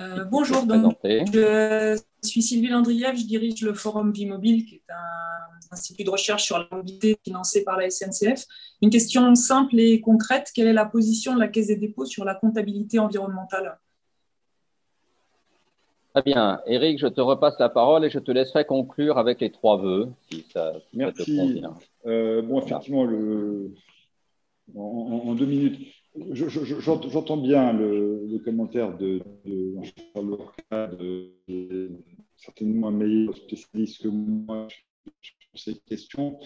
[0.00, 4.92] Euh, bonjour, donc, je suis Sylvie Landriev, je dirige le Forum Vie Mobile, qui est
[4.92, 8.44] un institut de recherche sur la mobilité financé par la SNCF.
[8.82, 12.24] Une question simple et concrète, quelle est la position de la Caisse des dépôts sur
[12.24, 13.78] la comptabilité environnementale?
[16.14, 16.60] Très bien.
[16.66, 20.08] Eric, je te repasse la parole et je te laisserai conclure avec les trois vœux,
[20.30, 21.24] si ça, Merci.
[21.24, 21.74] te convient.
[22.06, 23.02] Euh, bon, effectivement,
[24.74, 25.80] en deux minutes,
[26.32, 29.74] J'entends bien le, commentaire de, de,
[31.48, 31.90] de,
[32.36, 34.66] certainement un meilleur spécialiste que moi
[35.20, 36.38] sur ces questions.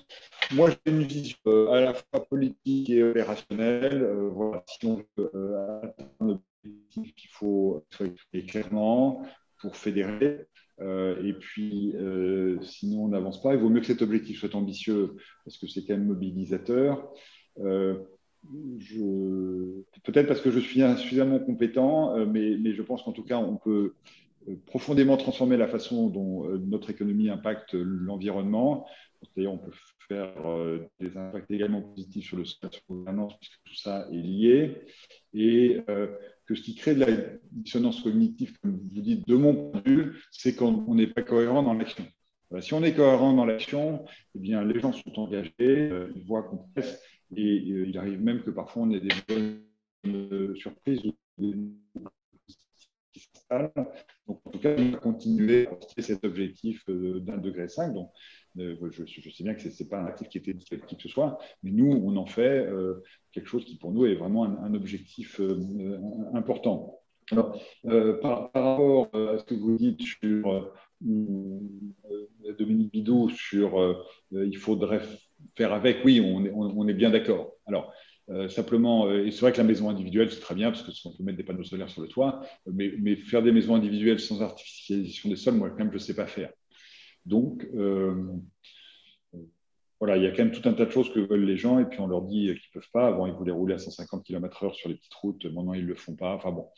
[0.52, 4.02] Moi, j'ai une vision euh, à la fois politique et opérationnelle.
[4.02, 6.40] Euh, voilà, si on veut atteindre
[6.90, 9.22] qu'il faut exprimer clairement
[9.60, 10.46] pour fédérer.
[10.81, 13.55] Euh, et puis, euh, sinon, on n'avance pas.
[13.55, 17.12] Il vaut mieux que cet objectif soit ambitieux parce que c'est quand même mobilisateur.
[17.59, 17.98] Euh,
[20.02, 23.94] peut-être parce que je suis suffisamment compétent, mais, je pense qu'en tout cas, on peut
[24.65, 28.86] profondément transformer la façon dont notre économie impacte l'environnement.
[29.36, 29.73] D'ailleurs, on peut
[30.09, 30.32] faire
[31.01, 34.86] des impacts également positifs sur le sur la gouvernance, puisque tout ça est lié.
[35.35, 35.81] Et
[36.51, 37.12] que ce qui crée de la
[37.52, 41.62] dissonance cognitive, comme vous dites, de mon point de vue, c'est qu'on n'est pas cohérent
[41.62, 42.05] dans l'action.
[42.59, 44.05] si on est cohérent dans l'action,
[44.35, 47.01] eh bien, les gens sont engagés, euh, ils voient qu'on presse,
[47.36, 49.60] et euh, il arrive même que parfois on ait des bonnes
[50.06, 51.02] euh, surprises
[54.27, 57.93] donc, en tout cas, on va continuer à porter cet objectif d'un degré 5.
[57.93, 58.10] Donc,
[58.56, 61.09] je, je, sais bien que ce n'est pas un actif qui était qui que ce
[61.09, 62.66] soit, mais nous, on en fait
[63.32, 65.98] quelque chose qui pour nous est vraiment un, objectif euh,
[66.35, 67.01] important.
[67.31, 71.60] Alors, euh, par, rapport à ce que vous dites sur euh,
[72.59, 75.01] Dominique Bidot, sur il faudrait
[75.56, 77.52] faire avec, oui, on est, on, bien d'accord.
[77.66, 77.93] Alors,
[78.48, 81.39] simplement, et c'est vrai que la maison individuelle, c'est très bien parce qu'on peut mettre
[81.39, 85.36] des panneaux solaires sur le toit, mais, mais, faire des maisons individuelles sans artificialisation des
[85.36, 86.52] sols, moi, quand même, je ne sais pas faire.
[87.26, 87.66] Donc,
[90.01, 91.78] voilà, il y a quand même tout un tas de choses que veulent les gens
[91.78, 93.06] et puis on leur dit qu'ils ne peuvent pas.
[93.06, 95.44] Avant, ils voulaient rouler à 150 km/h sur les petites routes.
[95.44, 96.34] Maintenant, ils ne le font pas.
[96.34, 96.68] Enfin bon,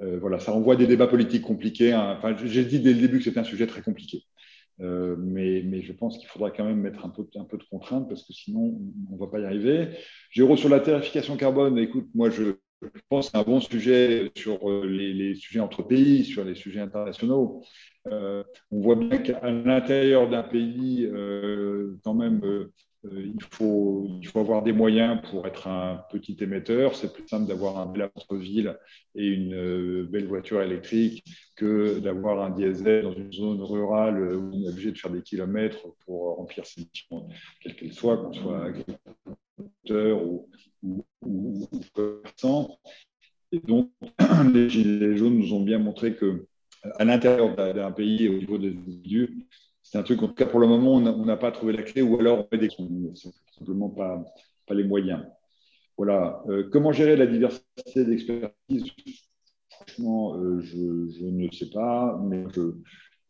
[0.00, 1.92] euh, voilà, ça renvoie des débats politiques compliqués.
[1.92, 2.14] Hein.
[2.16, 4.22] Enfin, j'ai dit dès le début que c'était un sujet très compliqué.
[4.80, 7.64] Euh, mais, mais, je pense qu'il faudra quand même mettre un peu, un peu de
[7.64, 8.78] contraintes parce que sinon,
[9.10, 9.88] on ne va pas y arriver.
[10.30, 12.54] Géro, sur la tarification carbone, écoute, moi, je,
[13.08, 16.80] pense que c'est un bon sujet sur euh, les, sujets entre pays, sur les sujets
[16.80, 17.62] internationaux.
[18.06, 22.40] Euh, on voit bien qu'à l'intérieur d'un pays, euh, quand même,
[23.04, 26.94] il, faut, il faut avoir des moyens pour être un petit émetteur.
[26.96, 28.76] C'est plus simple d'avoir un bel ville
[29.14, 31.24] et une belle voiture électrique
[31.56, 35.22] que d'avoir un diesel dans une zone rurale où on est obligé de faire des
[35.22, 37.28] kilomètres pour remplir ses missions,
[37.60, 40.48] quelle qu'elle soit, qu'on soit agriculteur ou,
[40.82, 42.78] ou, ou, commerçant.
[43.52, 43.90] Et donc,
[44.52, 46.46] les Gilets jaunes nous ont bien montré que
[46.96, 49.46] à l'intérieur d'un pays au niveau des individus.
[49.90, 52.02] C'est un truc, en tout cas pour le moment, on n'a pas trouvé la clé
[52.02, 52.68] ou alors on met
[53.58, 54.22] simplement pas,
[54.66, 55.24] pas les moyens.
[55.96, 56.42] Voilà.
[56.48, 58.84] Euh, comment gérer la diversité d'expertise?
[59.70, 62.74] Franchement, euh, je, je, ne sais pas, mais je,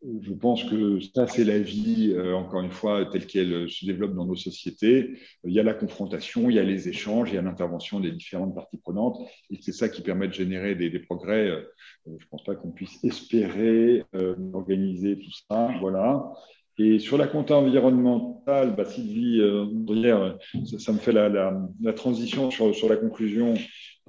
[0.01, 4.13] je pense que ça, c'est la vie, euh, encore une fois, telle qu'elle se développe
[4.13, 5.17] dans nos sociétés.
[5.43, 8.11] Il y a la confrontation, il y a les échanges, il y a l'intervention des
[8.11, 9.17] différentes parties prenantes,
[9.49, 11.49] et c'est ça qui permet de générer des, progrès.
[11.49, 11.61] Euh,
[12.05, 15.69] je ne pense pas qu'on puisse espérer euh, organiser tout ça.
[15.81, 16.31] Voilà.
[16.77, 19.41] Et sur la compta environnementale, bah, Sylvie,
[20.77, 23.53] ça, me fait la, transition sur la conclusion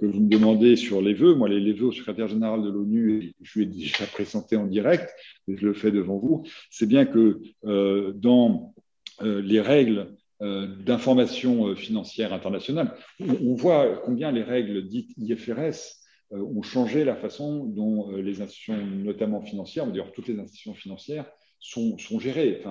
[0.01, 1.35] que vous me demandez sur les vœux.
[1.35, 5.10] Moi, les, vœux au secrétaire général de l'ONU, je lui ai déjà présenté en direct,
[5.47, 8.74] et je le fais devant vous, c'est bien que euh, dans
[9.22, 15.98] euh, les règles euh, d'information financière internationale, on, voit combien les règles dites IFRS
[16.32, 21.27] ont changé la façon dont les institutions, notamment financières, dire toutes les institutions financières,
[21.59, 22.62] sont, gérées.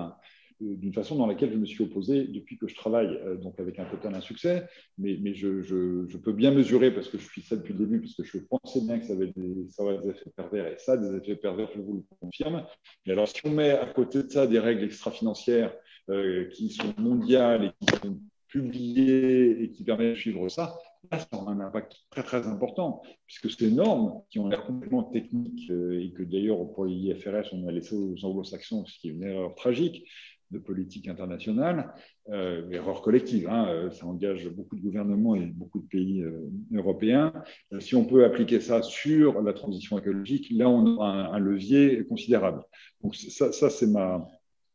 [0.62, 3.80] D'une façon dans laquelle je me suis opposé depuis que je travaille, euh, donc avec
[3.80, 4.66] un total insuccès,
[4.98, 8.02] mais, mais je, je, peux bien mesurer, parce que je suis ça depuis le début,
[8.02, 10.78] parce que je pensais bien que ça avait des, ça avait des effets pervers, et
[10.78, 12.66] ça, des effets pervers, je vous le confirme.
[13.06, 15.74] Mais alors, si on met à côté de ça des règles extra-financières
[16.10, 20.78] euh, qui sont mondiales et qui sont publiées et qui permettent de suivre ça,
[21.12, 25.70] ça aura un impact très très important, puisque ces normes qui ont l'air complètement techniques
[25.70, 29.24] euh, et que d'ailleurs pour l'IFRS on a laissé aux anglo-saxons, ce qui est une
[29.24, 30.06] erreur tragique,
[30.52, 31.94] de politique internationale,
[32.30, 36.50] euh, erreur collective, hein, euh, ça engage beaucoup de gouvernements et beaucoup de pays euh,
[36.74, 37.34] européens.
[37.72, 42.04] Euh, si on peut appliquer ça sur la transition écologique, là on a un, levier
[42.06, 42.64] considérable.
[43.04, 44.28] Donc ça, ça c'est ma,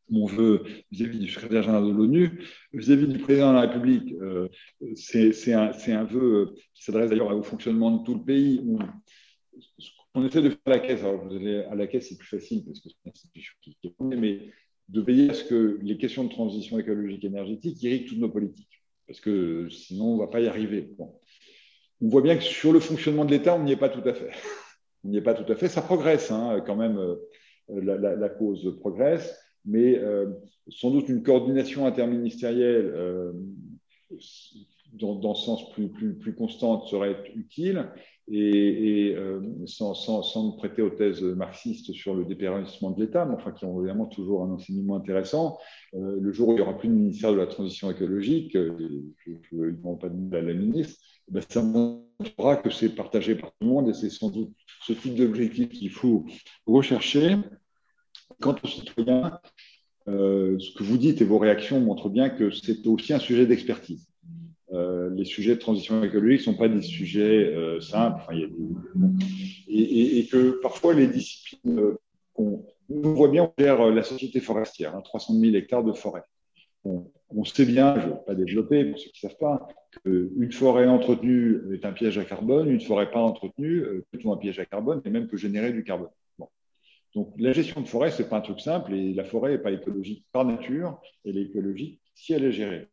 [0.09, 2.41] mon vœu vis-à-vis du secrétaire général de l'ONU.
[2.73, 4.15] Vis-à-vis du président de la République,
[4.95, 8.65] c'est un, un, vœu qui s'adresse d'ailleurs au fonctionnement de tout le pays.
[10.15, 11.01] On, essaie de faire la caisse.
[11.01, 11.27] Alors,
[11.71, 14.53] à la caisse, c'est plus facile parce que c'est une institution qui est mais
[14.89, 18.29] de veiller à ce que les questions de transition écologique et énergétique irriguent toutes nos
[18.29, 20.95] politiques, parce que sinon, on ne va pas y arriver.
[22.01, 24.15] On voit bien que sur le fonctionnement de l'État, on n'y est pas tout à
[24.15, 24.31] fait.
[25.05, 25.69] On n'y est pas tout à fait.
[25.69, 27.17] Ça progresse hein, quand même, euh,
[27.71, 30.27] la, cause progresse, mais euh,
[30.69, 33.33] sans doute une coordination interministérielle euh,
[34.95, 37.89] dans, dans, sens plus, plus, plus constante serait utile.
[38.29, 43.53] et, euh, sans, sans, prêter aux thèses marxistes sur le dépérissement de l'État, mais enfin
[43.53, 45.59] qui ont évidemment toujours un enseignement intéressant,
[45.95, 49.03] euh, le jour où il n'y aura plus de ministère de la transition écologique, euh,
[49.27, 50.99] je ne demande pas de à la ministre,
[51.29, 54.53] eh ben ça montrera que c'est partagé par tout le monde et c'est sans doute
[54.87, 56.25] ce type d'objectif qu'il faut
[56.67, 57.37] rechercher.
[58.41, 59.39] Quant aux citoyens,
[60.07, 64.09] ce que vous dites et vos réactions montrent bien que c'est aussi un sujet d'expertise.
[65.15, 68.23] Euh, les sujets de transition écologique ne sont pas des sujets euh, simples.
[69.69, 71.99] Et, que parfois les disciplines, euh,
[72.37, 76.23] on, on, voit bien, on gère la société forestière, hein, 300 000 hectares de forêt.
[76.85, 79.67] On, sait bien, je ne vais pas développer pour ceux qui ne savent pas,
[80.05, 84.59] qu'une forêt entretenue est un piège à carbone, une forêt pas entretenue plutôt un piège
[84.61, 86.11] à carbone et même peut générer du carbone.
[86.39, 86.49] Bon.
[87.15, 89.59] Donc la gestion de forêt, ce n'est pas un truc simple et la forêt n'est
[89.59, 92.87] pas écologique par nature, elle est écologique si elle est gérée.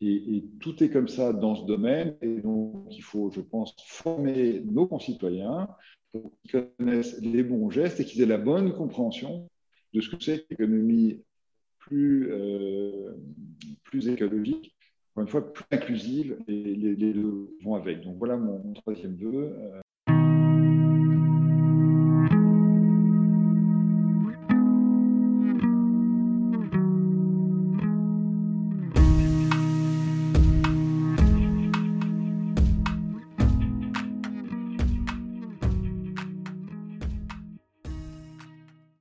[0.00, 2.16] Et, tout est comme ça dans ce domaine.
[2.22, 5.68] Et donc, il faut, je pense, former nos concitoyens
[6.12, 9.48] pour qu'ils connaissent les bons gestes et qu'ils aient la bonne compréhension
[9.92, 11.22] de ce que c'est l'économie
[11.78, 13.14] plus, euh,
[13.84, 14.74] plus écologique,
[15.12, 18.02] encore une fois, plus inclusive, et les, deux vont avec.
[18.02, 19.56] Donc, voilà mon, troisième vœu.